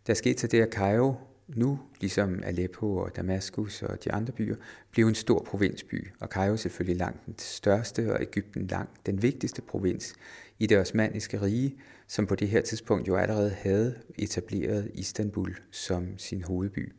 Der 0.08 0.14
skete 0.14 0.42
så 0.42 0.48
det, 0.48 0.62
at 0.62 0.74
Cairo 0.74 1.14
nu, 1.48 1.80
ligesom 2.00 2.44
Aleppo 2.44 2.98
og 2.98 3.16
Damaskus 3.16 3.84
og 3.84 4.04
de 4.04 4.12
andre 4.12 4.34
byer, 4.34 4.56
blev 4.92 5.08
en 5.08 5.16
stor 5.16 5.44
provinsby, 5.44 6.08
og 6.20 6.28
Cairo 6.28 6.58
selvfølgelig 6.58 6.98
langt 6.98 7.26
den 7.26 7.36
største, 7.38 8.14
og 8.14 8.22
Ægypten 8.22 8.68
langt 8.68 9.06
den 9.06 9.22
vigtigste 9.22 9.62
provins 9.62 10.16
i 10.60 10.66
det 10.66 10.78
osmaniske 10.78 11.42
rige, 11.42 11.76
som 12.08 12.28
på 12.28 12.36
det 12.36 12.48
her 12.48 12.62
tidspunkt 12.62 13.08
jo 13.08 13.16
allerede 13.16 13.50
havde 13.50 13.96
etableret 14.16 14.92
Istanbul 14.94 15.56
som 15.72 16.18
sin 16.18 16.44
hovedby. 16.44 16.94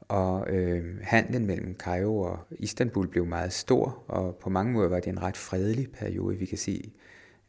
Og 0.00 0.50
øh, 0.50 0.98
handlen 1.02 1.46
mellem 1.46 1.76
Cairo 1.78 2.20
og 2.20 2.38
Istanbul 2.50 3.08
blev 3.08 3.26
meget 3.26 3.52
stor, 3.52 4.04
og 4.08 4.36
på 4.36 4.50
mange 4.50 4.72
måder 4.72 4.88
var 4.88 5.00
det 5.00 5.08
en 5.10 5.22
ret 5.22 5.36
fredelig 5.36 5.92
periode. 5.92 6.36
Vi 6.36 6.46
kan 6.46 6.58
se, 6.58 6.92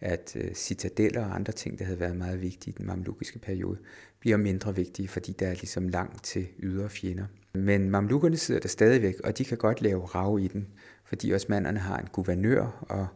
at 0.02 0.36
øh, 0.36 0.54
citadeller 0.54 1.26
og 1.26 1.36
andre 1.36 1.54
ting, 1.54 1.80
der 1.80 1.86
havde 1.86 2.00
været 2.00 2.16
meget 2.16 2.42
vigtige 2.42 2.74
i 2.74 2.78
den 2.78 2.88
mamlukiske 2.88 3.40
periode, 3.40 3.78
bliver 4.26 4.38
mindre 4.38 4.76
vigtige, 4.76 5.08
fordi 5.08 5.32
der 5.32 5.48
er 5.48 5.54
ligesom 5.54 5.88
langt 5.88 6.24
til 6.24 6.48
ydre 6.60 6.90
fjender. 6.90 7.26
Men 7.54 7.90
mamlukkerne 7.90 8.38
sidder 8.38 8.62
der 8.62 8.68
stadigvæk, 8.68 9.20
og 9.24 9.38
de 9.38 9.46
kan 9.46 9.58
godt 9.58 9.82
lave 9.82 10.06
rav 10.06 10.40
i 10.40 10.48
den, 10.48 10.68
fordi 11.04 11.34
osmanderne 11.34 11.80
har 11.80 11.98
en 11.98 12.08
guvernør, 12.12 12.86
og 12.90 13.08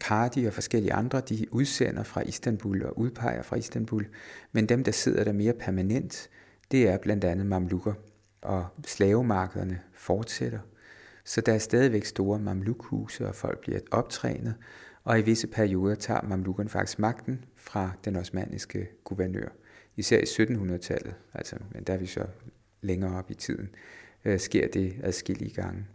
Kardi 0.00 0.44
og 0.44 0.52
forskellige 0.52 0.92
andre, 0.92 1.20
de 1.20 1.46
udsender 1.50 2.02
fra 2.02 2.20
Istanbul 2.20 2.84
og 2.84 2.98
udpeger 2.98 3.42
fra 3.42 3.56
Istanbul. 3.56 4.06
Men 4.52 4.66
dem, 4.66 4.84
der 4.84 4.92
sidder 4.92 5.24
der 5.24 5.32
mere 5.32 5.52
permanent, 5.52 6.30
det 6.70 6.88
er 6.88 6.98
blandt 6.98 7.24
andet 7.24 7.46
mamlukker 7.46 7.94
og 8.42 8.66
slavemarkederne 8.86 9.80
fortsætter. 9.92 10.60
Så 11.24 11.40
der 11.40 11.54
er 11.54 11.58
stadigvæk 11.58 12.04
store 12.04 12.38
mamlukhuse, 12.38 13.28
og 13.28 13.34
folk 13.34 13.60
bliver 13.60 13.80
optrænet, 13.90 14.54
og 15.04 15.18
i 15.18 15.22
visse 15.22 15.46
perioder 15.46 15.94
tager 15.94 16.22
mamlukkerne 16.22 16.68
faktisk 16.68 16.98
magten 16.98 17.44
fra 17.56 17.90
den 18.04 18.16
osmaniske 18.16 18.88
guvernør. 19.04 19.48
Især 19.96 20.18
i 20.18 20.22
1700-tallet, 20.22 21.14
altså, 21.34 21.56
men 21.70 21.84
der 21.84 21.92
er 21.92 21.98
vi 21.98 22.06
så 22.06 22.26
længere 22.82 23.18
op 23.18 23.30
i 23.30 23.34
tiden, 23.34 23.68
øh, 24.24 24.40
sker 24.40 24.68
det 24.68 25.00
adskillige 25.02 25.54
gange. 25.54 25.86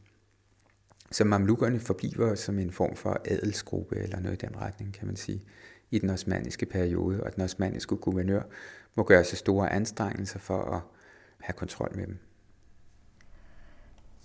Så 1.12 1.24
mamlukkerne 1.24 1.80
forbliver 1.80 2.36
som 2.36 2.60
en 2.60 2.72
form 2.72 2.96
for 2.96 3.22
adelsgruppe 3.26 3.96
eller 3.96 4.20
noget 4.20 4.44
i 4.44 4.46
den 4.46 4.62
retning, 4.62 4.94
kan 4.94 5.08
man 5.08 5.16
sige, 5.16 5.42
i 5.92 6.00
den 6.00 6.10
osmaniske 6.10 6.66
periode, 6.66 7.24
og 7.24 7.36
den 7.36 7.44
osmaniske 7.44 7.96
guvernør 7.96 8.42
må 8.96 9.04
gøre 9.04 9.24
sig 9.24 9.38
store 9.38 9.72
anstrengelser 9.72 10.40
for 10.40 10.62
at 10.62 10.82
have 11.40 11.54
kontrol 11.54 11.96
med 11.96 12.08
dem. 12.08 12.18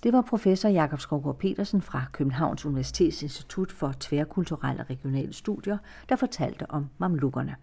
Det 0.03 0.13
var 0.13 0.23
professor 0.23 0.69
Jakob 0.69 1.01
Skovgaard 1.01 1.39
Petersen 1.39 1.83
fra 1.83 2.05
Københavns 2.13 2.67
Universitets 2.67 3.23
Institut 3.23 3.73
for 3.73 3.95
Tværkulturelle 4.01 4.83
og 4.83 4.91
Regionale 4.91 5.33
Studier, 5.33 5.79
der 6.09 6.17
fortalte 6.17 6.71
om 6.71 6.89
mamlukkerne. 6.99 7.57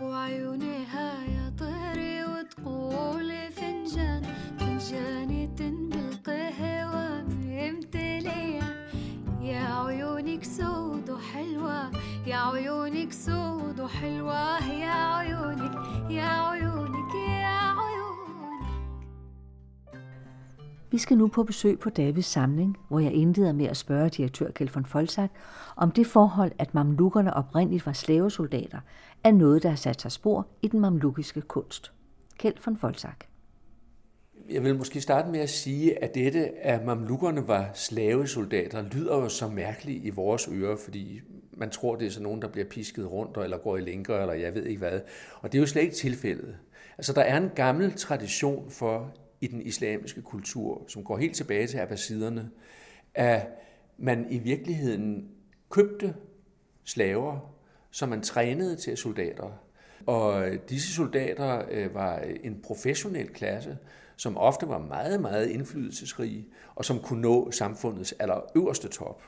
وعيونها 0.00 1.24
يا 1.24 1.52
طهري 1.58 2.24
وتقولي 2.24 3.50
فنجان 3.50 4.22
فنجاني 4.60 5.48
بالقهوة 5.90 7.22
ممتلية 7.22 8.88
يا 9.42 9.84
عيونك 9.86 10.44
سود 10.44 11.10
وحلوة 11.10 11.90
يا 12.26 12.36
عيونك 12.36 13.12
سود 13.12 13.80
وحلوة 13.80 14.66
يا 14.72 14.92
عيونك 15.16 15.74
يا 16.10 16.28
عيونك 16.48 17.14
يا 17.28 17.43
Vi 20.94 20.98
skal 20.98 21.18
nu 21.18 21.28
på 21.28 21.42
besøg 21.42 21.78
på 21.78 21.90
Davids 21.90 22.26
samling, 22.26 22.76
hvor 22.88 22.98
jeg 22.98 23.12
indleder 23.12 23.52
med 23.52 23.66
at 23.66 23.76
spørge 23.76 24.08
direktør 24.08 24.50
Kjeld 24.50 24.70
von 24.74 24.84
Folsak, 24.84 25.30
om 25.76 25.90
det 25.90 26.06
forhold, 26.06 26.52
at 26.58 26.74
mamlukkerne 26.74 27.34
oprindeligt 27.34 27.86
var 27.86 27.92
slavesoldater, 27.92 28.78
er 29.24 29.32
noget, 29.32 29.62
der 29.62 29.68
har 29.68 29.76
sat 29.76 30.00
sig 30.00 30.12
spor 30.12 30.46
i 30.62 30.68
den 30.68 30.80
mamlukiske 30.80 31.40
kunst. 31.40 31.92
Kjeld 32.38 32.54
von 32.64 32.76
Folsak. 32.76 33.24
Jeg 34.50 34.64
vil 34.64 34.76
måske 34.76 35.00
starte 35.00 35.30
med 35.30 35.40
at 35.40 35.50
sige, 35.50 36.04
at 36.04 36.14
dette, 36.14 36.48
at 36.58 36.84
mamlukkerne 36.84 37.48
var 37.48 37.70
slavesoldater, 37.74 38.82
lyder 38.82 39.16
jo 39.16 39.28
så 39.28 39.48
mærkeligt 39.48 40.04
i 40.04 40.10
vores 40.10 40.48
ører, 40.52 40.76
fordi 40.76 41.20
man 41.52 41.70
tror, 41.70 41.96
det 41.96 42.06
er 42.06 42.10
sådan 42.10 42.22
nogen, 42.22 42.42
der 42.42 42.48
bliver 42.48 42.66
pisket 42.66 43.12
rundt, 43.12 43.36
eller 43.36 43.58
går 43.58 43.76
i 43.76 43.80
lænker, 43.80 44.20
eller 44.20 44.34
jeg 44.34 44.54
ved 44.54 44.64
ikke 44.64 44.78
hvad. 44.78 45.00
Og 45.40 45.52
det 45.52 45.58
er 45.58 45.62
jo 45.62 45.66
slet 45.66 45.82
ikke 45.82 45.94
tilfældet. 45.94 46.56
Altså, 46.98 47.12
der 47.12 47.22
er 47.22 47.36
en 47.36 47.50
gammel 47.54 47.92
tradition 47.92 48.70
for 48.70 49.14
i 49.44 49.46
den 49.46 49.62
islamiske 49.62 50.22
kultur, 50.22 50.84
som 50.88 51.04
går 51.04 51.18
helt 51.18 51.36
tilbage 51.36 51.66
til 51.66 51.78
abbasiderne, 51.78 52.50
at 53.14 53.46
man 53.98 54.26
i 54.30 54.38
virkeligheden 54.38 55.28
købte 55.70 56.14
slaver, 56.84 57.54
som 57.90 58.08
man 58.08 58.22
trænede 58.22 58.76
til 58.76 58.96
soldater. 58.96 59.60
Og 60.06 60.46
disse 60.68 60.94
soldater 60.94 61.62
øh, 61.70 61.94
var 61.94 62.18
en 62.44 62.60
professionel 62.62 63.28
klasse, 63.28 63.78
som 64.16 64.36
ofte 64.36 64.68
var 64.68 64.78
meget, 64.78 65.20
meget 65.20 65.48
indflydelsesrige, 65.48 66.46
og 66.74 66.84
som 66.84 66.98
kunne 66.98 67.22
nå 67.22 67.50
samfundets 67.50 68.12
allerøverste 68.12 68.88
top. 68.88 69.22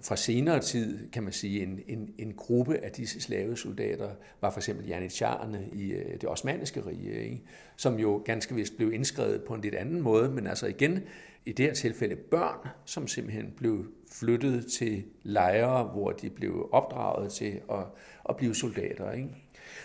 Fra 0.00 0.16
senere 0.16 0.60
tid 0.60 1.10
kan 1.10 1.22
man 1.22 1.32
sige, 1.32 1.62
en, 1.62 1.80
en, 1.88 2.14
en 2.18 2.34
gruppe 2.34 2.78
af 2.84 2.92
disse 2.92 3.20
slavesoldater 3.20 4.10
var 4.40 4.50
for 4.50 4.58
eksempel 4.60 4.86
janitjarerne 4.86 5.68
i 5.72 5.92
øh, 5.92 6.20
det 6.20 6.28
osmaniske 6.28 6.86
rige, 6.86 7.24
ikke? 7.24 7.42
som 7.76 7.98
jo 7.98 8.22
ganske 8.24 8.54
vist 8.54 8.76
blev 8.76 8.92
indskrevet 8.92 9.42
på 9.42 9.54
en 9.54 9.60
lidt 9.60 9.74
anden 9.74 10.00
måde, 10.00 10.30
men 10.30 10.46
altså 10.46 10.66
igen 10.66 11.02
i 11.46 11.52
det 11.52 11.66
her 11.66 11.74
tilfælde 11.74 12.16
børn, 12.16 12.68
som 12.84 13.08
simpelthen 13.08 13.52
blev 13.56 13.86
flyttet 14.12 14.66
til 14.66 15.04
lejre, 15.22 15.84
hvor 15.84 16.10
de 16.10 16.30
blev 16.30 16.68
opdraget 16.72 17.32
til 17.32 17.60
at, 17.70 17.84
at 18.28 18.36
blive 18.36 18.54
soldater. 18.54 19.12
Ikke? 19.12 19.28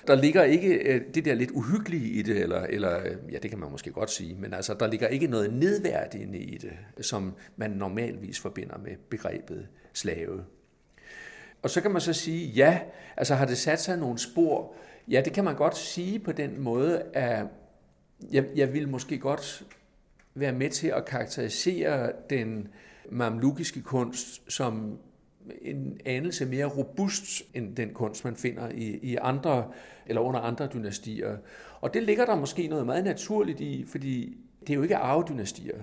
Der 0.08 0.16
ligger 0.16 0.44
ikke 0.44 0.74
øh, 0.74 1.02
det 1.14 1.26
der 1.26 1.36
lidt 1.36 1.52
uhyggelige 1.52 2.10
i 2.10 2.22
det, 2.22 2.38
eller, 2.38 2.62
eller 2.62 3.00
øh, 3.00 3.34
ja, 3.34 3.38
det 3.38 3.50
kan 3.50 3.60
man 3.60 3.72
måske 3.72 3.92
godt 3.92 4.12
sige, 4.12 4.36
men 4.36 4.54
altså, 4.54 4.74
der 4.74 4.88
ligger 4.88 5.08
ikke 5.08 5.28
noget 5.28 5.54
nedværdigende 5.54 6.40
i 6.40 6.58
det, 6.58 7.06
som 7.06 7.34
man 7.56 7.72
normalvis 7.72 8.40
forbinder 8.40 8.78
med 8.78 8.92
begrebet 9.10 9.68
slave. 9.94 10.44
Og 11.62 11.70
så 11.70 11.82
kan 11.82 11.92
man 11.92 12.02
så 12.02 12.14
sige, 12.14 12.48
ja, 12.48 12.80
altså 13.18 13.36
har 13.36 13.46
det 13.46 13.58
sat 13.58 13.82
sig 13.82 13.98
nogle 13.98 14.20
spor? 14.20 14.76
Ja, 15.08 15.22
det 15.26 15.34
kan 15.34 15.44
man 15.44 15.56
godt 15.56 15.78
sige 15.78 16.20
på 16.20 16.32
den 16.32 16.62
måde, 16.62 17.04
at 17.14 17.46
jeg, 18.32 18.46
jeg 18.56 18.74
vil 18.74 18.90
måske 18.90 19.18
godt 19.18 19.64
være 20.36 20.52
med 20.52 20.70
til 20.70 20.88
at 20.88 21.06
karakterisere 21.06 22.12
den 22.30 22.68
mamlukiske 23.12 23.82
kunst 23.82 24.52
som 24.52 24.98
en 25.62 26.00
anelse 26.06 26.46
mere 26.46 26.66
robust 26.66 27.44
end 27.54 27.76
den 27.76 27.90
kunst, 27.94 28.26
man 28.26 28.36
finder 28.36 28.70
i, 28.70 29.00
i 29.02 29.16
andre 29.22 29.72
eller 30.06 30.22
under 30.22 30.40
andre 30.40 30.68
dynastier. 30.74 31.38
Og 31.82 31.94
det 31.94 32.04
ligger 32.04 32.26
der 32.26 32.36
måske 32.36 32.68
noget 32.68 32.86
meget 32.86 33.04
naturligt 33.04 33.60
i, 33.60 33.86
fordi 33.88 34.38
det 34.60 34.70
er 34.70 34.74
jo 34.74 34.84
ikke 34.84 34.98
arvedynastier. 34.98 35.78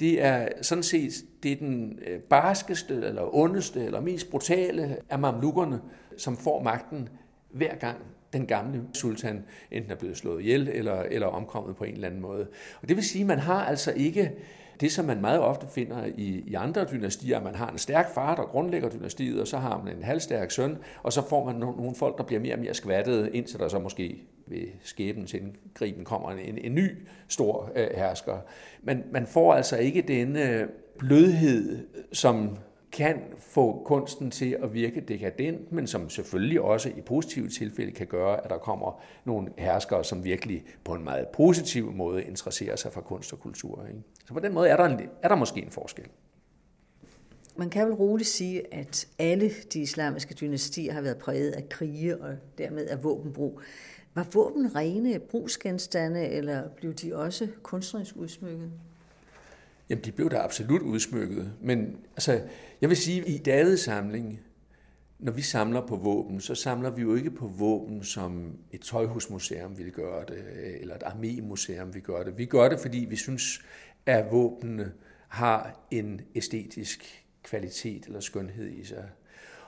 Det 0.00 0.24
er 0.24 0.48
sådan 0.62 0.82
set 0.82 1.12
det 1.42 1.52
er 1.52 1.56
den 1.56 1.98
øh, 2.06 2.20
barskeste, 2.20 2.94
eller 2.94 3.34
ondeste, 3.34 3.84
eller 3.84 4.00
mest 4.00 4.30
brutale 4.30 4.96
af 5.10 5.18
mamlukkerne, 5.18 5.80
som 6.16 6.36
får 6.36 6.62
magten 6.62 7.08
hver 7.50 7.74
gang 7.74 7.98
den 8.32 8.46
gamle 8.46 8.82
sultan 8.92 9.44
enten 9.70 9.92
er 9.92 9.96
blevet 9.96 10.16
slået 10.16 10.40
ihjel 10.40 10.68
eller, 10.68 11.02
eller 11.02 11.26
omkommet 11.26 11.76
på 11.76 11.84
en 11.84 11.94
eller 11.94 12.08
anden 12.08 12.20
måde. 12.20 12.46
Og 12.82 12.88
det 12.88 12.96
vil 12.96 13.04
sige, 13.04 13.22
at 13.22 13.26
man 13.26 13.38
har 13.38 13.64
altså 13.64 13.92
ikke 13.92 14.32
det, 14.80 14.92
som 14.92 15.04
man 15.04 15.20
meget 15.20 15.40
ofte 15.40 15.66
finder 15.68 16.04
i, 16.04 16.44
i 16.46 16.54
andre 16.54 16.84
dynastier, 16.84 17.36
at 17.36 17.44
man 17.44 17.54
har 17.54 17.70
en 17.70 17.78
stærk 17.78 18.14
far, 18.14 18.34
der 18.34 18.42
grundlægger 18.42 18.88
dynastiet, 18.88 19.40
og 19.40 19.46
så 19.46 19.58
har 19.58 19.82
man 19.84 19.96
en 19.96 20.02
halvstærk 20.02 20.50
søn, 20.50 20.78
og 21.02 21.12
så 21.12 21.28
får 21.28 21.44
man 21.44 21.54
nogle, 21.54 21.94
folk, 21.94 22.18
der 22.18 22.24
bliver 22.24 22.40
mere 22.40 22.54
og 22.54 22.60
mere 22.60 22.74
skvattet, 22.74 23.30
indtil 23.32 23.58
der 23.58 23.68
så 23.68 23.78
måske 23.78 24.22
ved 24.46 24.68
skæbens 24.82 25.34
indgriben 25.34 26.04
kommer 26.04 26.30
en, 26.30 26.58
en 26.58 26.74
ny 26.74 26.90
stor 27.28 27.72
øh, 27.76 27.86
hersker. 27.94 28.38
Men 28.82 29.02
man 29.12 29.26
får 29.26 29.54
altså 29.54 29.76
ikke 29.76 30.02
denne 30.02 30.50
øh, 30.50 30.68
blødhed, 30.98 31.86
som 32.12 32.58
kan 32.92 33.22
få 33.38 33.82
kunsten 33.84 34.30
til 34.30 34.56
at 34.62 34.74
virke 34.74 35.00
dekadent, 35.00 35.72
men 35.72 35.86
som 35.86 36.10
selvfølgelig 36.10 36.60
også 36.60 36.88
i 36.88 37.00
positive 37.00 37.48
tilfælde 37.48 37.92
kan 37.92 38.06
gøre, 38.06 38.44
at 38.44 38.50
der 38.50 38.58
kommer 38.58 39.02
nogle 39.24 39.48
herskere, 39.58 40.04
som 40.04 40.24
virkelig 40.24 40.64
på 40.84 40.94
en 40.94 41.04
meget 41.04 41.28
positiv 41.28 41.92
måde 41.92 42.24
interesserer 42.24 42.76
sig 42.76 42.92
for 42.92 43.00
kunst 43.00 43.32
og 43.32 43.40
kultur. 43.40 43.86
Ikke? 43.86 44.00
Så 44.26 44.34
på 44.34 44.40
den 44.40 44.54
måde 44.54 44.68
er 44.68 44.76
der, 44.76 44.84
en, 44.84 45.00
er 45.22 45.28
der 45.28 45.36
måske 45.36 45.62
en 45.62 45.70
forskel. 45.70 46.06
Man 47.56 47.70
kan 47.70 47.86
vel 47.86 47.94
roligt 47.94 48.28
sige, 48.28 48.74
at 48.74 49.08
alle 49.18 49.50
de 49.72 49.80
islamiske 49.80 50.34
dynastier 50.34 50.92
har 50.92 51.00
været 51.00 51.18
præget 51.18 51.50
af 51.50 51.68
krige 51.68 52.22
og 52.22 52.34
dermed 52.58 52.86
af 52.86 53.04
våbenbrug. 53.04 53.60
Var 54.14 54.26
våben 54.32 54.76
rene 54.76 55.18
brugsgenstande, 55.18 56.28
eller 56.28 56.68
blev 56.68 56.94
de 56.94 57.16
også 57.16 57.48
kunstnerisk 57.62 58.16
udsmykket? 58.16 58.72
Jamen, 59.90 60.04
de 60.04 60.12
blev 60.12 60.30
da 60.30 60.36
absolut 60.36 60.82
udsmykket. 60.82 61.52
Men 61.60 61.96
altså, 62.10 62.40
jeg 62.80 62.88
vil 62.88 62.96
sige, 62.96 63.28
i 63.28 63.38
Davids 63.38 63.80
samling, 63.80 64.40
når 65.18 65.32
vi 65.32 65.42
samler 65.42 65.86
på 65.86 65.96
våben, 65.96 66.40
så 66.40 66.54
samler 66.54 66.90
vi 66.90 67.02
jo 67.02 67.14
ikke 67.14 67.30
på 67.30 67.46
våben, 67.46 68.04
som 68.04 68.58
et 68.72 68.80
tøjhusmuseum 68.80 69.78
vil 69.78 69.92
gøre 69.92 70.24
det, 70.28 70.44
eller 70.80 70.94
et 70.94 71.02
armémuseum 71.02 71.94
vil 71.94 72.02
gøre 72.02 72.24
det. 72.24 72.38
Vi 72.38 72.44
gør 72.44 72.68
det, 72.68 72.80
fordi 72.80 73.06
vi 73.10 73.16
synes, 73.16 73.60
at 74.06 74.32
våbnene 74.32 74.92
har 75.28 75.86
en 75.90 76.20
æstetisk 76.34 77.26
kvalitet 77.42 78.06
eller 78.06 78.20
skønhed 78.20 78.70
i 78.70 78.84
sig. 78.84 79.04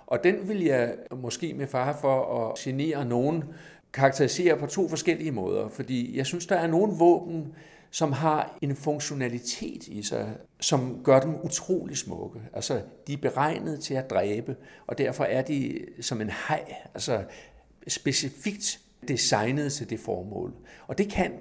Og 0.06 0.24
den 0.24 0.48
vil 0.48 0.64
jeg 0.64 0.96
måske 1.16 1.54
med 1.54 1.66
far 1.66 1.98
for 2.00 2.48
at 2.48 2.58
genere 2.58 3.04
nogen 3.04 3.44
karakterisere 3.92 4.58
på 4.58 4.66
to 4.66 4.88
forskellige 4.88 5.32
måder, 5.32 5.68
fordi 5.68 6.16
jeg 6.16 6.26
synes, 6.26 6.46
der 6.46 6.56
er 6.56 6.66
nogle 6.66 6.92
våben, 6.92 7.54
som 7.90 8.12
har 8.12 8.58
en 8.62 8.76
funktionalitet 8.76 9.88
i 9.88 10.02
sig, 10.02 10.36
som 10.60 11.00
gør 11.04 11.20
dem 11.20 11.34
utrolig 11.44 11.96
smukke. 11.96 12.40
Altså, 12.52 12.82
de 13.06 13.12
er 13.12 13.16
beregnet 13.16 13.80
til 13.80 13.94
at 13.94 14.10
dræbe, 14.10 14.56
og 14.86 14.98
derfor 14.98 15.24
er 15.24 15.42
de 15.42 15.78
som 16.00 16.20
en 16.20 16.30
hej, 16.48 16.74
altså 16.94 17.24
specifikt 17.88 18.80
designet 19.08 19.72
til 19.72 19.90
det 19.90 20.00
formål. 20.00 20.54
Og 20.86 20.98
det 20.98 21.10
kan 21.10 21.32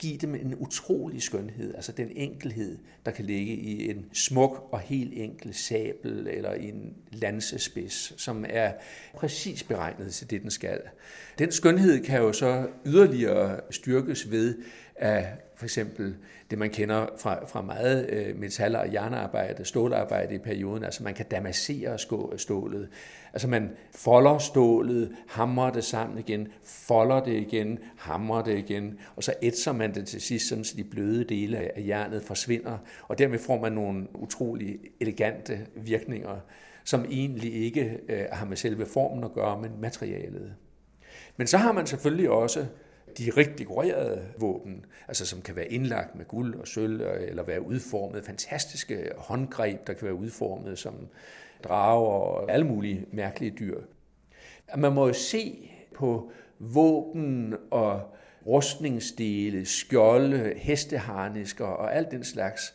give 0.00 0.16
dem 0.16 0.34
en 0.34 0.54
utrolig 0.58 1.22
skønhed, 1.22 1.74
altså 1.74 1.92
den 1.92 2.08
enkelhed, 2.16 2.78
der 3.06 3.10
kan 3.10 3.24
ligge 3.24 3.54
i 3.54 3.90
en 3.90 4.04
smuk 4.12 4.68
og 4.72 4.80
helt 4.80 5.12
enkel 5.16 5.54
sabel 5.54 6.28
eller 6.30 6.54
i 6.54 6.68
en 6.68 6.94
lansespids, 7.12 8.22
som 8.22 8.44
er 8.48 8.72
præcis 9.14 9.62
beregnet 9.62 10.14
til 10.14 10.30
det, 10.30 10.42
den 10.42 10.50
skal. 10.50 10.80
Den 11.38 11.52
skønhed 11.52 12.04
kan 12.04 12.20
jo 12.20 12.32
så 12.32 12.66
yderligere 12.86 13.60
styrkes 13.70 14.30
ved, 14.30 14.58
af 15.00 15.26
for 15.60 15.64
eksempel 15.64 16.16
det, 16.50 16.58
man 16.58 16.70
kender 16.70 17.06
fra, 17.18 17.46
fra 17.46 17.62
meget 17.62 18.10
øh, 18.10 18.36
metal- 18.36 18.76
og 18.76 18.92
jernarbejde, 18.92 19.64
stålarbejde 19.64 20.34
i 20.34 20.38
perioden. 20.38 20.84
Altså 20.84 21.02
man 21.02 21.14
kan 21.14 21.26
damassere 21.30 21.98
stålet. 22.38 22.88
Altså 23.32 23.48
man 23.48 23.70
folder 23.94 24.38
stålet, 24.38 25.12
hamrer 25.28 25.70
det 25.70 25.84
sammen 25.84 26.18
igen, 26.18 26.48
folder 26.64 27.24
det 27.24 27.32
igen, 27.32 27.78
hamrer 27.96 28.42
det 28.42 28.58
igen, 28.58 28.98
og 29.16 29.24
så 29.24 29.34
ætser 29.42 29.72
man 29.72 29.94
det 29.94 30.06
til 30.06 30.20
sidst, 30.20 30.48
sådan, 30.48 30.64
så 30.64 30.76
de 30.76 30.84
bløde 30.84 31.24
dele 31.24 31.58
af 31.58 31.84
jernet 31.86 32.22
forsvinder, 32.22 32.78
og 33.08 33.18
dermed 33.18 33.38
får 33.38 33.60
man 33.60 33.72
nogle 33.72 34.06
utrolig 34.14 34.78
elegante 35.00 35.66
virkninger, 35.74 36.40
som 36.84 37.04
egentlig 37.10 37.54
ikke 37.54 37.98
øh, 38.08 38.24
har 38.32 38.46
med 38.46 38.56
selve 38.56 38.86
formen 38.86 39.24
at 39.24 39.32
gøre, 39.32 39.60
men 39.60 39.70
materialet. 39.80 40.54
Men 41.36 41.46
så 41.46 41.58
har 41.58 41.72
man 41.72 41.86
selvfølgelig 41.86 42.30
også 42.30 42.66
de 43.18 43.30
rigtig 43.30 43.58
dekorerede 43.58 44.22
våben, 44.38 44.84
altså 45.08 45.26
som 45.26 45.42
kan 45.42 45.56
være 45.56 45.72
indlagt 45.72 46.14
med 46.14 46.24
guld 46.24 46.54
og 46.54 46.68
sølv, 46.68 47.00
eller 47.00 47.42
være 47.42 47.66
udformet, 47.66 48.24
fantastiske 48.24 49.10
håndgreb, 49.16 49.86
der 49.86 49.92
kan 49.92 50.04
være 50.04 50.14
udformet 50.14 50.78
som 50.78 50.94
drager 51.64 52.06
og 52.06 52.52
alle 52.52 52.66
mulige 52.66 53.06
mærkelige 53.12 53.54
dyr. 53.58 53.80
Man 54.76 54.92
må 54.92 55.06
jo 55.06 55.12
se 55.12 55.70
på 55.94 56.30
våben 56.58 57.54
og 57.70 58.14
rustningsdele, 58.46 59.66
skjolde, 59.66 60.54
hesteharnisker 60.56 61.66
og 61.66 61.94
alt 61.96 62.10
den 62.10 62.24
slags. 62.24 62.74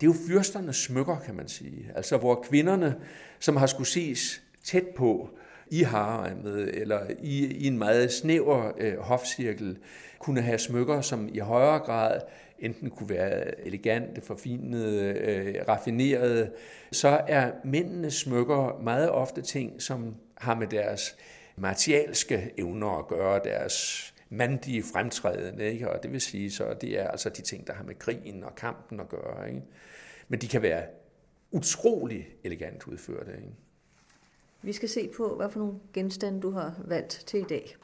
Det 0.00 0.06
er 0.06 0.10
jo 0.10 0.16
fyrsternes 0.28 0.76
smykker, 0.76 1.16
kan 1.26 1.34
man 1.34 1.48
sige. 1.48 1.92
Altså 1.94 2.16
hvor 2.16 2.44
kvinderne, 2.48 2.94
som 3.38 3.56
har 3.56 3.66
skulle 3.66 3.88
ses 3.88 4.42
tæt 4.64 4.86
på, 4.96 5.30
i 5.70 5.82
haremmet 5.82 6.80
eller 6.80 7.00
i, 7.22 7.46
i 7.46 7.66
en 7.66 7.78
meget 7.78 8.12
snæver 8.12 8.72
øh, 8.78 8.98
hofcirkel 8.98 9.78
kunne 10.18 10.40
have 10.40 10.58
smykker, 10.58 11.00
som 11.00 11.28
i 11.32 11.38
højere 11.38 11.78
grad 11.78 12.20
enten 12.58 12.90
kunne 12.90 13.08
være 13.08 13.66
elegante, 13.66 14.20
forfinede, 14.20 15.04
øh, 15.04 15.54
raffinerede, 15.68 16.50
så 16.92 17.20
er 17.28 17.52
mændenes 17.64 18.14
smykker 18.14 18.80
meget 18.82 19.10
ofte 19.10 19.42
ting, 19.42 19.82
som 19.82 20.14
har 20.34 20.54
med 20.54 20.66
deres 20.66 21.16
martialske 21.56 22.50
evner 22.58 22.98
at 22.98 23.06
gøre, 23.06 23.40
deres 23.44 24.14
mandige 24.30 24.82
fremtræden, 24.92 25.60
ikke? 25.60 25.90
og 25.90 26.02
det 26.02 26.12
vil 26.12 26.20
sige, 26.20 26.50
så 26.50 26.74
det 26.80 27.00
er 27.00 27.08
altså 27.08 27.28
de 27.28 27.42
ting, 27.42 27.66
der 27.66 27.72
har 27.72 27.84
med 27.84 27.94
krigen 27.94 28.44
og 28.44 28.54
kampen 28.54 29.00
at 29.00 29.08
gøre. 29.08 29.48
Ikke? 29.48 29.62
Men 30.28 30.40
de 30.40 30.48
kan 30.48 30.62
være 30.62 30.82
utrolig 31.50 32.28
elegant 32.44 32.86
udført. 32.86 33.28
Ikke? 33.28 33.48
Vi 34.64 34.72
skal 34.72 34.88
se 34.88 35.10
på, 35.16 35.36
hvad 35.36 35.50
for 35.50 35.58
nogle 35.58 35.74
genstande 35.92 36.40
du 36.40 36.50
har 36.50 36.74
valgt 36.84 37.24
til 37.26 37.40
i 37.40 37.44
dag. 37.48 37.76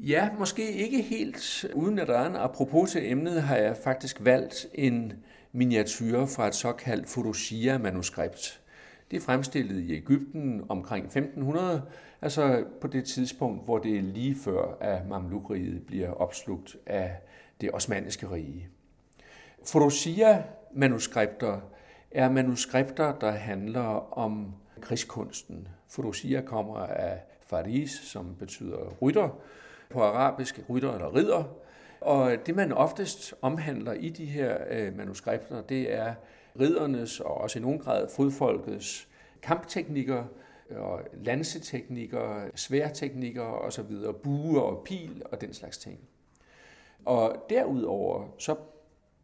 Ja, 0.00 0.28
måske 0.38 0.72
ikke 0.72 1.02
helt 1.02 1.66
uden 1.74 1.98
at 1.98 2.08
der 2.08 2.18
er 2.18 2.26
en 2.26 2.36
apropos 2.36 2.90
til 2.90 3.10
emnet, 3.10 3.42
har 3.42 3.56
jeg 3.56 3.76
faktisk 3.76 4.24
valgt 4.24 4.66
en 4.74 5.12
miniatyr 5.52 6.26
fra 6.26 6.46
et 6.46 6.54
såkaldt 6.54 7.06
Photoshia-manuskript. 7.06 8.60
Det 9.10 9.16
er 9.16 9.20
fremstillet 9.20 9.80
i 9.80 9.94
Ægypten 9.94 10.62
omkring 10.68 11.04
1500, 11.04 11.82
altså 12.22 12.64
på 12.80 12.86
det 12.86 13.04
tidspunkt, 13.04 13.64
hvor 13.64 13.78
det 13.78 13.96
er 13.96 14.02
lige 14.02 14.34
før, 14.34 14.76
at 14.80 15.08
Mamlukriget 15.08 15.86
bliver 15.86 16.10
opslugt 16.10 16.76
af 16.86 17.16
det 17.60 17.70
osmanniske 17.72 18.30
rige. 18.30 18.68
Photoshia-manuskripter 19.64 21.60
er 22.10 22.30
manuskripter, 22.30 23.18
der 23.18 23.30
handler 23.30 24.18
om 24.18 24.54
krigskunsten. 24.82 25.68
Furushia 25.88 26.40
kommer 26.40 26.76
af 26.76 27.18
faris, 27.46 27.90
som 27.90 28.36
betyder 28.38 28.96
rytter 29.02 29.28
på 29.90 30.02
arabisk, 30.02 30.60
rytter 30.70 30.92
eller 30.92 31.14
ridder. 31.14 31.44
Og 32.00 32.36
det, 32.46 32.56
man 32.56 32.72
oftest 32.72 33.34
omhandler 33.42 33.92
i 33.92 34.08
de 34.08 34.24
her 34.24 34.56
øh, 34.70 34.96
manuskripter, 34.96 35.62
det 35.62 35.94
er 35.94 36.14
riddernes 36.60 37.20
og 37.20 37.34
også 37.34 37.58
i 37.58 37.62
nogen 37.62 37.78
grad 37.78 38.08
fodfolkets 38.08 39.08
kampteknikker, 39.42 40.24
øh, 40.70 40.80
og 40.80 41.00
lanseteknikker, 41.14 42.50
sværteknikker 42.54 43.42
osv., 43.42 43.96
buer 44.22 44.60
og 44.60 44.84
pil 44.84 45.22
og 45.24 45.40
den 45.40 45.54
slags 45.54 45.78
ting. 45.78 45.98
Og 47.04 47.36
derudover 47.50 48.34
så 48.38 48.56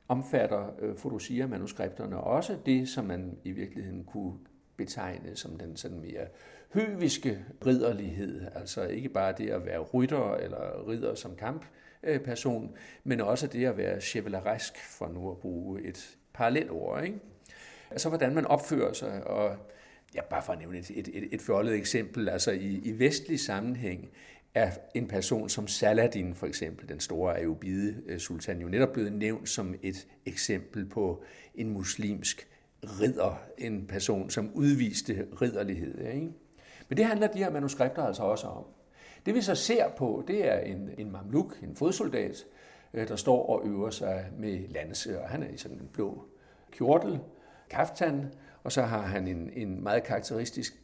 omfatter 0.09 0.67
øh, 0.79 0.97
Fodosia-manuskripterne 0.97 2.21
også 2.21 2.57
det, 2.67 2.89
som 2.89 3.05
man 3.05 3.39
i 3.45 3.51
virkeligheden 3.51 4.05
kunne 4.05 4.33
betegne 4.79 5.37
som 5.37 5.59
den 5.59 5.77
sådan 5.77 6.01
mere 6.01 6.27
høviske 6.75 7.45
ridderlighed, 7.67 8.47
altså 8.55 8.87
ikke 8.87 9.09
bare 9.09 9.35
det 9.39 9.51
at 9.51 9.67
være 9.67 9.79
rytter 9.79 10.35
eller 10.35 10.89
ridder 10.89 11.15
som 11.15 11.37
kampperson, 11.37 12.77
men 13.05 13.21
også 13.21 13.47
det 13.47 13.67
at 13.67 13.77
være 13.77 14.01
chevaleresk, 14.01 14.77
for 14.77 15.09
nu 15.09 15.31
at 15.31 15.39
bruge 15.39 15.83
et 15.83 16.17
parallelt 16.35 16.71
ord. 16.71 17.05
Ikke? 17.05 17.19
Altså 17.91 18.09
hvordan 18.09 18.35
man 18.35 18.47
opfører 18.47 18.93
sig, 18.93 19.27
og 19.27 19.57
ja, 20.15 20.23
bare 20.31 20.43
for 20.43 20.53
at 20.53 20.59
nævne 20.59 20.79
et, 20.79 20.91
et, 20.91 21.09
et, 21.15 21.29
et 21.33 21.43
fjollet 21.43 21.75
eksempel, 21.75 22.29
altså 22.29 22.51
i, 22.51 22.81
i 22.85 22.99
vestlig 22.99 23.41
sammenhæng 23.41 24.11
er 24.55 24.71
en 24.95 25.09
person 25.09 25.49
som 25.49 25.69
Saladin 25.69 26.35
for 26.35 26.47
eksempel, 26.47 26.89
den 26.89 27.01
store 27.01 27.39
Ayyubide 27.39 28.03
øh, 28.07 28.19
sultan, 28.19 28.61
jo 28.61 28.69
netop 28.69 28.93
blevet 28.93 29.13
nævnt 29.13 29.49
som 29.49 29.75
et 29.83 30.07
eksempel 30.27 30.87
på 30.87 31.23
en 31.55 31.71
muslimsk 31.71 32.49
ridder, 32.83 33.43
en 33.59 33.87
person, 33.87 34.31
som 34.31 34.51
udviste 34.55 35.27
ridderlighed. 35.43 35.99
Ikke? 35.99 36.33
Men 36.89 36.97
det 36.97 37.05
handler 37.05 37.27
de 37.27 37.39
her 37.39 37.51
manuskripter 37.51 38.03
altså 38.03 38.23
også 38.23 38.47
om. 38.47 38.65
Det 39.27 39.35
vi 39.35 39.41
så 39.41 39.55
ser 39.55 39.89
på, 39.97 40.25
det 40.27 40.49
er 40.49 40.59
en, 40.59 40.91
en 40.99 41.13
mamluk, 41.13 41.59
en 41.63 41.77
fodsoldat, 41.77 42.47
øh, 42.95 43.09
der 43.09 43.17
står 43.17 43.47
og 43.47 43.67
øver 43.67 43.91
sig 43.91 44.27
med 44.39 44.69
lanse, 44.69 45.21
og 45.21 45.29
han 45.29 45.43
er 45.43 45.49
i 45.49 45.57
sådan 45.57 45.79
en 45.79 45.89
blå 45.93 46.25
kjortel, 46.71 47.21
kaftan, 47.71 48.33
og 48.65 48.73
så 48.73 48.83
har 48.83 49.03
han 49.03 49.29
en, 49.29 49.51
en 49.55 49.83
meget 49.83 50.03
karakteristisk 50.03 50.83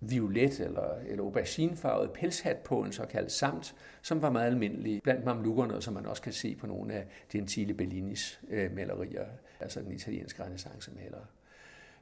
violet 0.00 0.60
eller, 0.60 0.94
eller 1.06 1.24
auberginefarvet 1.24 2.12
pelshat 2.12 2.56
på, 2.56 2.82
en 2.82 2.92
såkaldt 2.92 3.32
samt, 3.32 3.74
som 4.02 4.22
var 4.22 4.30
meget 4.30 4.46
almindelig 4.46 5.02
blandt 5.02 5.24
mamlukkerne, 5.24 5.74
og 5.74 5.82
som 5.82 5.94
man 5.94 6.06
også 6.06 6.22
kan 6.22 6.32
se 6.32 6.56
på 6.56 6.66
nogle 6.66 6.94
af 6.94 7.06
Gentile 7.28 7.74
Bellinis 7.74 8.40
øh, 8.48 8.74
malerier, 8.74 9.24
altså 9.60 9.80
den 9.80 9.92
italienske 9.92 10.44
renaissancemaler. 10.44 11.18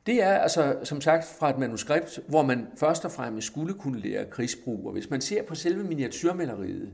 Det 0.07 0.22
er 0.22 0.34
altså, 0.34 0.76
som 0.84 1.00
sagt, 1.00 1.24
fra 1.24 1.50
et 1.50 1.59
manuskript, 1.59 2.20
hvor 2.28 2.42
man 2.42 2.66
først 2.76 3.05
og 3.05 3.11
fremmest 3.11 3.46
skulle 3.46 3.74
kunne 3.74 4.00
lære 4.00 4.24
krigsbrug. 4.24 4.86
Og 4.86 4.92
hvis 4.92 5.11
man 5.11 5.20
ser 5.20 5.42
på 5.42 5.55
selve 5.55 5.84
miniatyrmaleriet, 5.84 6.92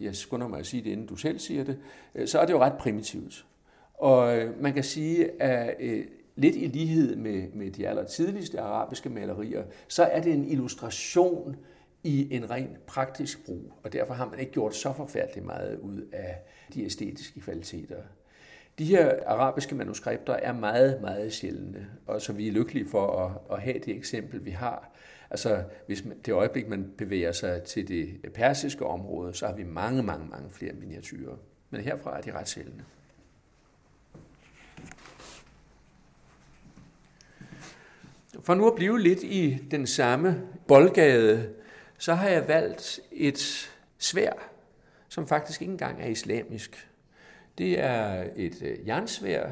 jeg 0.00 0.16
skynder 0.16 0.48
mig 0.48 0.58
at 0.58 0.66
sige 0.66 0.84
det, 0.84 0.90
inden 0.90 1.06
du 1.06 1.16
selv 1.16 1.38
siger 1.38 1.64
det, 1.64 1.78
øh, 2.14 2.28
så 2.28 2.38
er 2.38 2.46
det 2.46 2.52
jo 2.52 2.58
ret 2.58 2.78
primitivt. 2.78 3.46
Og 3.94 4.36
øh, 4.36 4.62
man 4.62 4.74
kan 4.74 4.84
sige, 4.84 5.42
at 5.42 5.76
øh, 5.80 6.04
lidt 6.36 6.56
i 6.56 6.66
lighed 6.66 7.16
med, 7.16 7.48
med 7.54 7.70
de 7.70 7.88
aller 7.88 8.04
tidligste 8.04 8.60
arabiske 8.60 9.08
malerier, 9.08 9.64
så 9.88 10.04
er 10.04 10.20
det 10.20 10.32
en 10.32 10.50
illustration 10.50 11.56
i 12.02 12.34
en 12.34 12.50
ren 12.50 12.76
praktisk 12.86 13.46
brug, 13.46 13.72
og 13.82 13.92
derfor 13.92 14.14
har 14.14 14.28
man 14.30 14.38
ikke 14.38 14.52
gjort 14.52 14.74
så 14.74 14.92
forfærdeligt 14.92 15.46
meget 15.46 15.78
ud 15.78 16.08
af 16.12 16.38
de 16.74 16.84
æstetiske 16.84 17.40
kvaliteter. 17.40 17.96
De 18.78 18.84
her 18.84 19.18
arabiske 19.26 19.74
manuskripter 19.74 20.32
er 20.32 20.52
meget, 20.52 21.00
meget 21.00 21.32
sjældne, 21.32 21.86
og 22.06 22.22
så 22.22 22.32
vi 22.32 22.48
er 22.48 22.52
lykkelige 22.52 22.88
for 22.88 23.24
at, 23.24 23.56
at 23.56 23.62
have 23.62 23.78
det 23.78 23.96
eksempel, 23.96 24.44
vi 24.44 24.50
har. 24.50 24.92
Altså, 25.30 25.64
hvis 25.86 26.04
man, 26.04 26.18
det 26.18 26.32
øjeblik, 26.32 26.68
man 26.68 26.92
bevæger 26.98 27.32
sig 27.32 27.62
til 27.62 27.88
det 27.88 28.32
persiske 28.34 28.86
område, 28.86 29.34
så 29.34 29.46
har 29.46 29.54
vi 29.54 29.64
mange, 29.64 30.02
mange, 30.02 30.28
mange 30.28 30.50
flere 30.50 30.72
miniatyrer. 30.72 31.36
Men 31.70 31.80
herfra 31.80 32.16
er 32.16 32.20
de 32.20 32.32
ret 32.32 32.48
sjældne. 32.48 32.84
For 38.40 38.54
nu 38.54 38.66
at 38.66 38.74
blive 38.74 39.00
lidt 39.00 39.22
i 39.22 39.58
den 39.70 39.86
samme 39.86 40.42
boldgade, 40.68 41.54
så 41.98 42.14
har 42.14 42.28
jeg 42.28 42.48
valgt 42.48 43.00
et 43.12 43.70
svær, 43.98 44.32
som 45.08 45.26
faktisk 45.26 45.62
ikke 45.62 45.72
engang 45.72 46.02
er 46.02 46.06
islamisk. 46.06 46.88
Det 47.58 47.80
er 47.80 48.24
et 48.36 48.62
øh, 48.62 48.86
jernsvær 48.86 49.48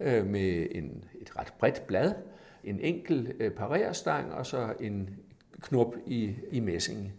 øh, 0.00 0.26
med 0.26 0.66
en, 0.70 1.04
et 1.20 1.38
ret 1.38 1.52
bredt 1.58 1.86
blad, 1.86 2.12
en 2.64 2.80
enkel 2.80 3.32
øh, 3.40 3.50
parerstang 3.50 4.32
og 4.32 4.46
så 4.46 4.74
en 4.80 5.10
knop 5.60 5.94
i, 6.06 6.34
i 6.52 6.60
messing. 6.60 7.12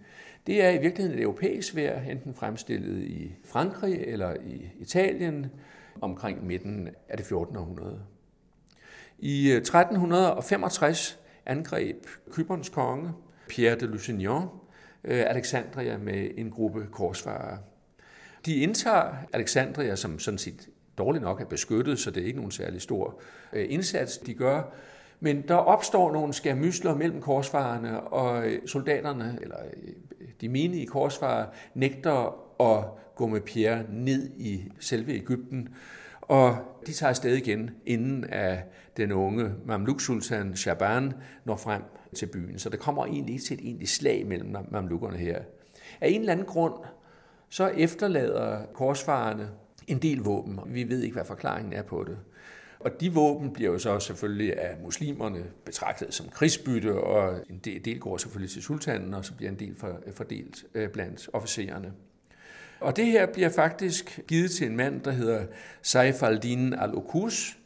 Det 0.47 0.63
er 0.63 0.69
i 0.69 0.77
virkeligheden 0.77 1.17
et 1.17 1.23
europæisk 1.23 1.71
svær, 1.71 2.01
enten 2.01 2.33
fremstillet 2.33 3.03
i 3.03 3.35
Frankrig 3.45 4.03
eller 4.07 4.35
i 4.45 4.69
Italien 4.79 5.45
omkring 6.01 6.45
midten 6.45 6.89
af 7.09 7.17
det 7.17 7.25
14. 7.25 7.57
århundrede. 7.57 8.01
I 9.19 9.51
øh, 9.51 9.57
1365 9.57 11.19
angreb 11.45 12.05
Kyberns 12.31 12.69
konge, 12.69 13.11
Pierre 13.49 13.75
de 13.75 13.85
Lusignan, 13.85 14.41
øh, 15.03 15.23
Alexandria 15.27 15.97
med 15.97 16.29
en 16.37 16.49
gruppe 16.49 16.87
korsfarere. 16.91 17.57
De 18.47 18.55
indtager 18.55 19.13
Alexandria, 19.33 19.95
som 19.95 20.19
sådan 20.19 20.37
set 20.37 20.69
dårligt 20.97 21.23
nok 21.23 21.41
er 21.41 21.45
beskyttet, 21.45 21.99
så 21.99 22.11
det 22.11 22.23
er 22.23 22.25
ikke 22.25 22.37
nogen 22.37 22.51
særlig 22.51 22.81
stor 22.81 23.19
øh, 23.53 23.65
indsats, 23.69 24.17
de 24.17 24.33
gør. 24.33 24.61
Men 25.19 25.41
der 25.47 25.55
opstår 25.55 26.11
nogle 26.13 26.33
skærmysler 26.33 26.95
mellem 26.95 27.21
korsfarerne, 27.21 28.01
og 28.01 28.47
øh, 28.47 28.67
soldaterne, 28.67 29.39
eller 29.41 29.57
øh, 29.59 29.93
de 30.41 30.49
menige 30.49 30.85
korsfarer, 30.85 31.45
nægter 31.75 32.43
at 32.61 32.85
gå 33.15 33.27
med 33.27 33.41
Pierre 33.41 33.83
ned 33.89 34.29
i 34.37 34.71
selve 34.79 35.13
Ægypten. 35.13 35.69
Og 36.21 36.57
de 36.87 36.93
tager 36.93 37.09
afsted 37.09 37.35
igen, 37.35 37.71
inden 37.85 38.25
at 38.29 38.57
den 38.97 39.11
unge 39.11 39.51
Mamluk-sultan 39.65 40.55
Shaban 40.55 41.13
når 41.45 41.55
frem 41.55 41.81
til 42.15 42.25
byen. 42.25 42.59
Så 42.59 42.69
der 42.69 42.77
kommer 42.77 43.05
egentlig 43.05 43.33
ikke 43.33 43.45
til 43.45 43.53
et 43.53 43.65
egentligt 43.65 43.91
slag 43.91 44.25
mellem 44.27 44.55
mamlukkerne 44.71 45.17
her. 45.17 45.39
Af 46.01 46.09
en 46.09 46.19
eller 46.19 46.31
anden 46.31 46.45
grund, 46.45 46.73
så 47.49 47.67
efterlader 47.67 48.65
korsfarerne 48.73 49.49
en 49.87 49.99
del 50.01 50.17
våben. 50.17 50.59
Vi 50.65 50.89
ved 50.89 51.01
ikke, 51.01 51.13
hvad 51.13 51.25
forklaringen 51.25 51.73
er 51.73 51.81
på 51.81 52.03
det. 52.03 52.17
Og 52.79 53.01
de 53.01 53.13
våben 53.13 53.53
bliver 53.53 53.71
jo 53.71 53.79
så 53.79 53.99
selvfølgelig 53.99 54.59
af 54.59 54.77
muslimerne 54.83 55.43
betragtet 55.65 56.13
som 56.13 56.29
krigsbytte, 56.29 56.93
og 57.01 57.39
en 57.49 57.59
del 57.59 57.99
går 57.99 58.17
selvfølgelig 58.17 58.51
til 58.51 58.63
sultanen, 58.63 59.13
og 59.13 59.25
så 59.25 59.33
bliver 59.33 59.51
en 59.51 59.59
del 59.59 59.75
fordelt 60.13 60.65
øh, 60.73 60.89
blandt 60.89 61.29
officererne. 61.33 61.93
Og 62.79 62.95
det 62.95 63.05
her 63.05 63.25
bliver 63.25 63.49
faktisk 63.49 64.19
givet 64.27 64.51
til 64.51 64.67
en 64.67 64.75
mand, 64.75 65.01
der 65.01 65.11
hedder 65.11 65.45
Saif 65.81 66.23
al-Din 66.23 66.73
al-Okus, 66.73 67.57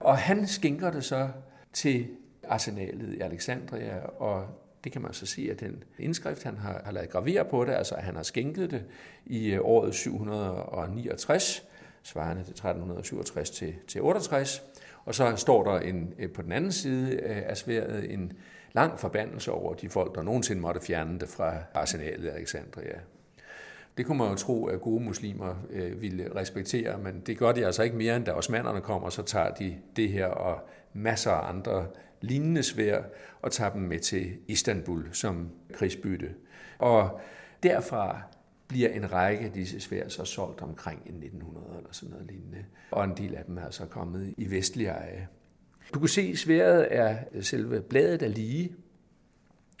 og 0.00 0.18
han 0.18 0.46
skænker 0.46 0.90
det 0.90 1.04
så 1.04 1.28
til 1.72 2.06
arsenalet 2.48 3.14
i 3.14 3.20
Alexandria, 3.20 3.98
og 4.18 4.46
det 4.84 4.92
kan 4.92 5.02
man 5.02 5.12
så 5.12 5.26
sige, 5.26 5.50
at 5.50 5.60
den 5.60 5.84
indskrift, 5.98 6.42
han 6.42 6.56
har, 6.56 6.82
har 6.84 6.92
lavet 6.92 7.10
gravere 7.10 7.44
på 7.44 7.64
det, 7.64 7.72
altså 7.72 7.94
at 7.94 8.02
han 8.02 8.16
har 8.16 8.22
skænket 8.22 8.70
det 8.70 8.84
i 9.26 9.52
øh, 9.52 9.60
året 9.62 9.94
769, 9.94 11.64
svarende 12.02 12.42
til 12.42 12.50
1367 12.50 13.50
til, 13.50 13.74
til 13.88 14.02
68. 14.02 14.62
Og 15.04 15.14
så 15.14 15.36
står 15.36 15.64
der 15.64 15.80
en, 15.80 16.14
øh, 16.18 16.32
på 16.32 16.42
den 16.42 16.52
anden 16.52 16.72
side 16.72 17.12
øh, 17.12 17.42
af 17.46 17.56
sværet 17.56 18.12
en 18.12 18.32
lang 18.72 18.98
forbandelse 18.98 19.52
over 19.52 19.74
de 19.74 19.88
folk, 19.88 20.14
der 20.14 20.22
nogensinde 20.22 20.62
måtte 20.62 20.80
fjerne 20.80 21.18
det 21.18 21.28
fra 21.28 21.54
arsenalet 21.74 22.24
i 22.24 22.28
Alexandria. 22.28 22.98
Det 23.96 24.06
kunne 24.06 24.18
man 24.18 24.30
jo 24.30 24.34
tro, 24.34 24.66
at 24.66 24.80
gode 24.80 25.04
muslimer 25.04 25.54
øh, 25.70 26.02
ville 26.02 26.30
respektere, 26.34 26.98
men 26.98 27.20
det 27.20 27.38
gør 27.38 27.52
de 27.52 27.66
altså 27.66 27.82
ikke 27.82 27.96
mere, 27.96 28.16
end 28.16 28.24
da 28.24 28.32
osmanderne 28.32 28.80
kommer, 28.80 29.10
så 29.10 29.22
tager 29.22 29.50
de 29.50 29.76
det 29.96 30.08
her 30.08 30.26
og 30.26 30.68
masser 30.92 31.30
af 31.30 31.48
andre 31.48 31.86
lignende 32.20 32.62
svær 32.62 33.02
og 33.42 33.52
tager 33.52 33.72
dem 33.72 33.82
med 33.82 33.98
til 33.98 34.36
Istanbul 34.48 35.08
som 35.12 35.50
krigsbytte. 35.72 36.34
Og 36.78 37.20
derfra 37.62 38.20
bliver 38.68 38.88
en 38.88 39.12
række 39.12 39.44
af 39.44 39.52
disse 39.52 39.80
svær 39.80 40.08
så 40.08 40.24
solgt 40.24 40.62
omkring 40.62 40.98
1900 40.98 41.66
eller 41.76 41.92
sådan 41.92 42.10
noget 42.10 42.26
lignende. 42.26 42.64
Og 42.90 43.04
en 43.04 43.16
del 43.16 43.34
af 43.34 43.44
dem 43.44 43.58
er 43.58 43.70
så 43.70 43.86
kommet 43.86 44.34
i 44.36 44.50
vestlige 44.50 44.88
eje. 44.88 45.28
Du 45.94 45.98
kan 45.98 46.08
se, 46.08 46.20
at 46.22 46.38
sværet 46.38 46.86
er 46.90 47.16
selve 47.40 47.80
bladet 47.80 48.22
er 48.22 48.28
lige, 48.28 48.74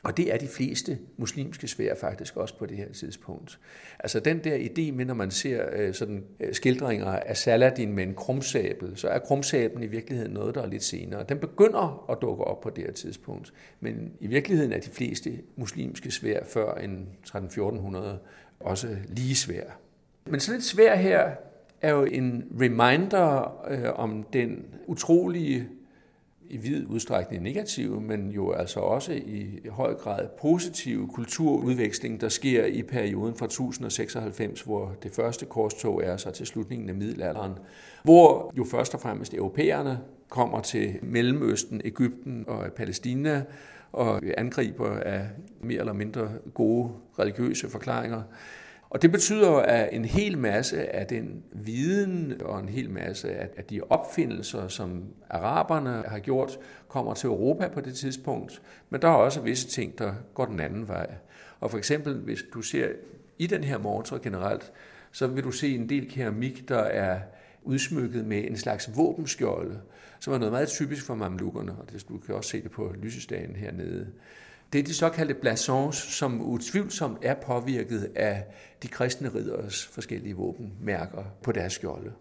og 0.04 0.16
det 0.16 0.34
er 0.34 0.38
de 0.38 0.48
fleste 0.48 0.98
muslimske 1.16 1.68
svær 1.68 1.94
faktisk 1.94 2.36
også 2.36 2.58
på 2.58 2.66
det 2.66 2.76
her 2.76 2.92
tidspunkt. 2.92 3.58
Altså 3.98 4.20
den 4.20 4.44
der 4.44 4.56
idé 4.56 4.92
med, 4.92 5.04
når 5.04 5.14
man 5.14 5.30
ser 5.30 5.64
øh, 5.72 5.94
sådan 5.94 6.24
øh, 6.40 6.54
skildringer 6.54 7.06
af 7.06 7.36
Saladin 7.36 7.92
med 7.92 8.04
en 8.04 8.14
krumsabel, 8.14 8.96
så 8.96 9.08
er 9.08 9.18
krumsablen 9.18 9.82
i 9.82 9.86
virkeligheden 9.86 10.32
noget, 10.32 10.54
der 10.54 10.62
er 10.62 10.66
lidt 10.66 10.84
senere. 10.84 11.24
Den 11.28 11.38
begynder 11.38 12.06
at 12.10 12.18
dukke 12.22 12.44
op 12.44 12.60
på 12.60 12.70
det 12.70 12.84
her 12.84 12.92
tidspunkt. 12.92 13.52
Men 13.80 14.12
i 14.20 14.26
virkeligheden 14.26 14.72
er 14.72 14.80
de 14.80 14.90
fleste 14.90 15.38
muslimske 15.56 16.10
svær 16.10 16.44
før 16.44 16.74
en 16.74 17.08
13-1400 17.28 17.98
også 18.60 18.96
lige 19.08 19.34
svær. 19.34 19.64
Men 20.26 20.40
sådan 20.40 20.58
et 20.58 20.64
svær 20.64 20.96
her 20.96 21.30
er 21.82 21.90
jo 21.90 22.04
en 22.04 22.44
reminder 22.60 23.56
øh, 23.70 23.92
om 23.94 24.26
den 24.32 24.64
utrolige 24.86 25.68
i 26.50 26.56
vid 26.56 26.86
udstrækning 26.86 27.42
negative, 27.42 28.00
men 28.00 28.30
jo 28.30 28.52
altså 28.52 28.80
også 28.80 29.12
i 29.12 29.60
høj 29.70 29.94
grad 29.94 30.28
positive 30.40 31.08
kulturudveksling, 31.08 32.20
der 32.20 32.28
sker 32.28 32.64
i 32.64 32.82
perioden 32.82 33.34
fra 33.34 33.46
1096, 33.46 34.60
hvor 34.60 34.96
det 35.02 35.12
første 35.12 35.46
korstog 35.46 36.04
er 36.04 36.16
så 36.16 36.30
til 36.30 36.46
slutningen 36.46 36.88
af 36.88 36.94
middelalderen, 36.94 37.52
hvor 38.02 38.52
jo 38.58 38.64
først 38.64 38.94
og 38.94 39.00
fremmest 39.00 39.34
europæerne 39.34 39.98
kommer 40.28 40.60
til 40.60 40.98
Mellemøsten, 41.02 41.80
Ægypten 41.84 42.44
og 42.48 42.72
Palæstina 42.76 43.44
og 43.92 44.22
angriber 44.36 44.90
af 44.90 45.26
mere 45.60 45.78
eller 45.78 45.92
mindre 45.92 46.28
gode 46.54 46.90
religiøse 47.18 47.70
forklaringer. 47.70 48.22
Og 48.90 49.02
det 49.02 49.12
betyder, 49.12 49.50
at 49.50 49.88
en 49.92 50.04
hel 50.04 50.38
masse 50.38 50.94
af 50.96 51.06
den 51.06 51.44
viden 51.52 52.42
og 52.44 52.60
en 52.60 52.68
hel 52.68 52.90
masse 52.90 53.30
af 53.34 53.64
de 53.70 53.80
opfindelser, 53.80 54.68
som 54.68 55.04
araberne 55.30 56.04
har 56.06 56.18
gjort, 56.18 56.58
kommer 56.88 57.14
til 57.14 57.26
Europa 57.26 57.68
på 57.68 57.80
det 57.80 57.94
tidspunkt. 57.94 58.62
Men 58.90 59.02
der 59.02 59.08
er 59.08 59.12
også 59.12 59.40
visse 59.40 59.68
ting, 59.68 59.98
der 59.98 60.14
går 60.34 60.44
den 60.44 60.60
anden 60.60 60.88
vej. 60.88 61.14
Og 61.60 61.70
for 61.70 61.78
eksempel, 61.78 62.14
hvis 62.14 62.44
du 62.54 62.62
ser 62.62 62.88
i 63.38 63.46
den 63.46 63.64
her 63.64 63.78
motor 63.78 64.18
generelt, 64.18 64.72
så 65.12 65.26
vil 65.26 65.44
du 65.44 65.50
se 65.50 65.74
en 65.74 65.88
del 65.88 66.10
keramik, 66.10 66.68
der 66.68 66.78
er 66.78 67.20
udsmykket 67.62 68.24
med 68.24 68.44
en 68.44 68.56
slags 68.56 68.96
våbenskjolde, 68.96 69.80
som 70.20 70.32
er 70.32 70.38
noget 70.38 70.52
meget 70.52 70.68
typisk 70.68 71.06
for 71.06 71.14
mamlukkerne, 71.14 71.72
og 71.72 71.92
det, 71.92 72.08
du 72.08 72.18
kan 72.18 72.34
også 72.34 72.50
se 72.50 72.62
det 72.62 72.70
på 72.70 72.94
lysestagen 73.02 73.56
hernede. 73.56 74.06
Det 74.72 74.78
er 74.78 74.82
de 74.82 74.94
såkaldte 74.94 75.34
blasons, 75.34 75.96
som 75.96 76.40
utvivlsomt 76.40 77.18
er 77.22 77.34
påvirket 77.34 78.12
af 78.14 78.44
de 78.82 78.88
kristne 78.88 79.28
ridderes 79.34 79.86
forskellige 79.86 80.34
våbenmærker 80.34 81.24
på 81.42 81.52
deres 81.52 81.72
skjolde. 81.72 82.12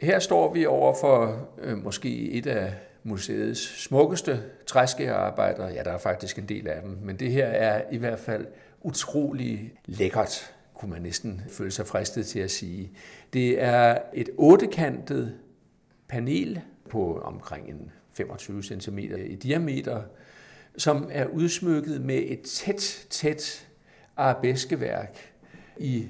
Her 0.00 0.18
står 0.18 0.54
vi 0.54 0.66
over 0.66 0.94
for 1.00 1.48
øh, 1.58 1.84
måske 1.84 2.30
et 2.30 2.46
af 2.46 2.74
museets 3.02 3.82
smukkeste 3.82 4.42
træskærarbejder. 4.66 5.68
Ja, 5.68 5.82
der 5.82 5.92
er 5.92 5.98
faktisk 5.98 6.38
en 6.38 6.48
del 6.48 6.68
af 6.68 6.82
dem, 6.82 6.98
men 7.02 7.16
det 7.16 7.32
her 7.32 7.46
er 7.46 7.82
i 7.92 7.96
hvert 7.96 8.18
fald 8.18 8.46
utrolig 8.82 9.72
lækkert, 9.86 10.54
kunne 10.74 10.90
man 10.90 11.02
næsten 11.02 11.42
føle 11.48 11.70
sig 11.70 11.86
fristet 11.86 12.26
til 12.26 12.38
at 12.38 12.50
sige. 12.50 12.92
Det 13.32 13.62
er 13.62 13.98
et 14.14 14.28
ottekantet 14.36 15.38
panel 16.08 16.60
på 16.90 17.20
omkring 17.20 17.68
en 17.68 17.92
25 18.12 18.62
cm 18.62 18.98
i 18.98 19.34
diameter, 19.34 20.02
som 20.76 21.08
er 21.12 21.26
udsmykket 21.26 22.00
med 22.00 22.22
et 22.26 22.40
tæt, 22.40 23.06
tæt 23.10 23.68
arabeskeværk 24.16 25.32
i 25.78 26.06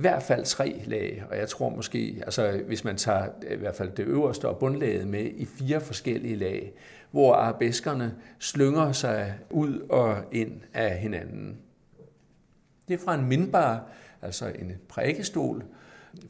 hvert 0.00 0.22
fald 0.22 0.44
tre 0.44 0.82
lag, 0.86 1.24
og 1.30 1.36
jeg 1.36 1.48
tror 1.48 1.68
måske, 1.68 2.22
altså 2.22 2.62
hvis 2.66 2.84
man 2.84 2.96
tager 2.96 3.28
øh, 3.46 3.52
i 3.52 3.56
hvert 3.56 3.74
fald 3.74 3.90
det 3.90 4.06
øverste 4.06 4.48
og 4.48 4.58
bundlaget 4.58 5.08
med 5.08 5.30
i 5.34 5.44
fire 5.44 5.80
forskellige 5.80 6.36
lag, 6.36 6.72
hvor 7.10 7.34
arabeskerne 7.34 8.14
slynger 8.38 8.92
sig 8.92 9.34
ud 9.50 9.78
og 9.78 10.16
ind 10.32 10.60
af 10.74 10.98
hinanden. 10.98 11.58
Det 12.88 12.94
er 12.94 12.98
fra 13.04 13.14
en 13.14 13.28
mindbar, 13.28 13.86
altså 14.22 14.46
en 14.46 14.72
prædikestol, 14.88 15.64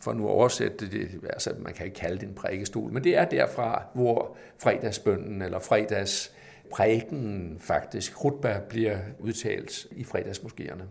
for 0.00 0.12
nu 0.12 0.24
at 0.24 0.30
oversætte 0.30 0.90
det, 0.90 1.20
altså 1.22 1.54
man 1.58 1.72
kan 1.72 1.86
ikke 1.86 1.98
kalde 1.98 2.20
det 2.20 2.28
en 2.28 2.34
prædikestol, 2.34 2.92
men 2.92 3.04
det 3.04 3.16
er 3.16 3.24
derfra, 3.24 3.82
hvor 3.94 4.36
fredagsbønden 4.58 5.42
eller 5.42 5.58
fredags 5.58 6.32
prædiken 6.72 7.56
faktisk, 7.60 8.14
krudbær, 8.14 8.60
bliver 8.60 8.98
udtalt 9.18 9.86
i 9.90 10.02
fredagsmoskéerne. 10.02 10.82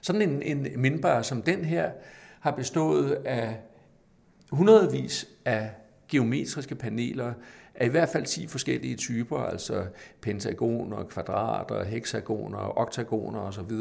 Sådan 0.00 0.22
en, 0.22 0.42
en 0.42 0.80
mindbar 0.80 1.22
som 1.22 1.42
den 1.42 1.64
her 1.64 1.90
har 2.40 2.50
bestået 2.50 3.12
af 3.24 3.56
hundredvis 4.52 5.28
af 5.44 5.70
geometriske 6.08 6.74
paneler 6.74 7.32
af 7.74 7.86
i 7.86 7.88
hvert 7.88 8.08
fald 8.08 8.26
10 8.26 8.46
forskellige 8.46 8.96
typer, 8.96 9.38
altså 9.38 9.86
pentagoner, 10.20 11.04
kvadrater, 11.04 11.84
hexagoner, 11.84 12.78
oktagoner 12.78 13.40
osv., 13.40 13.72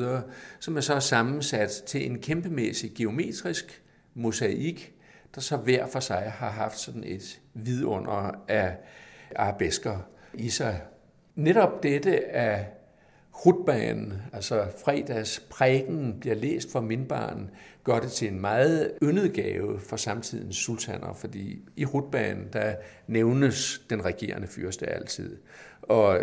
som 0.60 0.78
er 0.78 0.82
så 0.82 1.00
sammensat 1.00 1.70
til 1.70 2.06
en 2.06 2.20
kæmpemæssig 2.20 2.92
geometrisk 2.96 3.84
mosaik, 4.14 4.94
der 5.36 5.42
så 5.42 5.58
hver 5.58 5.88
for 5.88 6.00
sig 6.00 6.34
har 6.36 6.50
haft 6.50 6.80
sådan 6.80 7.04
et 7.04 7.42
vidunder 7.54 8.44
af 8.48 8.78
arabesker 9.36 9.98
i 10.34 10.50
sig. 10.50 10.82
Netop 11.36 11.84
dette 11.84 12.26
af 12.26 12.68
Hutbanen, 13.44 14.22
altså 14.34 14.68
fredagsprægen, 14.86 16.18
bliver 16.20 16.36
læst 16.36 16.72
for 16.72 16.82
mindbarn, 16.82 17.50
gør 17.84 18.00
det 18.00 18.12
til 18.12 18.28
en 18.28 18.42
meget 18.42 18.92
yndet 19.04 19.34
gave 19.34 19.80
for 19.80 19.96
samtidens 19.96 20.56
sultaner, 20.56 21.14
fordi 21.14 21.62
i 21.76 21.84
Hutbanen, 21.84 22.48
der 22.54 22.76
nævnes 23.08 23.82
den 23.90 24.06
regerende 24.06 24.48
fyrste 24.48 24.86
altid. 24.86 25.38
Og 25.82 26.20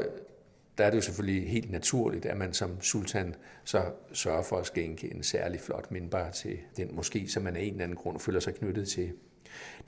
der 0.79 0.85
er 0.85 0.91
det 0.91 0.97
jo 0.97 1.03
selvfølgelig 1.03 1.51
helt 1.51 1.71
naturligt, 1.71 2.27
at 2.27 2.37
man 2.37 2.53
som 2.53 2.81
sultan 2.81 3.35
så 3.65 3.83
sørger 4.13 4.43
for 4.43 4.57
at 4.57 4.67
skænke 4.67 5.15
en 5.15 5.23
særlig 5.23 5.61
flot 5.61 5.91
mindbar 5.91 6.31
til 6.31 6.57
den 6.77 6.89
moské, 6.89 7.29
som 7.29 7.43
man 7.43 7.57
af 7.57 7.61
en 7.61 7.73
eller 7.73 7.85
anden 7.85 7.97
grund 7.97 8.21
føler 8.21 8.41
sig 8.41 8.55
knyttet 8.55 8.89
til. 8.89 9.13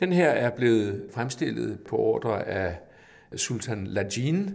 Den 0.00 0.12
her 0.12 0.30
er 0.30 0.50
blevet 0.50 1.06
fremstillet 1.10 1.80
på 1.88 1.96
ordre 1.96 2.48
af 2.48 2.78
sultan 3.36 3.86
Lajin, 3.86 4.50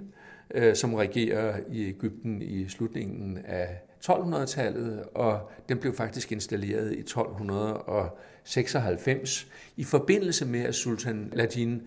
øh, 0.53 0.75
som 0.75 0.93
regerer 0.93 1.59
i 1.71 1.87
Ægypten 1.87 2.41
i 2.41 2.69
slutningen 2.69 3.37
af 3.45 3.81
1200-tallet, 4.05 5.03
og 5.03 5.51
den 5.69 5.77
blev 5.77 5.95
faktisk 5.95 6.31
installeret 6.31 6.93
i 6.93 6.99
1296 6.99 9.47
i 9.77 9.83
forbindelse 9.83 10.45
med, 10.45 10.61
at 10.61 10.75
sultan 10.75 11.29
Lajin 11.33 11.81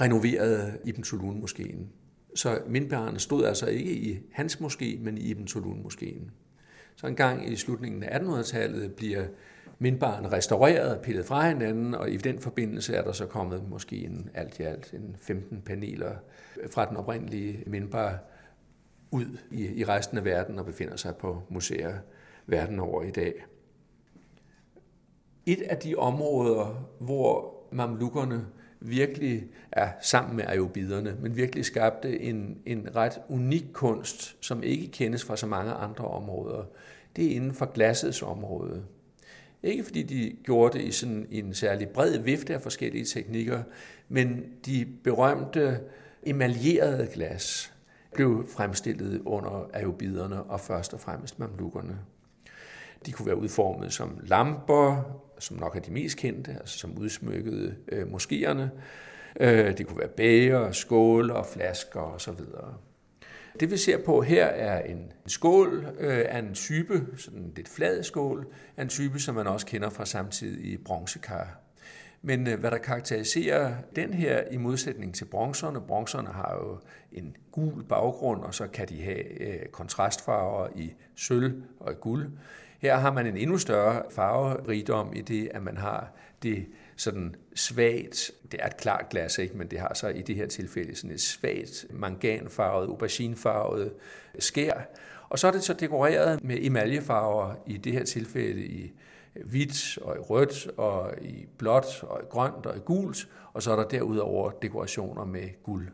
renoverede 0.00 0.78
Ibn 0.84 1.02
Tulun 1.02 1.40
moskeen. 1.40 1.88
Så 2.34 2.58
mindbærerne 2.66 3.18
stod 3.18 3.44
altså 3.44 3.66
ikke 3.66 3.92
i 3.92 4.20
hans 4.32 4.56
moské, 4.56 4.98
men 5.00 5.18
i 5.18 5.20
Ibn 5.20 5.46
Tulun 5.46 5.82
moskeen. 5.82 6.30
Så 6.96 7.06
en 7.06 7.16
gang 7.16 7.52
i 7.52 7.56
slutningen 7.56 8.02
af 8.02 8.18
1800-tallet 8.18 8.94
bliver 8.94 9.24
mindbaren 9.78 10.32
restaureret 10.32 10.96
og 10.96 11.02
pillet 11.02 11.26
fra 11.26 11.48
hinanden, 11.48 11.94
og 11.94 12.10
i 12.10 12.16
den 12.16 12.38
forbindelse 12.38 12.94
er 12.94 13.02
der 13.02 13.12
så 13.12 13.26
kommet 13.26 13.68
måske 13.68 13.96
en, 13.96 14.30
alt 14.34 14.58
i 14.58 14.62
alt 14.62 14.92
en 14.92 15.16
15 15.20 15.62
paneler 15.62 16.16
fra 16.70 16.84
den 16.84 16.96
oprindelige 16.96 17.62
mindbar 17.66 18.18
ud 19.10 19.38
i, 19.50 19.80
i 19.80 19.84
resten 19.84 20.18
af 20.18 20.24
verden 20.24 20.58
og 20.58 20.66
befinder 20.66 20.96
sig 20.96 21.16
på 21.16 21.42
museer 21.48 21.94
verden 22.46 22.78
over 22.78 23.02
i 23.02 23.10
dag. 23.10 23.34
Et 25.46 25.62
af 25.62 25.76
de 25.76 25.94
områder, 25.94 26.88
hvor 26.98 27.54
mamlukkerne 27.72 28.46
virkelig 28.80 29.46
er 29.72 29.88
sammen 30.02 30.36
med 30.36 30.44
ayurviderne, 30.48 31.16
men 31.20 31.36
virkelig 31.36 31.64
skabte 31.64 32.20
en, 32.20 32.58
en 32.66 32.88
ret 32.96 33.18
unik 33.28 33.64
kunst, 33.72 34.36
som 34.40 34.62
ikke 34.62 34.90
kendes 34.90 35.24
fra 35.24 35.36
så 35.36 35.46
mange 35.46 35.72
andre 35.72 36.04
områder. 36.04 36.64
Det 37.16 37.26
er 37.26 37.36
inden 37.36 37.54
for 37.54 37.66
glassets 37.66 38.22
område. 38.22 38.82
Ikke 39.62 39.84
fordi 39.84 40.02
de 40.02 40.36
gjorde 40.44 40.78
det 40.78 40.84
i 40.84 40.92
sådan 40.92 41.26
en 41.30 41.54
særlig 41.54 41.88
bred 41.88 42.18
vifte 42.18 42.54
af 42.54 42.62
forskellige 42.62 43.04
teknikker, 43.04 43.62
men 44.08 44.44
de 44.66 44.86
berømte 45.04 45.80
emaljerede 46.22 47.08
glas 47.14 47.72
blev 48.14 48.48
fremstillet 48.48 49.22
under 49.24 49.70
ayurviderne 49.72 50.42
og 50.42 50.60
først 50.60 50.94
og 50.94 51.00
fremmest 51.00 51.38
mamlukkerne. 51.38 51.98
De 53.06 53.12
kunne 53.12 53.26
være 53.26 53.36
udformet 53.36 53.92
som 53.92 54.18
lamper, 54.22 55.02
som 55.40 55.56
nok 55.56 55.76
er 55.76 55.80
de 55.80 55.92
mest 55.92 56.16
kendte, 56.16 56.52
altså 56.60 56.78
som 56.78 56.98
udsmykkede 56.98 57.74
øh, 57.88 58.02
moskéerne. 58.02 58.68
Øh, 59.40 59.78
det 59.78 59.86
kunne 59.86 59.98
være 59.98 60.08
bæger, 60.08 60.72
skåle 60.72 61.34
og 61.34 61.46
flasker 61.46 62.00
osv. 62.00 62.40
Det 63.60 63.70
vi 63.70 63.76
ser 63.76 64.04
på 64.04 64.22
her 64.22 64.46
er 64.46 64.82
en 64.82 65.12
skål 65.26 65.86
øh, 65.98 66.24
af 66.28 66.38
en 66.38 66.54
type, 66.54 67.06
sådan 67.16 67.40
en 67.40 67.52
lidt 67.56 67.68
flad 67.68 68.02
skål, 68.02 68.46
af 68.76 68.82
en 68.82 68.88
type, 68.88 69.18
som 69.18 69.34
man 69.34 69.46
også 69.46 69.66
kender 69.66 69.90
fra 69.90 70.04
samtidige 70.04 70.78
bronzekar. 70.78 71.60
Men 72.22 72.46
øh, 72.48 72.60
hvad 72.60 72.70
der 72.70 72.78
karakteriserer 72.78 73.74
den 73.96 74.14
her 74.14 74.42
i 74.50 74.56
modsætning 74.56 75.14
til 75.14 75.24
bronzerne, 75.24 75.80
bronzerne 75.80 76.28
har 76.28 76.54
jo 76.54 76.78
en 77.12 77.36
gul 77.52 77.84
baggrund, 77.84 78.42
og 78.42 78.54
så 78.54 78.66
kan 78.66 78.88
de 78.88 79.02
have 79.02 79.42
øh, 79.42 79.66
kontrastfarver 79.72 80.68
i 80.76 80.94
sølv 81.14 81.62
og 81.80 81.92
i 81.92 81.96
guld. 82.00 82.30
Her 82.80 82.96
har 82.96 83.12
man 83.12 83.26
en 83.26 83.36
endnu 83.36 83.58
større 83.58 84.02
farverigdom 84.10 85.12
i 85.16 85.20
det, 85.20 85.48
at 85.54 85.62
man 85.62 85.76
har 85.76 86.12
det 86.42 86.66
sådan 86.96 87.34
svagt, 87.54 88.30
det 88.52 88.60
er 88.62 88.66
et 88.66 88.76
klart 88.76 89.08
glas, 89.10 89.38
ikke? 89.38 89.56
men 89.56 89.68
det 89.68 89.80
har 89.80 89.94
så 89.94 90.08
i 90.08 90.22
det 90.22 90.36
her 90.36 90.46
tilfælde 90.46 90.96
sådan 90.96 91.10
et 91.10 91.20
svagt 91.20 91.86
manganfarvet, 91.90 92.86
auberginefarvet 92.86 93.92
skær. 94.38 94.72
Og 95.28 95.38
så 95.38 95.46
er 95.46 95.50
det 95.50 95.62
så 95.62 95.72
dekoreret 95.72 96.44
med 96.44 96.58
emaljefarver, 96.60 97.54
i 97.66 97.76
det 97.76 97.92
her 97.92 98.04
tilfælde 98.04 98.64
i 98.64 98.92
hvidt 99.44 99.98
og 99.98 100.16
i 100.16 100.18
rødt 100.18 100.68
og 100.76 101.14
i 101.22 101.46
blåt 101.58 102.02
og 102.02 102.20
i 102.22 102.26
grønt 102.30 102.66
og 102.66 102.76
i 102.76 102.80
gult, 102.80 103.28
og 103.52 103.62
så 103.62 103.72
er 103.72 103.76
der 103.76 103.88
derudover 103.88 104.50
dekorationer 104.50 105.24
med 105.24 105.62
guld. 105.62 105.88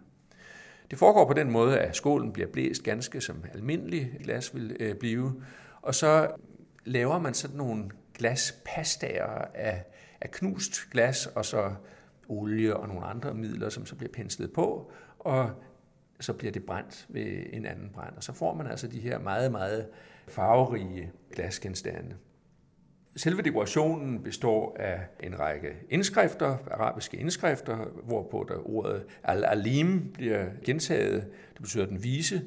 Det 0.90 0.98
foregår 0.98 1.26
på 1.26 1.32
den 1.32 1.50
måde, 1.50 1.78
at 1.78 1.96
skålen 1.96 2.32
bliver 2.32 2.48
blæst 2.48 2.82
ganske 2.82 3.20
som 3.20 3.44
almindelig 3.54 4.12
glas 4.24 4.54
vil 4.54 4.76
øh, 4.80 4.94
blive, 4.94 5.42
og 5.82 5.94
så 5.94 6.28
laver 6.86 7.18
man 7.18 7.34
sådan 7.34 7.56
nogle 7.56 7.90
glaspastager 8.14 9.44
af, 9.54 9.84
af 10.20 10.30
knust 10.30 10.90
glas, 10.90 11.26
og 11.26 11.44
så 11.44 11.74
olie 12.28 12.76
og 12.76 12.88
nogle 12.88 13.04
andre 13.04 13.34
midler, 13.34 13.68
som 13.68 13.86
så 13.86 13.94
bliver 13.94 14.12
penslet 14.12 14.52
på, 14.52 14.90
og 15.18 15.50
så 16.20 16.32
bliver 16.32 16.52
det 16.52 16.64
brændt 16.64 17.06
ved 17.08 17.42
en 17.52 17.66
anden 17.66 17.90
brand. 17.94 18.16
Og 18.16 18.24
så 18.24 18.32
får 18.32 18.54
man 18.54 18.66
altså 18.66 18.86
de 18.86 19.00
her 19.00 19.18
meget, 19.18 19.52
meget 19.52 19.86
farverige 20.28 21.12
glasgenstande. 21.32 22.16
Selve 23.16 23.42
dekorationen 23.42 24.22
består 24.22 24.76
af 24.78 25.00
en 25.20 25.38
række 25.38 25.76
indskrifter, 25.90 26.56
arabiske 26.70 27.16
indskrifter, 27.16 27.76
hvorpå 28.04 28.46
der 28.48 28.70
ordet 28.70 29.04
al-alim 29.24 30.12
bliver 30.12 30.46
gentaget. 30.64 31.26
Det 31.52 31.62
betyder 31.62 31.86
den 31.86 32.02
vise. 32.02 32.42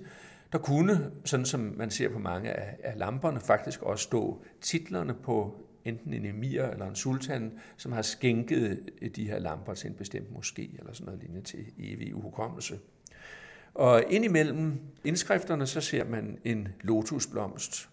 Der 0.51 0.57
kunne, 0.57 1.11
sådan 1.25 1.45
som 1.45 1.59
man 1.59 1.91
ser 1.91 2.09
på 2.09 2.19
mange 2.19 2.49
af, 2.49 2.77
af 2.83 2.99
lamperne, 2.99 3.39
faktisk 3.39 3.81
også 3.81 4.03
stå 4.03 4.43
titlerne 4.61 5.13
på 5.13 5.55
enten 5.85 6.13
en 6.13 6.25
emir 6.25 6.63
eller 6.63 6.87
en 6.87 6.95
sultan, 6.95 7.59
som 7.77 7.91
har 7.91 8.01
skænket 8.01 8.89
de 9.15 9.27
her 9.27 9.39
lamper 9.39 9.73
til 9.73 9.89
en 9.89 9.95
bestemt 9.95 10.27
moské 10.29 10.79
eller 10.79 10.93
sådan 10.93 11.05
noget 11.05 11.19
lignende 11.19 11.45
til 11.45 11.65
evig 11.77 12.15
uhukommelse. 12.15 12.79
Og 13.73 14.03
indimellem 14.09 14.79
indskrifterne, 15.03 15.67
så 15.67 15.81
ser 15.81 16.05
man 16.05 16.37
en 16.43 16.67
lotusblomst. 16.81 17.89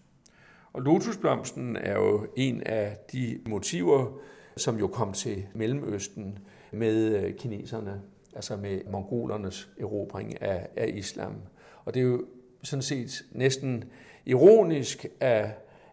Og 0.73 0.81
lotusblomsten 0.81 1.75
er 1.75 1.93
jo 1.93 2.27
en 2.35 2.63
af 2.65 2.97
de 3.11 3.39
motiver, 3.47 4.19
som 4.57 4.77
jo 4.77 4.87
kom 4.87 5.13
til 5.13 5.45
Mellemøsten 5.55 6.39
med 6.71 7.23
øh, 7.23 7.35
kineserne, 7.35 8.01
altså 8.35 8.57
med 8.57 8.81
mongolernes 8.91 9.69
erobring 9.79 10.41
af, 10.41 10.67
af 10.75 10.91
islam. 10.95 11.35
Og 11.85 11.93
det 11.93 11.99
er 11.99 12.03
jo 12.03 12.25
sådan 12.63 12.83
set 12.83 13.25
næsten 13.31 13.83
ironisk, 14.25 15.05
at 15.19 15.45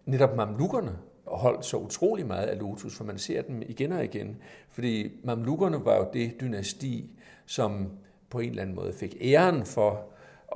netop 0.06 0.36
mamlukkerne 0.36 0.98
holdt 1.26 1.64
så 1.64 1.76
utrolig 1.76 2.26
meget 2.26 2.46
af 2.46 2.58
Lotus, 2.58 2.96
for 2.96 3.04
man 3.04 3.18
ser 3.18 3.42
dem 3.42 3.62
igen 3.66 3.92
og 3.92 4.04
igen. 4.04 4.36
Fordi 4.68 5.12
mamlukkerne 5.24 5.84
var 5.84 5.96
jo 5.96 6.06
det 6.12 6.40
dynasti, 6.40 7.10
som 7.46 7.90
på 8.30 8.38
en 8.38 8.50
eller 8.50 8.62
anden 8.62 8.76
måde 8.76 8.92
fik 8.92 9.16
æren 9.20 9.64
for 9.64 10.06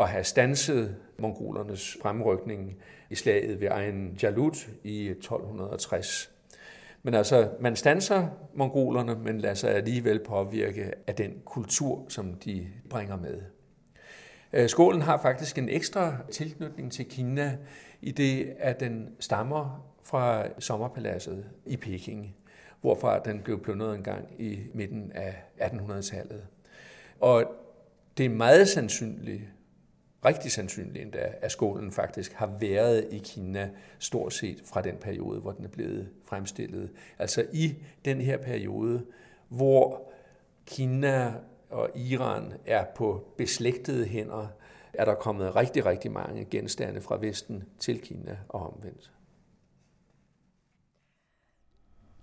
at 0.01 0.09
have 0.09 0.25
stanset 0.25 0.97
mongolernes 1.19 1.97
fremrykning 2.03 2.77
i 3.11 3.15
slaget 3.15 3.61
ved 3.61 3.69
egen 3.71 4.19
Jalut 4.23 4.69
i 4.85 5.09
1260. 5.09 6.31
Men 7.03 7.15
altså, 7.15 7.51
man 7.61 7.77
stanser 7.77 8.29
mongolerne, 8.55 9.15
men 9.15 9.41
lader 9.41 9.55
sig 9.55 9.75
alligevel 9.75 10.19
påvirke 10.25 10.93
af 11.07 11.15
den 11.15 11.33
kultur, 11.45 12.05
som 12.09 12.35
de 12.35 12.67
bringer 12.91 13.17
med. 13.17 13.43
Øh, 14.53 14.69
skålen 14.69 15.03
har 15.03 15.23
faktisk 15.23 15.59
en 15.59 15.69
ekstra 15.69 16.17
tilknytning 16.31 16.93
til 16.93 17.05
Kina, 17.05 17.57
i 18.01 18.11
det 18.11 18.55
at 18.59 18.81
den 18.81 19.17
stammer 19.21 19.89
fra 20.03 20.47
sommerpaladset 20.59 21.51
i 21.67 21.77
Peking, 21.77 22.37
hvorfra 22.81 23.19
den 23.19 23.41
blev 23.41 23.63
plundret 23.63 23.95
en 23.95 24.03
gang 24.03 24.29
i 24.39 24.59
midten 24.75 25.13
af 25.13 25.35
1800-tallet. 25.61 26.47
Og 27.21 27.45
det 28.19 28.27
er 28.27 28.31
meget 28.31 28.69
sandsynligt, 28.69 29.43
rigtig 30.25 30.53
sandsynligt 30.53 31.03
endda, 31.03 31.33
at 31.41 31.53
skålen 31.53 31.93
faktisk 31.93 32.33
har 32.33 32.57
været 32.61 33.09
i 33.11 33.19
Kina 33.19 33.71
stort 33.99 34.33
set 34.33 34.63
fra 34.65 34.83
den 34.83 34.97
periode, 34.97 35.41
hvor 35.41 35.53
den 35.53 35.65
er 35.65 35.69
blevet 35.69 36.09
fremstillet. 36.25 36.91
Altså 37.19 37.47
i 37.53 37.75
den 38.05 38.21
her 38.21 38.37
periode, 38.37 39.05
hvor 39.49 40.11
Kina 40.67 41.33
og 41.71 41.91
Iran 41.95 42.53
er 42.67 42.85
på 42.97 43.35
beslægtede 43.37 44.07
hænder, 44.07 44.47
er 44.93 45.05
der 45.05 45.15
kommet 45.15 45.57
rigtig, 45.57 45.87
rigtig 45.87 46.13
mange 46.13 46.45
genstande 46.45 47.01
fra 47.01 47.19
Vesten 47.21 47.65
til 47.79 48.01
Kina 48.01 48.39
og 48.49 48.75
omvendt. 48.75 49.13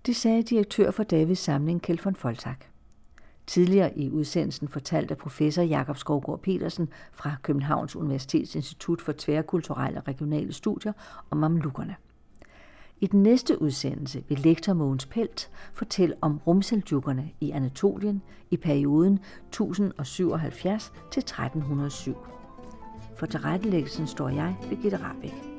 Det 0.05 0.15
sagde 0.15 0.43
direktør 0.43 0.91
for 0.91 1.03
Davids 1.03 1.39
samling, 1.39 1.81
Kjeld 1.81 2.03
von 2.03 2.15
Foltak. 2.15 2.65
Tidligere 3.47 3.97
i 3.97 4.09
udsendelsen 4.09 4.67
fortalte 4.67 5.15
professor 5.15 5.61
Jakob 5.61 5.97
Skovgaard 5.97 6.41
Petersen 6.41 6.89
fra 7.11 7.35
Københavns 7.41 7.95
Universitets 7.95 8.55
Institut 8.55 9.01
for 9.01 9.13
Tværkulturelle 9.17 9.99
og 9.99 10.07
Regionale 10.07 10.53
Studier 10.53 10.93
om 11.29 11.37
mamlukkerne. 11.37 11.95
I 13.01 13.07
den 13.07 13.23
næste 13.23 13.61
udsendelse 13.61 14.23
vil 14.29 14.39
lektor 14.39 14.73
Mogens 14.73 15.05
Pelt 15.05 15.49
fortælle 15.73 16.15
om 16.21 16.41
rumseljukkerne 16.47 17.31
i 17.41 17.51
Anatolien 17.51 18.21
i 18.51 18.57
perioden 18.57 19.19
1077 19.47 20.93
til 21.11 21.19
1307. 21.19 22.15
For 23.17 23.25
tilrettelæggelsen 23.25 24.07
står 24.07 24.29
jeg, 24.29 24.55
Birgitte 24.69 24.97
Rabeck. 24.97 25.54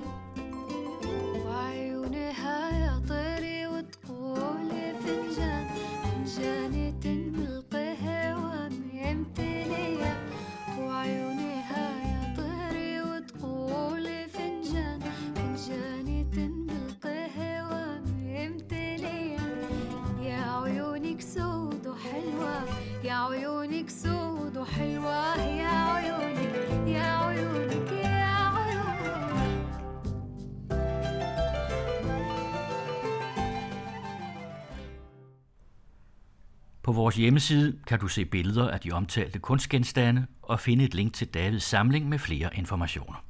På 36.87 36.93
vores 36.93 37.17
hjemmeside 37.17 37.79
kan 37.87 37.99
du 37.99 38.09
se 38.09 38.25
billeder 38.25 38.71
af 38.71 38.81
de 38.81 38.93
omtalte 38.93 39.39
kunstgenstande 39.39 40.27
og 40.43 40.61
finde 40.61 40.85
et 40.85 40.95
link 40.95 41.15
til 41.15 41.27
Davids 41.27 41.65
samling 41.65 42.09
med 42.09 42.19
flere 42.19 42.51
informationer. 42.55 43.26